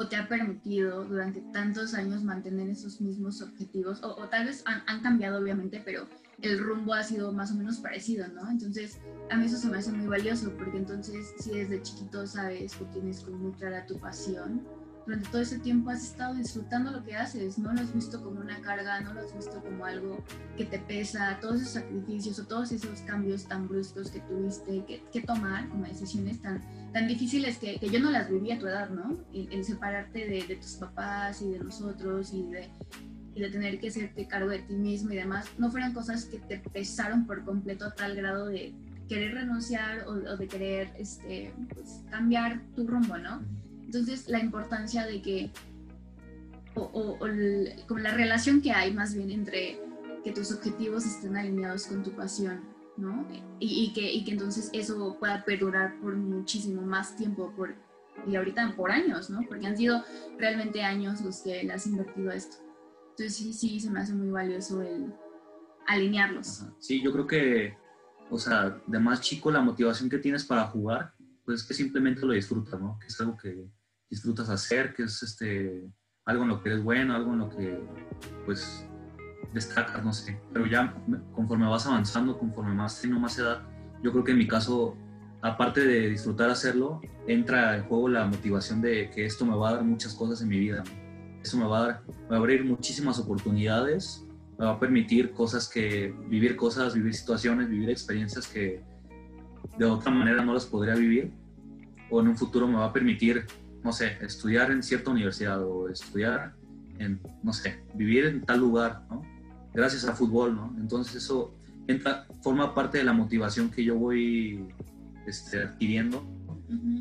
o 0.00 0.08
te 0.08 0.16
ha 0.16 0.26
permitido 0.26 1.04
durante 1.04 1.40
tantos 1.52 1.94
años 1.94 2.24
mantener 2.24 2.68
esos 2.68 3.00
mismos 3.00 3.42
objetivos, 3.42 4.02
o, 4.02 4.16
o 4.16 4.28
tal 4.28 4.46
vez 4.46 4.64
han, 4.66 4.82
han, 4.88 5.02
cambiado 5.02 5.38
obviamente, 5.40 5.80
pero 5.84 6.08
el 6.42 6.58
rumbo 6.58 6.94
ha 6.94 7.04
sido 7.04 7.30
más 7.32 7.52
o 7.52 7.54
menos 7.54 7.78
parecido, 7.78 8.26
¿no? 8.26 8.50
Entonces, 8.50 8.98
a 9.30 9.36
mí 9.36 9.46
eso 9.46 9.56
se 9.56 9.68
me 9.68 9.78
hace 9.78 9.92
muy 9.92 10.08
valioso, 10.08 10.52
porque 10.58 10.78
entonces 10.78 11.32
si 11.38 11.50
desde 11.50 11.80
chiquito 11.80 12.26
sabes 12.26 12.74
que 12.74 12.86
tienes 12.86 13.20
como 13.20 13.38
muy 13.38 13.52
clara 13.52 13.86
tu 13.86 14.00
pasión, 14.00 14.66
durante 15.06 15.28
todo 15.30 15.40
ese 15.40 15.60
tiempo 15.60 15.90
has 15.90 16.02
estado 16.02 16.34
disfrutando 16.34 16.90
lo 16.90 17.04
que 17.04 17.14
haces, 17.14 17.58
no 17.58 17.72
lo 17.72 17.80
has 17.80 17.94
visto 17.94 18.22
como 18.22 18.40
una 18.40 18.60
carga, 18.60 19.00
no 19.00 19.14
lo 19.14 19.20
has 19.20 19.34
visto 19.34 19.62
como 19.62 19.84
algo 19.84 20.22
que 20.56 20.64
te 20.64 20.80
pesa, 20.80 21.38
todos 21.40 21.62
esos 21.62 21.74
sacrificios 21.74 22.38
o 22.40 22.46
todos 22.46 22.72
esos 22.72 23.00
cambios 23.02 23.44
tan 23.44 23.68
bruscos 23.68 24.10
que 24.10 24.20
tuviste 24.20 24.84
que, 25.12 25.20
tomar 25.20 25.68
como 25.68 25.86
decisiones 25.86 26.40
tan, 26.42 26.62
tan 26.92 27.08
difíciles 27.08 27.58
que, 27.58 27.78
que, 27.78 27.88
yo 27.88 28.00
no 28.00 28.10
las 28.10 28.30
viví 28.30 28.50
a 28.52 28.58
tu 28.58 28.66
edad, 28.66 28.90
¿no? 28.90 29.16
El, 29.32 29.64
separarte 29.64 30.26
de, 30.28 30.44
de, 30.46 30.56
tus 30.56 30.74
papás 30.74 31.40
y 31.40 31.50
de 31.50 31.58
nosotros 31.60 32.32
y 32.32 32.42
de, 32.44 32.68
y 33.34 33.40
de 33.40 33.50
tener 33.50 33.80
que 33.80 33.88
hacerte 33.88 34.26
cargo 34.26 34.50
de 34.50 34.60
ti 34.60 34.74
mismo 34.74 35.12
y 35.12 35.16
demás, 35.16 35.46
no 35.58 35.70
fueron 35.70 35.92
cosas 35.92 36.24
que 36.26 36.38
te 36.38 36.58
pesaron 36.58 37.26
por 37.26 37.44
completo 37.44 37.86
a 37.86 37.94
tal 37.94 38.14
grado 38.16 38.46
de 38.46 38.74
querer 39.08 39.34
renunciar 39.34 40.06
o, 40.06 40.36
de 40.36 40.48
querer 40.48 40.92
este, 40.98 41.52
pues, 41.72 42.02
cambiar 42.10 42.60
tu 42.74 42.86
rumbo, 42.86 43.16
¿no? 43.18 43.42
Entonces, 43.86 44.28
la 44.28 44.40
importancia 44.40 45.06
de 45.06 45.22
que, 45.22 45.50
o, 46.74 46.82
o, 46.82 47.18
como 47.86 48.00
la 48.00 48.12
relación 48.12 48.60
que 48.60 48.72
hay 48.72 48.92
más 48.92 49.14
bien 49.14 49.30
entre 49.30 49.80
que 50.22 50.32
tus 50.32 50.52
objetivos 50.52 51.06
estén 51.06 51.36
alineados 51.36 51.86
con 51.86 52.02
tu 52.02 52.10
pasión, 52.10 52.64
¿no? 52.96 53.26
Y, 53.60 53.84
y, 53.84 53.92
que, 53.92 54.12
y 54.12 54.24
que 54.24 54.32
entonces 54.32 54.70
eso 54.72 55.16
pueda 55.18 55.44
perdurar 55.44 55.98
por 56.00 56.16
muchísimo 56.16 56.82
más 56.82 57.16
tiempo, 57.16 57.52
por, 57.56 57.74
y 58.26 58.34
ahorita 58.34 58.74
por 58.76 58.90
años, 58.90 59.30
¿no? 59.30 59.40
Porque 59.48 59.68
han 59.68 59.76
sido 59.76 60.02
realmente 60.36 60.82
años 60.82 61.20
los 61.20 61.42
que 61.42 61.62
le 61.62 61.72
has 61.72 61.86
invertido 61.86 62.30
a 62.30 62.34
esto. 62.34 62.56
Entonces 63.10 63.36
sí, 63.36 63.52
sí, 63.52 63.80
se 63.80 63.90
me 63.90 64.00
hace 64.00 64.14
muy 64.14 64.30
valioso 64.30 64.82
el 64.82 65.14
alinearlos. 65.86 66.64
Sí, 66.78 67.00
yo 67.02 67.12
creo 67.12 67.26
que, 67.26 67.76
o 68.28 68.38
sea, 68.38 68.82
de 68.86 68.98
más 68.98 69.20
chico 69.20 69.50
la 69.50 69.60
motivación 69.60 70.10
que 70.10 70.18
tienes 70.18 70.44
para 70.44 70.66
jugar, 70.66 71.14
pues 71.44 71.60
es 71.60 71.66
que 71.66 71.74
simplemente 71.74 72.26
lo 72.26 72.32
disfrutas, 72.32 72.80
¿no? 72.80 72.98
Que 72.98 73.06
es 73.06 73.20
algo 73.20 73.36
que 73.36 73.70
disfrutas 74.10 74.48
hacer, 74.48 74.94
que 74.94 75.04
es 75.04 75.22
este, 75.22 75.88
algo 76.24 76.42
en 76.42 76.48
lo 76.48 76.62
que 76.62 76.70
eres 76.70 76.82
bueno, 76.82 77.14
algo 77.14 77.32
en 77.32 77.38
lo 77.38 77.48
que, 77.50 77.80
pues, 78.44 78.86
destacas, 79.52 80.04
no 80.04 80.12
sé. 80.12 80.40
Pero 80.52 80.66
ya 80.66 80.94
conforme 81.32 81.66
vas 81.66 81.86
avanzando, 81.86 82.38
conforme 82.38 82.74
más 82.74 83.00
teniendo 83.00 83.20
más 83.20 83.38
edad, 83.38 83.62
yo 84.02 84.12
creo 84.12 84.24
que 84.24 84.32
en 84.32 84.38
mi 84.38 84.46
caso, 84.46 84.96
aparte 85.42 85.86
de 85.86 86.10
disfrutar 86.10 86.50
hacerlo, 86.50 87.00
entra 87.26 87.76
en 87.76 87.84
juego 87.84 88.08
la 88.08 88.26
motivación 88.26 88.80
de 88.80 89.10
que 89.10 89.24
esto 89.24 89.44
me 89.44 89.56
va 89.56 89.70
a 89.70 89.72
dar 89.74 89.84
muchas 89.84 90.14
cosas 90.14 90.42
en 90.42 90.48
mi 90.48 90.58
vida. 90.58 90.84
Eso 91.42 91.56
me 91.58 91.66
va 91.66 91.78
a, 91.78 91.86
dar, 91.86 92.02
va 92.30 92.36
a 92.36 92.38
abrir 92.38 92.64
muchísimas 92.64 93.18
oportunidades, 93.18 94.26
me 94.58 94.66
va 94.66 94.72
a 94.72 94.80
permitir 94.80 95.32
cosas 95.32 95.68
que, 95.68 96.14
vivir 96.28 96.56
cosas, 96.56 96.94
vivir 96.94 97.14
situaciones, 97.14 97.68
vivir 97.68 97.90
experiencias 97.90 98.46
que 98.46 98.82
de 99.78 99.84
otra 99.84 100.10
manera 100.10 100.44
no 100.44 100.54
las 100.54 100.66
podría 100.66 100.94
vivir. 100.94 101.32
O 102.10 102.20
en 102.20 102.28
un 102.28 102.36
futuro 102.36 102.68
me 102.68 102.76
va 102.76 102.86
a 102.86 102.92
permitir, 102.92 103.46
no 103.86 103.92
sé, 103.92 104.18
estudiar 104.20 104.72
en 104.72 104.82
cierta 104.82 105.12
universidad 105.12 105.62
o 105.62 105.88
estudiar 105.88 106.56
en, 106.98 107.20
no 107.44 107.52
sé, 107.52 107.84
vivir 107.94 108.26
en 108.26 108.42
tal 108.42 108.58
lugar, 108.58 109.06
¿no? 109.08 109.22
Gracias 109.72 110.04
al 110.06 110.16
fútbol, 110.16 110.56
¿no? 110.56 110.74
Entonces 110.76 111.14
eso 111.14 111.54
entra, 111.86 112.26
forma 112.42 112.74
parte 112.74 112.98
de 112.98 113.04
la 113.04 113.12
motivación 113.12 113.70
que 113.70 113.84
yo 113.84 113.94
voy 113.94 114.66
este, 115.24 115.62
adquiriendo. 115.62 116.26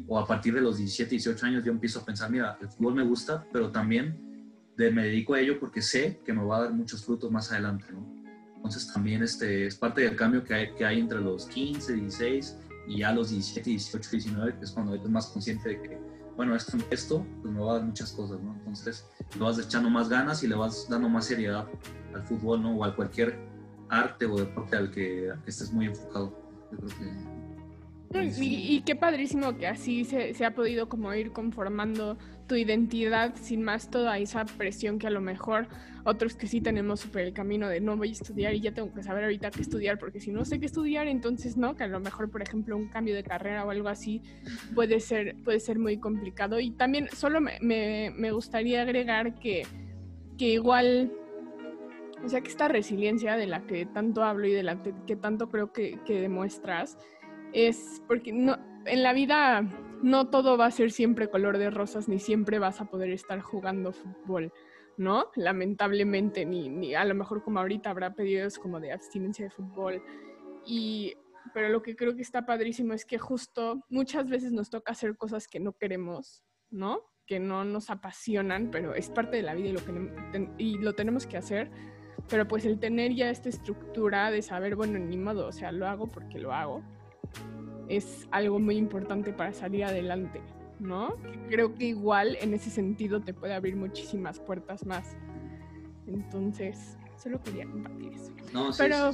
O 0.08 0.20
a 0.20 0.28
partir 0.28 0.54
de 0.54 0.62
los 0.62 0.78
17, 0.78 1.10
18 1.10 1.46
años 1.48 1.64
yo 1.64 1.72
empiezo 1.72 2.02
a 2.02 2.06
pensar, 2.06 2.30
mira, 2.30 2.56
el 2.62 2.70
fútbol 2.70 2.94
me 2.94 3.04
gusta, 3.04 3.44
pero 3.52 3.72
también 3.72 4.22
me 4.78 5.06
dedico 5.06 5.34
a 5.34 5.40
ello 5.40 5.60
porque 5.60 5.82
sé 5.82 6.22
que 6.24 6.34
me 6.34 6.44
va 6.44 6.58
a 6.58 6.62
dar 6.66 6.74
muchos 6.74 7.04
frutos 7.04 7.32
más 7.32 7.52
adelante, 7.52 7.86
¿no? 7.92 8.06
Entonces 8.58 8.94
también 8.94 9.24
este, 9.24 9.66
es 9.66 9.76
parte 9.76 10.02
del 10.02 10.16
cambio 10.16 10.44
que 10.44 10.54
hay, 10.54 10.74
que 10.76 10.86
hay 10.86 11.00
entre 11.00 11.20
los 11.20 11.48
15, 11.48 11.94
16 11.94 12.58
y 12.90 13.00
ya 13.00 13.12
los 13.12 13.32
17, 13.32 13.72
18, 13.72 14.10
19, 14.12 14.60
que 14.60 14.66
es 14.66 14.72
cuando 14.72 14.94
eres 14.94 15.10
más 15.10 15.26
consciente 15.28 15.70
de 15.70 15.82
que 15.82 16.05
bueno, 16.36 16.56
esto, 16.56 16.78
esto 16.92 17.26
pues 17.42 17.54
me 17.54 17.62
va 17.62 17.72
a 17.72 17.76
dar 17.76 17.84
muchas 17.86 18.12
cosas, 18.12 18.42
¿no? 18.42 18.54
Entonces, 18.58 19.10
le 19.36 19.42
vas 19.42 19.58
echando 19.60 19.90
más 19.90 20.10
ganas 20.10 20.44
y 20.44 20.48
le 20.48 20.56
vas 20.56 20.88
dando 20.90 21.10
más 21.10 21.26
seriedad 21.26 21.68
al 22.14 22.24
fútbol, 22.24 22.62
¿no? 22.62 22.76
O 22.76 22.84
a 22.84 22.96
cualquier 22.96 23.40
arte 23.90 24.26
o 24.26 24.38
deporte 24.38 24.76
al 24.76 24.92
que, 24.92 25.32
estés 25.46 25.72
muy 25.72 25.88
enfocado. 25.88 26.38
Yo 26.72 26.78
creo 26.78 26.90
que... 26.98 27.36
Y, 28.42 28.82
qué 28.82 28.96
padrísimo 28.96 29.58
que 29.58 29.68
así 29.68 30.06
se, 30.06 30.34
se, 30.34 30.46
ha 30.46 30.56
podido 30.56 30.88
como 30.88 31.14
ir 31.14 31.34
conformando 31.34 32.18
tu 32.48 32.56
identidad 32.56 33.36
sin 33.36 33.64
más 33.64 33.89
toda 33.89 34.18
esa 34.20 34.46
presión 34.46 35.00
que 35.00 35.08
a 35.08 35.10
lo 35.10 35.22
mejor 35.22 35.68
otros 36.04 36.36
que 36.36 36.48
sí 36.48 36.62
tenemos 36.62 37.00
super 37.00 37.26
el 37.26 37.34
camino 37.34 37.68
de 37.68 37.82
no 37.82 37.98
voy 37.98 38.10
a 38.10 38.12
estudiar 38.12 38.54
y 38.54 38.62
ya 38.62 38.74
tengo 38.74 38.93
que 38.93 39.02
saber 39.02 39.24
ahorita 39.24 39.50
qué 39.50 39.62
estudiar 39.62 39.98
porque 39.98 40.20
si 40.20 40.32
no 40.32 40.46
sé 40.46 40.60
qué 40.60 40.68
estudiar 40.68 41.08
entonces 41.08 41.58
no, 41.58 41.76
que 41.76 41.84
a 41.84 41.88
lo 41.88 42.00
mejor 42.00 42.30
por 42.30 42.43
ejemplo 42.43 42.78
un 42.78 42.88
cambio 42.88 43.16
de 43.16 43.24
carrera 43.24 43.66
o 43.66 43.72
algo 43.72 43.89
así 43.89 44.22
puede 44.76 45.00
ser, 45.00 45.36
puede 45.43 45.60
ser 45.60 45.80
muy 45.80 45.98
complicado. 45.98 46.60
Y 46.60 46.72
también 46.72 47.10
solo 47.10 47.41
me, 47.41 47.60
me, 47.60 48.32
gustaría 48.32 48.84
agregar 48.84 49.36
que, 49.39 49.64
que 50.38 50.50
igual 50.50 51.12
o 52.24 52.30
sea 52.30 52.41
que 52.41 52.50
esta 52.50 52.68
resiliencia 52.68 53.36
de 53.36 53.48
la 53.48 53.66
que 53.66 53.86
tanto 53.86 54.24
hablo 54.24 54.48
y 54.48 54.52
de 54.52 54.64
la 54.64 54.82
que 55.08 55.16
tanto 55.16 55.50
creo 55.50 55.72
que, 55.72 56.00
que 56.06 56.22
demuestras 56.22 56.98
es 57.54 58.02
porque 58.08 58.32
no, 58.32 58.58
en 58.86 59.04
la 59.04 59.14
vida 59.14 59.68
no 60.02 60.30
todo 60.30 60.58
va 60.58 60.68
a 60.68 60.72
ser 60.72 60.91
siempre 60.91 61.30
color 61.30 61.58
de 61.58 61.70
rosas, 61.70 62.08
ni 62.08 62.20
siempre 62.20 62.60
vas 62.60 62.82
a 62.82 62.86
poder 62.86 63.10
estar 63.12 63.41
jugando 63.41 63.91
fútbol, 63.91 64.52
¿no? 64.98 65.32
Lamentablemente, 65.36 66.46
ni, 66.46 66.70
ni 66.70 66.96
a 66.96 67.06
lo 67.06 67.16
mejor 67.16 67.43
como 67.43 67.60
ahorita 67.60 67.89
habrá 67.89 68.14
pedidos 68.14 68.58
como 68.58 68.80
de 68.80 68.91
abstinencia 68.91 69.46
de 69.46 69.52
fútbol. 69.52 70.04
Y, 70.66 71.16
pero 71.54 71.70
lo 71.70 71.82
que 71.82 71.96
creo 71.96 72.16
que 72.16 72.22
está 72.22 72.46
padrísimo 72.46 72.93
es 72.93 73.06
que 73.06 73.18
justo 73.18 73.84
muchas 73.89 74.30
veces 74.30 74.52
nos 74.52 74.70
toca 74.70 74.91
hacer 74.91 75.18
cosas 75.18 75.48
que 75.48 75.60
no 75.60 75.74
queremos, 75.74 76.43
¿no? 76.70 77.02
Que 77.26 77.39
no 77.39 77.64
nos 77.64 77.89
apasionan, 77.89 78.70
pero 78.72 78.93
es 78.93 79.10
parte 79.10 79.38
de 79.38 79.43
la 79.43 79.54
vida 79.54 79.70
y 79.70 79.74
lo, 79.74 79.86
que, 79.86 80.50
y 80.58 80.78
lo 80.78 80.93
tenemos 80.93 81.26
que 81.26 81.38
hacer. 81.38 81.72
Pero 82.30 82.48
pues 82.48 82.66
el 82.66 82.80
tener 82.80 83.14
ya 83.14 83.30
esta 83.30 83.50
estructura 83.50 84.32
de 84.32 84.41
saber, 84.41 84.76
bueno, 84.76 84.98
ni 84.98 85.18
modo, 85.18 85.48
o 85.48 85.52
sea, 85.52 85.72
lo 85.72 85.88
hago 85.88 86.08
porque 86.08 86.39
lo 86.39 86.54
hago 86.54 86.84
es 87.90 88.28
algo 88.32 88.60
muy 88.60 88.78
importante 88.78 89.34
para 89.34 89.54
salir 89.54 89.84
adelante, 89.84 90.42
¿no? 90.80 91.16
Creo 91.50 91.74
que 91.76 91.86
igual 91.86 92.38
en 92.42 92.54
ese 92.54 92.70
sentido 92.70 93.22
te 93.22 93.34
puede 93.34 93.54
abrir 93.54 93.76
muchísimas 93.76 94.40
puertas 94.40 94.86
más. 94.86 95.16
Entonces, 96.08 96.98
solo 97.18 97.42
quería 97.42 97.66
compartir 97.66 98.14
eso. 98.14 98.32
No, 98.54 98.72
Pero 98.78 99.12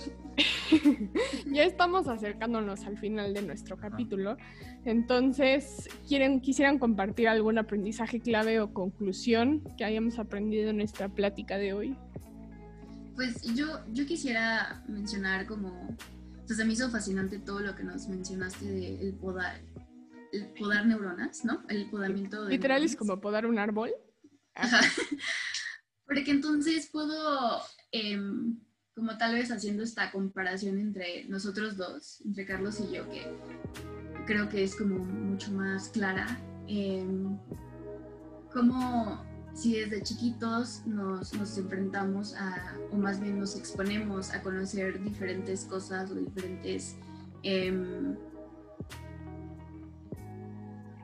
ya 1.45 1.63
estamos 1.63 2.07
acercándonos 2.07 2.86
al 2.86 2.97
final 2.97 3.34
de 3.34 3.41
nuestro 3.41 3.78
capítulo. 3.78 4.38
Entonces, 4.86 5.89
¿quieren, 6.07 6.41
quisieran 6.41 6.80
compartir 6.80 7.28
algún 7.28 7.57
aprendizaje 7.57 8.19
clave 8.19 8.59
o 8.59 8.74
conclusión 8.74 9.61
que 9.78 9.86
hayamos 9.86 10.19
aprendido 10.19 10.69
en 10.69 10.78
nuestra 10.78 11.09
plática 11.09 11.57
de 11.57 11.74
hoy? 11.74 11.97
Pues 13.15 13.41
yo, 13.55 13.67
yo 13.91 14.05
quisiera 14.05 14.84
mencionar 14.88 15.45
como 15.45 15.95
se 16.55 16.65
me 16.65 16.73
hizo 16.73 16.89
fascinante 16.89 17.39
todo 17.39 17.59
lo 17.59 17.75
que 17.75 17.83
nos 17.83 18.07
mencionaste 18.07 18.65
de 18.65 19.01
el 19.01 19.13
podar, 19.13 19.61
el 20.31 20.47
podar 20.53 20.85
neuronas, 20.85 21.45
¿no? 21.45 21.63
El 21.69 21.89
podamiento 21.89 22.45
de 22.45 22.51
Literal 22.51 22.83
es 22.83 22.95
como 22.95 23.19
podar 23.19 23.45
un 23.45 23.59
árbol. 23.59 23.91
Porque 26.05 26.31
entonces 26.31 26.89
puedo, 26.91 27.61
em, 27.91 28.59
como 28.93 29.17
tal 29.17 29.35
vez 29.35 29.51
haciendo 29.51 29.83
esta 29.83 30.11
comparación 30.11 30.77
entre 30.77 31.25
nosotros 31.25 31.77
dos, 31.77 32.21
entre 32.25 32.45
Carlos 32.45 32.79
y 32.79 32.93
yo, 32.93 33.09
que 33.09 33.25
creo 34.25 34.49
que 34.49 34.63
es 34.63 34.75
como 34.75 34.99
mucho 34.99 35.51
más 35.51 35.89
clara, 35.89 36.39
eh, 36.67 37.05
como 38.51 39.25
si 39.53 39.73
desde 39.73 40.01
chiquitos 40.01 40.85
nos, 40.85 41.33
nos, 41.33 41.57
enfrentamos 41.57 42.35
a, 42.35 42.75
o 42.91 42.97
más 42.97 43.19
bien 43.19 43.39
nos 43.39 43.55
exponemos 43.55 44.31
a 44.31 44.41
conocer 44.41 45.01
diferentes 45.03 45.65
cosas 45.65 46.09
o 46.11 46.15
diferentes 46.15 46.95
em, 47.43 48.15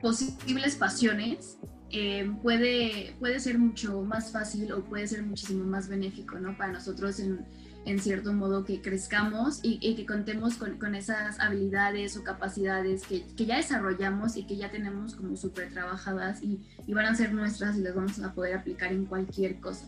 posibles 0.02 0.76
pasiones, 0.76 1.58
em, 1.90 2.38
puede, 2.38 3.16
puede 3.20 3.40
ser 3.40 3.60
mucho 3.60 4.02
más 4.02 4.32
fácil 4.32 4.72
o 4.72 4.84
puede 4.84 5.08
ser 5.08 5.24
muchísimo 5.24 5.66
más 5.66 5.88
benéfico 5.88 6.40
¿no? 6.40 6.58
para 6.58 6.74
nosotros 6.74 7.20
en, 7.20 7.46
en 7.88 8.00
cierto 8.00 8.34
modo 8.34 8.66
que 8.66 8.82
crezcamos 8.82 9.62
y, 9.64 9.96
que 9.96 10.06
contemos 10.06 10.56
con, 10.56 10.78
con, 10.78 10.94
esas 10.94 11.40
habilidades 11.40 12.18
o 12.18 12.24
capacidades 12.24 13.04
que, 13.04 13.26
que, 13.36 13.46
ya 13.46 13.56
desarrollamos 13.56 14.36
y 14.36 14.46
que 14.46 14.58
ya 14.58 14.70
tenemos 14.70 15.16
como 15.16 15.38
súper 15.38 15.72
trabajadas 15.72 16.44
y, 16.44 16.60
y, 16.86 16.94
van 16.94 17.06
a 17.06 17.16
ser 17.16 17.34
nuestras 17.34 17.78
y 17.78 17.82
las 17.82 17.96
vamos 17.96 18.20
a 18.20 18.34
poder 18.34 18.56
aplicar 18.56 18.92
en 18.92 19.06
cualquier 19.06 19.62
cosa. 19.62 19.88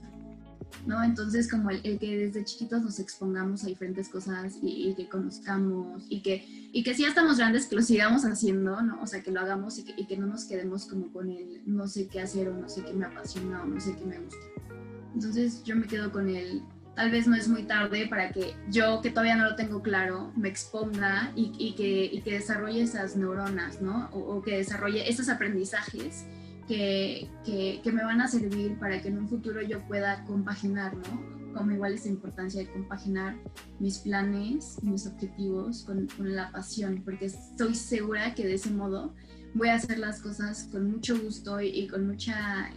¿no? 0.86 1.04
Entonces, 1.04 1.52
como 1.52 1.72
el, 1.72 1.82
que 1.82 2.18
desde 2.18 2.46
chiquitos 2.46 2.82
nos 2.82 3.00
expongamos 3.00 3.66
a 3.66 3.68
diferentes 3.68 4.08
cosas 4.08 4.58
y, 4.62 4.94
que 4.96 5.10
conozcamos 5.10 6.06
y 6.08 6.22
que, 6.22 6.70
y 6.72 6.84
que 6.84 6.94
si 6.94 7.02
ya 7.02 7.10
estamos 7.10 7.38
grandes, 7.38 7.68
que 7.68 7.76
lo 7.76 7.82
sigamos 7.82 8.24
haciendo, 8.24 8.82
¿no? 8.82 9.02
O 9.02 9.08
sea, 9.08 9.22
que 9.22 9.32
lo 9.32 9.42
hagamos 9.42 9.78
y 9.78 9.84
que, 9.84 9.94
y 9.98 10.06
que 10.06 10.16
no 10.16 10.28
nos 10.28 10.46
quedemos 10.46 10.86
como 10.86 11.12
con 11.12 11.30
el 11.30 11.64
no 11.66 11.86
sé 11.88 12.08
qué 12.08 12.22
hacer 12.22 12.48
o 12.48 12.56
no 12.56 12.70
sé 12.70 12.82
qué 12.84 12.94
me 12.94 13.06
apasiona 13.06 13.62
o 13.64 13.66
no 13.66 13.80
sé 13.82 13.94
qué 13.98 14.06
me 14.06 14.20
gusta. 14.20 14.46
Entonces, 15.14 15.64
yo 15.66 15.76
me 15.76 15.86
quedo 15.86 16.12
con 16.12 16.30
el 16.30 16.64
tal 17.00 17.12
vez 17.12 17.28
no 17.28 17.36
es 17.38 17.48
muy 17.48 17.64
tarde 17.64 18.08
para 18.10 18.30
que 18.30 18.56
yo, 18.70 19.00
que 19.00 19.10
todavía 19.10 19.38
no 19.38 19.46
lo 19.46 19.56
tengo 19.56 19.82
claro, 19.82 20.34
me 20.36 20.50
exponga 20.50 21.32
y, 21.34 21.72
que, 21.72 22.22
desarrolle 22.30 22.82
esas 22.82 23.16
neuronas, 23.16 23.82
¿no? 23.82 24.10
O, 24.12 24.42
que 24.42 24.58
desarrolle 24.58 25.10
esos 25.10 25.30
aprendizajes 25.30 26.26
que, 26.68 27.30
me 27.86 28.04
van 28.04 28.20
a 28.20 28.28
servir 28.28 28.78
para 28.80 29.02
que 29.02 29.08
en 29.08 29.18
un 29.18 29.30
futuro 29.30 29.62
yo 29.62 29.80
pueda 29.88 30.26
compaginar, 30.26 30.94
¿no? 30.94 31.54
Como 31.54 31.72
igual 31.72 31.94
esa 31.94 32.10
importancia 32.10 32.60
de 32.60 32.70
compaginar 32.70 33.38
mis 33.80 34.00
planes 34.00 34.78
y 34.84 34.88
mis 34.88 35.08
objetivos 35.08 35.86
con, 35.86 36.06
con 36.18 36.36
la 36.36 36.52
pasión, 36.52 37.02
porque 37.06 37.28
estoy 37.28 37.76
segura 37.76 38.36
que 38.36 38.46
de 38.46 38.56
ese 38.56 38.72
modo 38.72 39.16
voy 39.54 39.70
a 39.70 39.76
hacer 39.76 40.00
las 40.00 40.22
cosas 40.22 40.68
con 40.70 40.92
mucho 40.92 41.18
gusto 41.18 41.62
y, 41.62 41.88
con 41.88 42.08
mucha... 42.08 42.70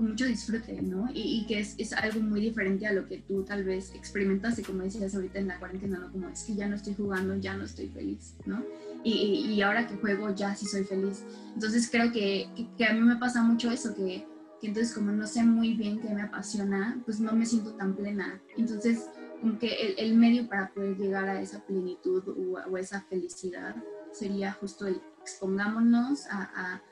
Em, 0.00 0.10
mucho 0.10 0.26
disfrute, 0.26 0.80
¿no? 0.82 1.08
Y, 1.12 1.44
que 1.46 1.60
es, 1.60 1.74
es, 1.78 1.92
algo 1.92 2.20
muy 2.20 2.40
diferente 2.40 2.86
a 2.86 2.92
lo 2.92 3.06
que 3.06 3.18
tú 3.18 3.42
tal 3.44 3.64
vez 3.64 3.92
experimentaste, 3.94 4.62
como 4.62 4.82
decías 4.82 5.14
ahorita 5.14 5.38
en 5.38 5.48
la 5.48 5.58
cuarentena, 5.58 5.98
¿no? 5.98 6.10
Como 6.10 6.28
es 6.28 6.42
que 6.44 6.54
ya 6.54 6.68
no 6.68 6.76
estoy 6.76 6.94
jugando, 6.94 7.36
ya 7.36 7.56
no 7.56 7.64
estoy 7.64 7.88
feliz, 7.88 8.34
¿no? 8.46 8.64
Y, 9.04 9.46
y 9.52 9.62
ahora 9.62 9.86
que 9.86 9.96
juego 9.96 10.34
ya 10.34 10.54
sí 10.54 10.66
soy 10.66 10.84
feliz. 10.84 11.24
Entonces 11.54 11.88
creo 11.90 12.12
que, 12.12 12.48
que, 12.76 12.84
a 12.84 12.92
mí 12.92 13.00
me 13.00 13.16
pasa 13.16 13.42
mucho 13.42 13.70
eso, 13.70 13.94
que, 13.94 14.26
que, 14.60 14.68
entonces 14.68 14.94
como 14.94 15.12
no 15.12 15.26
sé 15.26 15.42
muy 15.42 15.74
bien 15.74 16.00
qué 16.00 16.10
me 16.10 16.22
apasiona, 16.22 17.00
pues 17.04 17.20
no 17.20 17.32
me 17.32 17.46
siento 17.46 17.74
tan 17.74 17.94
plena. 17.94 18.40
Entonces 18.56 19.06
como 19.40 19.58
que 19.58 19.68
el, 19.68 19.94
el 19.98 20.16
medio 20.16 20.48
para 20.48 20.68
poder 20.70 20.96
llegar 20.96 21.28
a 21.28 21.40
esa 21.40 21.64
plenitud 21.64 22.22
o, 22.28 22.76
esa 22.76 23.00
felicidad 23.02 23.74
sería 24.12 24.52
justo 24.52 24.86
el 24.86 25.00
expongámonos 25.22 26.26
a 26.30 26.82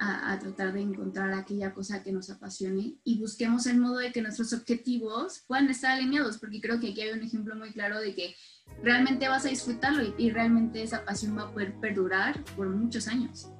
a, 0.00 0.38
tratar 0.38 0.72
de 0.72 0.80
encontrar 0.80 1.32
aquella 1.32 1.72
cosa 1.72 2.02
que 2.02 2.12
nos 2.12 2.30
apasione 2.30 2.96
y 3.04 3.18
busquemos 3.20 3.66
el 3.66 3.78
modo 3.78 3.98
de 3.98 4.12
que 4.12 4.22
nuestros 4.22 4.52
objetivos 4.52 5.44
puedan 5.46 5.68
estar 5.68 5.92
alineados, 5.92 6.38
porque 6.38 6.60
creo 6.60 6.80
que 6.80 6.90
aquí 6.90 7.00
hay 7.00 7.12
un 7.12 7.22
ejemplo 7.22 7.54
muy 7.56 7.72
claro 7.72 8.00
de 8.00 8.14
que 8.14 8.34
realmente 8.82 9.28
vas 9.28 9.46
a 9.46 9.48
disfrutarlo 9.48 10.02
y, 10.18 10.30
realmente 10.30 10.82
esa 10.82 11.04
pasión 11.04 11.36
va 11.36 11.42
a 11.42 11.52
poder 11.52 11.74
perdurar 11.80 12.42
por 12.56 12.68
muchos 12.68 13.08
años. 13.08 13.50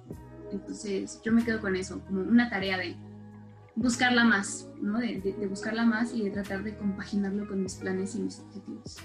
Entonces 0.50 1.20
yo 1.24 1.32
me 1.32 1.44
quedo 1.44 1.60
con 1.60 1.76
eso, 1.76 2.00
como 2.06 2.22
una 2.22 2.50
tarea 2.50 2.78
de 2.78 2.96
buscarla 3.76 4.24
más, 4.24 4.68
¿no? 4.80 4.98
de, 4.98 5.20
de 5.20 5.46
buscarla 5.46 5.84
más 5.84 6.14
y 6.14 6.22
de 6.24 6.30
tratar 6.30 6.62
de 6.62 6.76
compaginarlo 6.76 7.46
con 7.46 7.62
mis 7.62 7.74
planes 7.74 8.14
y 8.14 8.20
mis 8.20 8.40
objetivos. 8.40 8.96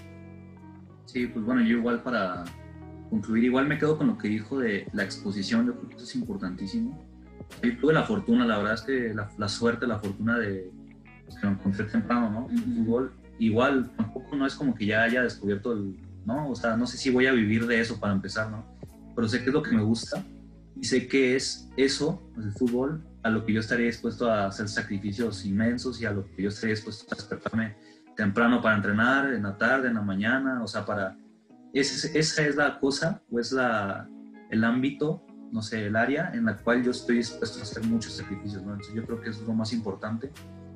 Sí, 1.06 1.26
pues 1.26 1.44
bueno, 1.44 1.60
yo 1.62 1.78
igual 1.78 2.02
para 2.02 2.44
concluir, 3.08 3.44
igual 3.44 3.66
me 3.66 3.78
quedo 3.78 3.98
con 3.98 4.06
lo 4.06 4.18
que 4.18 4.28
dijo 4.28 4.60
de 4.60 4.86
la 4.92 5.02
exposición, 5.02 5.66
yo 5.66 5.76
creo 5.76 5.88
que 5.88 5.96
eso 5.96 6.04
es 6.04 6.14
importantísimo 6.14 7.09
yo 7.62 7.78
tuve 7.78 7.92
la 7.92 8.04
fortuna, 8.04 8.46
la 8.46 8.58
verdad 8.58 8.74
es 8.74 8.82
que 8.82 9.14
la, 9.14 9.48
suerte, 9.48 9.86
la 9.86 9.98
fortuna 9.98 10.38
de 10.38 10.70
pues, 11.24 11.36
que 11.38 11.46
lo 11.46 11.52
encontré 11.52 11.84
temprano, 11.86 12.30
¿no? 12.30 12.50
El 12.50 12.58
fútbol. 12.58 13.12
Igual, 13.38 13.90
tampoco 13.96 14.36
no 14.36 14.46
es 14.46 14.54
como 14.54 14.74
que 14.74 14.86
ya 14.86 15.02
haya 15.02 15.22
descubierto 15.22 15.72
el, 15.72 15.96
¿no? 16.24 16.50
O 16.50 16.54
sea, 16.54 16.76
no 16.76 16.86
sé 16.86 16.98
si 16.98 17.10
voy 17.10 17.26
a 17.26 17.32
vivir 17.32 17.66
de 17.66 17.80
eso 17.80 17.98
para 17.98 18.12
empezar, 18.12 18.50
¿no? 18.50 18.64
Pero 19.14 19.28
sé 19.28 19.40
que 19.40 19.46
es 19.46 19.52
lo 19.52 19.62
que 19.62 19.74
me 19.74 19.82
gusta 19.82 20.22
y 20.76 20.84
sé 20.84 21.08
que 21.08 21.36
es 21.36 21.68
eso, 21.76 22.22
pues, 22.34 22.46
el 22.46 22.52
fútbol, 22.52 23.02
a 23.22 23.30
lo 23.30 23.44
que 23.44 23.52
yo 23.52 23.60
estaría 23.60 23.86
dispuesto 23.86 24.30
a 24.30 24.46
hacer 24.46 24.68
sacrificios 24.68 25.44
inmensos 25.44 26.00
y 26.00 26.06
a 26.06 26.12
lo 26.12 26.24
que 26.24 26.42
yo 26.42 26.48
estaría 26.48 26.74
dispuesto 26.74 27.06
a 27.12 27.16
despertarme 27.16 27.76
temprano 28.16 28.60
para 28.62 28.76
entrenar, 28.76 29.32
en 29.32 29.42
la 29.42 29.56
tarde, 29.56 29.88
en 29.88 29.94
la 29.94 30.02
mañana, 30.02 30.62
o 30.62 30.66
sea, 30.66 30.84
para... 30.84 31.16
Esa, 31.72 32.08
esa 32.18 32.46
es 32.46 32.56
la 32.56 32.80
cosa 32.80 33.22
o 33.30 33.38
es 33.38 33.52
la, 33.52 34.08
el 34.50 34.64
ámbito 34.64 35.24
no 35.50 35.62
sé, 35.62 35.86
el 35.86 35.96
área 35.96 36.30
en 36.32 36.44
la 36.44 36.56
cual 36.56 36.82
yo 36.82 36.90
estoy 36.90 37.16
dispuesto 37.16 37.58
a 37.58 37.62
hacer 37.62 37.84
muchos 37.84 38.12
sacrificios, 38.12 38.62
¿no? 38.62 38.72
Entonces 38.72 38.94
yo 38.94 39.04
creo 39.04 39.20
que 39.20 39.30
eso 39.30 39.40
es 39.42 39.46
lo 39.46 39.54
más 39.54 39.72
importante, 39.72 40.30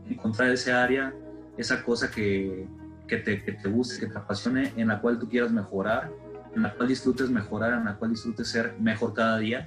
encontrar 0.08 0.50
ese 0.50 0.72
área, 0.72 1.14
esa 1.56 1.82
cosa 1.84 2.10
que, 2.10 2.66
que, 3.06 3.18
te, 3.18 3.42
que 3.42 3.52
te 3.52 3.68
guste, 3.68 4.00
que 4.00 4.06
te 4.06 4.18
apasione, 4.18 4.72
en 4.76 4.88
la 4.88 5.00
cual 5.00 5.18
tú 5.18 5.28
quieras 5.28 5.52
mejorar, 5.52 6.10
en 6.54 6.62
la 6.62 6.74
cual 6.74 6.88
disfrutes 6.88 7.30
mejorar, 7.30 7.74
en 7.74 7.84
la 7.84 7.96
cual 7.96 8.10
disfrutes 8.10 8.48
ser 8.48 8.76
mejor 8.80 9.14
cada 9.14 9.38
día. 9.38 9.66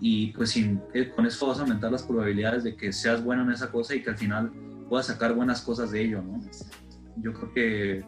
y 0.00 0.32
pues 0.32 0.56
eh, 0.56 1.12
con 1.14 1.26
eso 1.26 1.48
vas 1.48 1.58
a 1.58 1.62
aumentar 1.62 1.90
las 1.90 2.02
probabilidades 2.02 2.64
de 2.64 2.76
que 2.76 2.92
seas 2.92 3.22
bueno 3.22 3.42
en 3.42 3.50
esa 3.50 3.70
cosa 3.70 3.94
y 3.94 4.02
que 4.02 4.10
al 4.10 4.16
final 4.16 4.52
puedas 4.88 5.06
sacar 5.06 5.34
buenas 5.34 5.60
cosas 5.60 5.90
de 5.90 6.02
ello, 6.02 6.22
¿no? 6.22 6.40
Yo 7.16 7.32
creo 7.32 7.52
que 7.52 8.04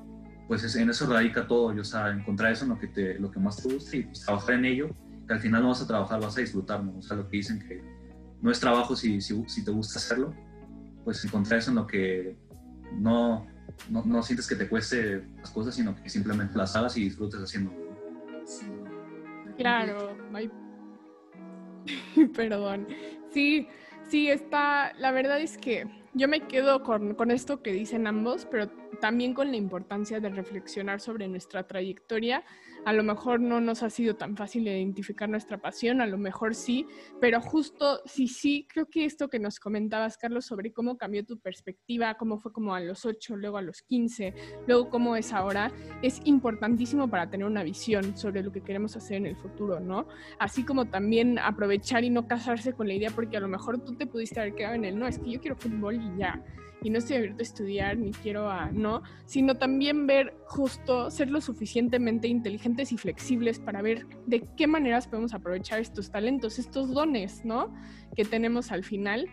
pues 0.47 0.75
en 0.75 0.91
eso 0.91 1.07
radica 1.07 1.47
todo, 1.47 1.67
o 1.67 1.85
sea, 1.85 2.11
encontrar 2.11 2.51
eso 2.51 2.65
en 2.65 2.71
lo 2.71 2.79
que, 2.79 2.89
te, 2.89 3.19
lo 3.21 3.31
que 3.31 3.39
más 3.39 3.63
te 3.63 3.73
gusta 3.73 3.97
y 3.97 4.03
trabajar 4.25 4.57
en 4.57 4.65
ello, 4.65 4.91
que 5.31 5.35
al 5.35 5.41
final 5.41 5.63
no 5.63 5.69
vas 5.69 5.81
a 5.81 5.87
trabajar, 5.87 6.21
vas 6.21 6.37
a 6.37 6.41
disfrutar, 6.41 6.83
¿no? 6.83 6.99
O 6.99 7.03
sea, 7.03 7.17
lo 7.17 7.29
que 7.29 7.37
dicen 7.37 7.61
que 7.61 7.81
no 8.43 8.51
es 8.51 8.59
trabajo 8.59 8.97
si, 8.97 9.21
si, 9.21 9.41
si 9.47 9.65
te 9.65 9.71
gusta 9.71 10.01
hacerlo, 10.01 10.35
pues 11.05 11.25
encontrar 11.25 11.61
eso 11.61 11.71
en 11.71 11.77
lo 11.77 11.87
que 11.87 12.37
no, 12.99 13.47
no, 13.89 14.03
no, 14.05 14.25
sientes 14.25 14.49
que 14.49 14.57
te 14.57 14.69
cueste 14.69 15.23
las 15.39 15.51
cosas, 15.51 15.77
sino 15.77 15.95
que 15.95 16.09
simplemente 16.11 16.59
las 16.59 16.75
hagas 16.75 16.97
y 16.97 17.05
disfrutes 17.05 17.39
haciendo. 17.41 17.73
Sí. 18.45 18.67
Claro, 19.57 20.17
perdón. 22.35 22.89
Sí, 23.33 23.69
sí, 24.09 24.31
está, 24.31 24.93
la 24.99 25.13
verdad 25.13 25.41
es 25.41 25.59
que 25.59 25.87
yo 26.13 26.27
me 26.27 26.49
quedo 26.49 26.83
con, 26.83 27.15
con, 27.15 27.31
esto 27.31 27.63
que 27.63 27.71
dicen 27.73 28.09
ambos, 28.09 28.49
pero 28.51 28.69
también 29.01 29.33
con 29.33 29.53
la 29.53 29.57
importancia 29.57 30.19
de 30.19 30.31
reflexionar 30.31 31.01
sobre 31.01 31.29
nuestra 31.29 31.69
trayectoria 31.69 32.43
a 32.85 32.93
lo 32.93 33.03
mejor 33.03 33.41
no 33.41 33.61
nos 33.61 33.83
ha 33.83 33.91
sido 33.91 34.17
tan 34.17 34.37
fácil 34.37 34.67
identificar 34.67 35.29
nuestra 35.29 35.59
pasión, 35.59 36.01
a 36.01 36.07
lo 36.07 36.19
mejor 36.19 36.55
sí, 36.55 36.87
pero 37.21 37.41
justo 37.41 38.01
sí, 38.05 38.29
sí, 38.29 38.67
creo 38.69 38.87
que 38.87 39.05
esto 39.05 39.29
que 39.29 39.39
nos 39.39 39.61
comentabas, 39.61 40.17
Carlos, 40.17 40.47
sobre 40.47 40.73
cómo 40.73 40.97
cambió 40.97 41.25
tu 41.25 41.39
perspectiva, 41.39 42.15
cómo 42.15 42.39
fue 42.39 42.53
como 42.53 42.75
a 42.75 42.81
los 42.81 43.05
8, 43.05 43.37
luego 43.37 43.59
a 43.59 43.63
los 43.63 43.83
15, 43.83 44.35
luego 44.67 44.89
cómo 44.89 45.17
es 45.17 45.33
ahora, 45.33 45.73
es 46.03 46.21
importantísimo 46.25 47.09
para 47.09 47.31
tener 47.31 47.47
una 47.47 47.63
visión 47.63 48.17
sobre 48.17 48.43
lo 48.43 48.53
que 48.53 48.63
queremos 48.63 48.97
hacer 48.97 49.19
en 49.19 49.27
el 49.27 49.37
futuro, 49.37 49.81
¿no? 49.81 50.07
Así 50.39 50.65
como 50.65 50.87
también 50.87 51.39
aprovechar 51.39 52.05
y 52.05 52.11
no 52.11 52.27
casarse 52.27 52.73
con 52.73 52.89
la 52.89 52.95
idea, 52.95 53.11
porque 53.11 53.37
a 53.37 53.41
lo 53.41 53.49
mejor 53.49 53.85
tú 53.85 53.95
te 53.95 54.07
pudiste 54.07 54.41
haber 54.41 54.55
quedado 54.55 54.75
en 54.75 54.85
el, 54.85 54.99
no, 54.99 55.07
es 55.07 55.19
que 55.19 55.31
yo 55.31 55.41
quiero 55.41 55.57
fútbol 55.57 55.97
y 55.97 56.19
ya 56.19 56.43
y 56.83 56.91
no 56.91 56.99
estoy 56.99 57.17
abierto 57.17 57.41
a 57.41 57.43
estudiar 57.43 57.99
ni 57.99 58.13
quiero 58.13 58.51
a 58.51 58.71
no, 58.71 59.03
sino 59.27 59.57
también 59.57 60.07
ver 60.07 60.35
justo 60.47 61.11
ser 61.11 61.31
lo 61.31 61.41
suficientemente 61.41 62.29
inteligentes 62.71 62.93
y 62.93 62.97
flexibles 62.97 63.59
para 63.59 63.83
ver 63.83 64.07
de 64.27 64.47
qué 64.57 64.67
maneras 64.67 65.07
podemos 65.07 65.35
aprovechar 65.35 65.81
estos 65.81 66.11
talentos, 66.11 66.59
estos 66.59 66.93
dones, 66.93 67.45
¿no? 67.45 67.75
Que 68.17 68.25
tenemos 68.25 68.73
al 68.73 68.85
final. 68.85 69.29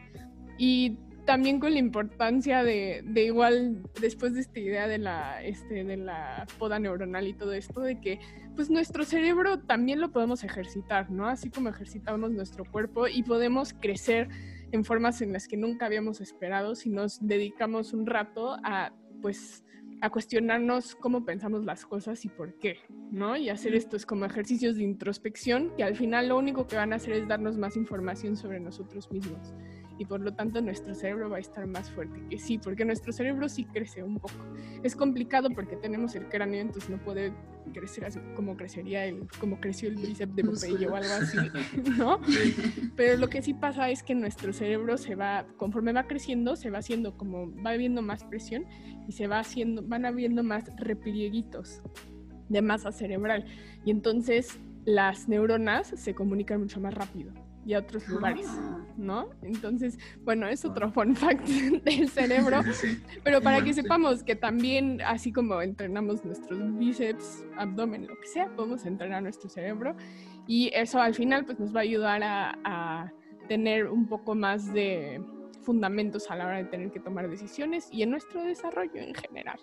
Y 0.57 0.97
también 1.25 1.59
con 1.59 1.73
la 1.73 1.79
importancia 1.79 2.63
de, 2.63 3.01
de, 3.03 3.25
igual, 3.25 3.83
después 3.99 4.33
de 4.33 4.39
esta 4.39 4.59
idea 4.59 4.87
de 4.87 4.97
la, 4.97 5.43
este, 5.43 5.83
de 5.83 5.97
la 5.97 6.45
poda 6.57 6.79
neuronal 6.79 7.27
y 7.27 7.33
todo 7.33 7.51
esto, 7.53 7.81
de 7.81 7.99
que 7.99 8.19
pues 8.55 8.69
nuestro 8.69 9.03
cerebro 9.03 9.59
también 9.59 9.99
lo 9.99 10.11
podemos 10.11 10.43
ejercitar, 10.43 11.11
¿no? 11.11 11.27
Así 11.27 11.49
como 11.49 11.69
ejercitamos 11.69 12.31
nuestro 12.31 12.63
cuerpo 12.63 13.07
y 13.07 13.23
podemos 13.23 13.73
crecer 13.73 14.29
en 14.71 14.85
formas 14.85 15.21
en 15.21 15.33
las 15.33 15.47
que 15.47 15.57
nunca 15.57 15.85
habíamos 15.85 16.21
esperado 16.21 16.75
si 16.75 16.89
nos 16.89 17.19
dedicamos 17.25 17.93
un 17.93 18.05
rato 18.05 18.57
a, 18.63 18.93
pues, 19.21 19.65
a 20.01 20.09
cuestionarnos 20.09 20.95
cómo 20.95 21.25
pensamos 21.25 21.65
las 21.65 21.85
cosas 21.85 22.23
y 22.25 22.29
por 22.29 22.53
qué, 22.59 22.77
¿no? 23.11 23.35
Y 23.35 23.49
hacer 23.49 23.75
estos 23.75 24.05
como 24.05 24.25
ejercicios 24.25 24.75
de 24.75 24.83
introspección 24.83 25.75
que 25.75 25.83
al 25.83 25.95
final 25.95 26.29
lo 26.29 26.37
único 26.37 26.67
que 26.67 26.75
van 26.75 26.93
a 26.93 26.97
hacer 26.97 27.13
es 27.13 27.27
darnos 27.27 27.57
más 27.57 27.75
información 27.75 28.35
sobre 28.35 28.59
nosotros 28.59 29.11
mismos 29.11 29.53
y 29.97 30.05
por 30.05 30.21
lo 30.21 30.33
tanto 30.33 30.61
nuestro 30.61 30.93
cerebro 30.93 31.29
va 31.29 31.37
a 31.37 31.39
estar 31.39 31.65
más 31.67 31.89
fuerte. 31.89 32.21
Que 32.29 32.37
sí, 32.37 32.57
porque 32.57 32.85
nuestro 32.85 33.11
cerebro 33.11 33.49
sí 33.49 33.65
crece 33.65 34.03
un 34.03 34.19
poco. 34.19 34.35
Es 34.83 34.95
complicado 34.95 35.49
porque 35.49 35.75
tenemos 35.75 36.15
el 36.15 36.27
cráneo, 36.27 36.61
entonces 36.61 36.89
no 36.89 36.97
puede 36.97 37.33
crecer 37.73 38.05
así 38.05 38.19
como 38.35 38.55
crecería 38.55 39.05
el, 39.05 39.27
como 39.39 39.59
creció 39.59 39.89
el 39.89 39.95
bíceps 39.95 40.35
de 40.35 40.43
Popeye 40.45 40.87
o 40.87 40.95
algo 40.95 41.13
así, 41.13 41.37
¿no? 41.97 42.19
Pero 42.95 43.17
lo 43.17 43.29
que 43.29 43.41
sí 43.41 43.53
pasa 43.53 43.89
es 43.89 44.03
que 44.03 44.15
nuestro 44.15 44.53
cerebro 44.53 44.97
se 44.97 45.15
va, 45.15 45.45
conforme 45.57 45.93
va 45.93 46.03
creciendo, 46.03 46.55
se 46.55 46.69
va 46.69 46.79
haciendo 46.79 47.17
como, 47.17 47.51
va 47.63 47.71
habiendo 47.71 48.01
más 48.01 48.23
presión 48.23 48.65
y 49.07 49.11
se 49.11 49.27
va 49.27 49.39
haciendo, 49.39 49.81
van 49.83 50.05
habiendo 50.05 50.43
más 50.43 50.65
replieguitos 50.77 51.81
de 52.49 52.61
masa 52.61 52.91
cerebral. 52.91 53.45
Y 53.83 53.91
entonces 53.91 54.59
las 54.85 55.27
neuronas 55.27 55.87
se 55.87 56.15
comunican 56.15 56.61
mucho 56.61 56.79
más 56.79 56.93
rápido 56.93 57.33
y 57.67 57.73
a 57.73 57.79
otros 57.79 58.07
lugares, 58.07 58.47
ah. 58.47 58.79
¿no? 58.95 59.29
Entonces, 59.41 59.99
bueno, 60.23 60.47
es 60.47 60.63
otro 60.63 60.89
fun 60.89 61.17
fact 61.17 61.45
del 61.83 62.07
cerebro, 62.07 62.61
pero 63.25 63.41
para 63.41 63.61
que 63.61 63.73
sepamos 63.73 64.23
que 64.23 64.37
también, 64.37 65.01
así 65.01 65.33
como 65.33 65.61
entrenamos 65.61 66.23
nuestros 66.23 66.77
bíceps, 66.77 67.45
abdomen, 67.57 68.07
lo 68.07 68.17
que 68.21 68.27
sea, 68.27 68.47
podemos 68.55 68.85
entrenar 68.85 69.21
nuestro 69.21 69.49
cerebro. 69.49 69.97
Y 70.47 70.71
eso 70.73 71.01
al 71.01 71.13
final 71.13 71.43
pues 71.43 71.59
nos 71.59 71.75
va 71.75 71.81
a 71.81 71.83
ayudar 71.83 72.23
a, 72.23 72.57
a 72.63 73.11
tener 73.49 73.87
un 73.87 74.07
poco 74.07 74.33
más 74.33 74.73
de 74.73 75.21
fundamentos 75.61 76.31
a 76.31 76.37
la 76.37 76.45
hora 76.45 76.57
de 76.59 76.65
tener 76.65 76.89
que 76.91 77.01
tomar 77.01 77.29
decisiones 77.29 77.89
y 77.91 78.03
en 78.03 78.11
nuestro 78.11 78.41
desarrollo 78.43 79.01
en 79.01 79.13
general. 79.13 79.59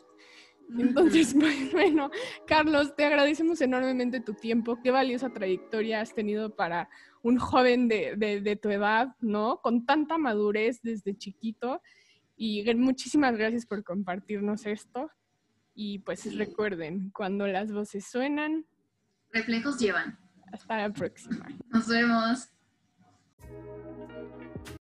Entonces, 0.78 1.34
pues 1.40 1.72
bueno, 1.72 2.10
Carlos, 2.46 2.94
te 2.94 3.04
agradecemos 3.04 3.60
enormemente 3.62 4.20
tu 4.20 4.34
tiempo, 4.34 4.78
qué 4.82 4.90
valiosa 4.90 5.30
trayectoria 5.30 6.02
has 6.02 6.14
tenido 6.14 6.54
para 6.54 6.88
un 7.24 7.38
joven 7.38 7.88
de, 7.88 8.16
de, 8.16 8.56
tu 8.56 8.68
edad, 8.68 9.16
¿no? 9.20 9.62
Con 9.62 9.86
tanta 9.86 10.18
madurez 10.18 10.82
desde 10.82 11.16
chiquito. 11.16 11.80
Y 12.36 12.62
muchísimas 12.74 13.34
gracias 13.34 13.64
por 13.64 13.82
compartirnos 13.82 14.66
esto. 14.66 15.10
Y 15.74 16.00
pues 16.00 16.36
recuerden, 16.36 17.10
cuando 17.14 17.46
las 17.46 17.72
voces 17.72 18.06
suenan, 18.06 18.66
reflejos 19.32 19.78
llevan. 19.78 20.18
Hasta 20.52 20.76
la 20.76 20.92
próxima. 20.92 21.48
Nos 21.70 21.88
vemos. 21.88 22.50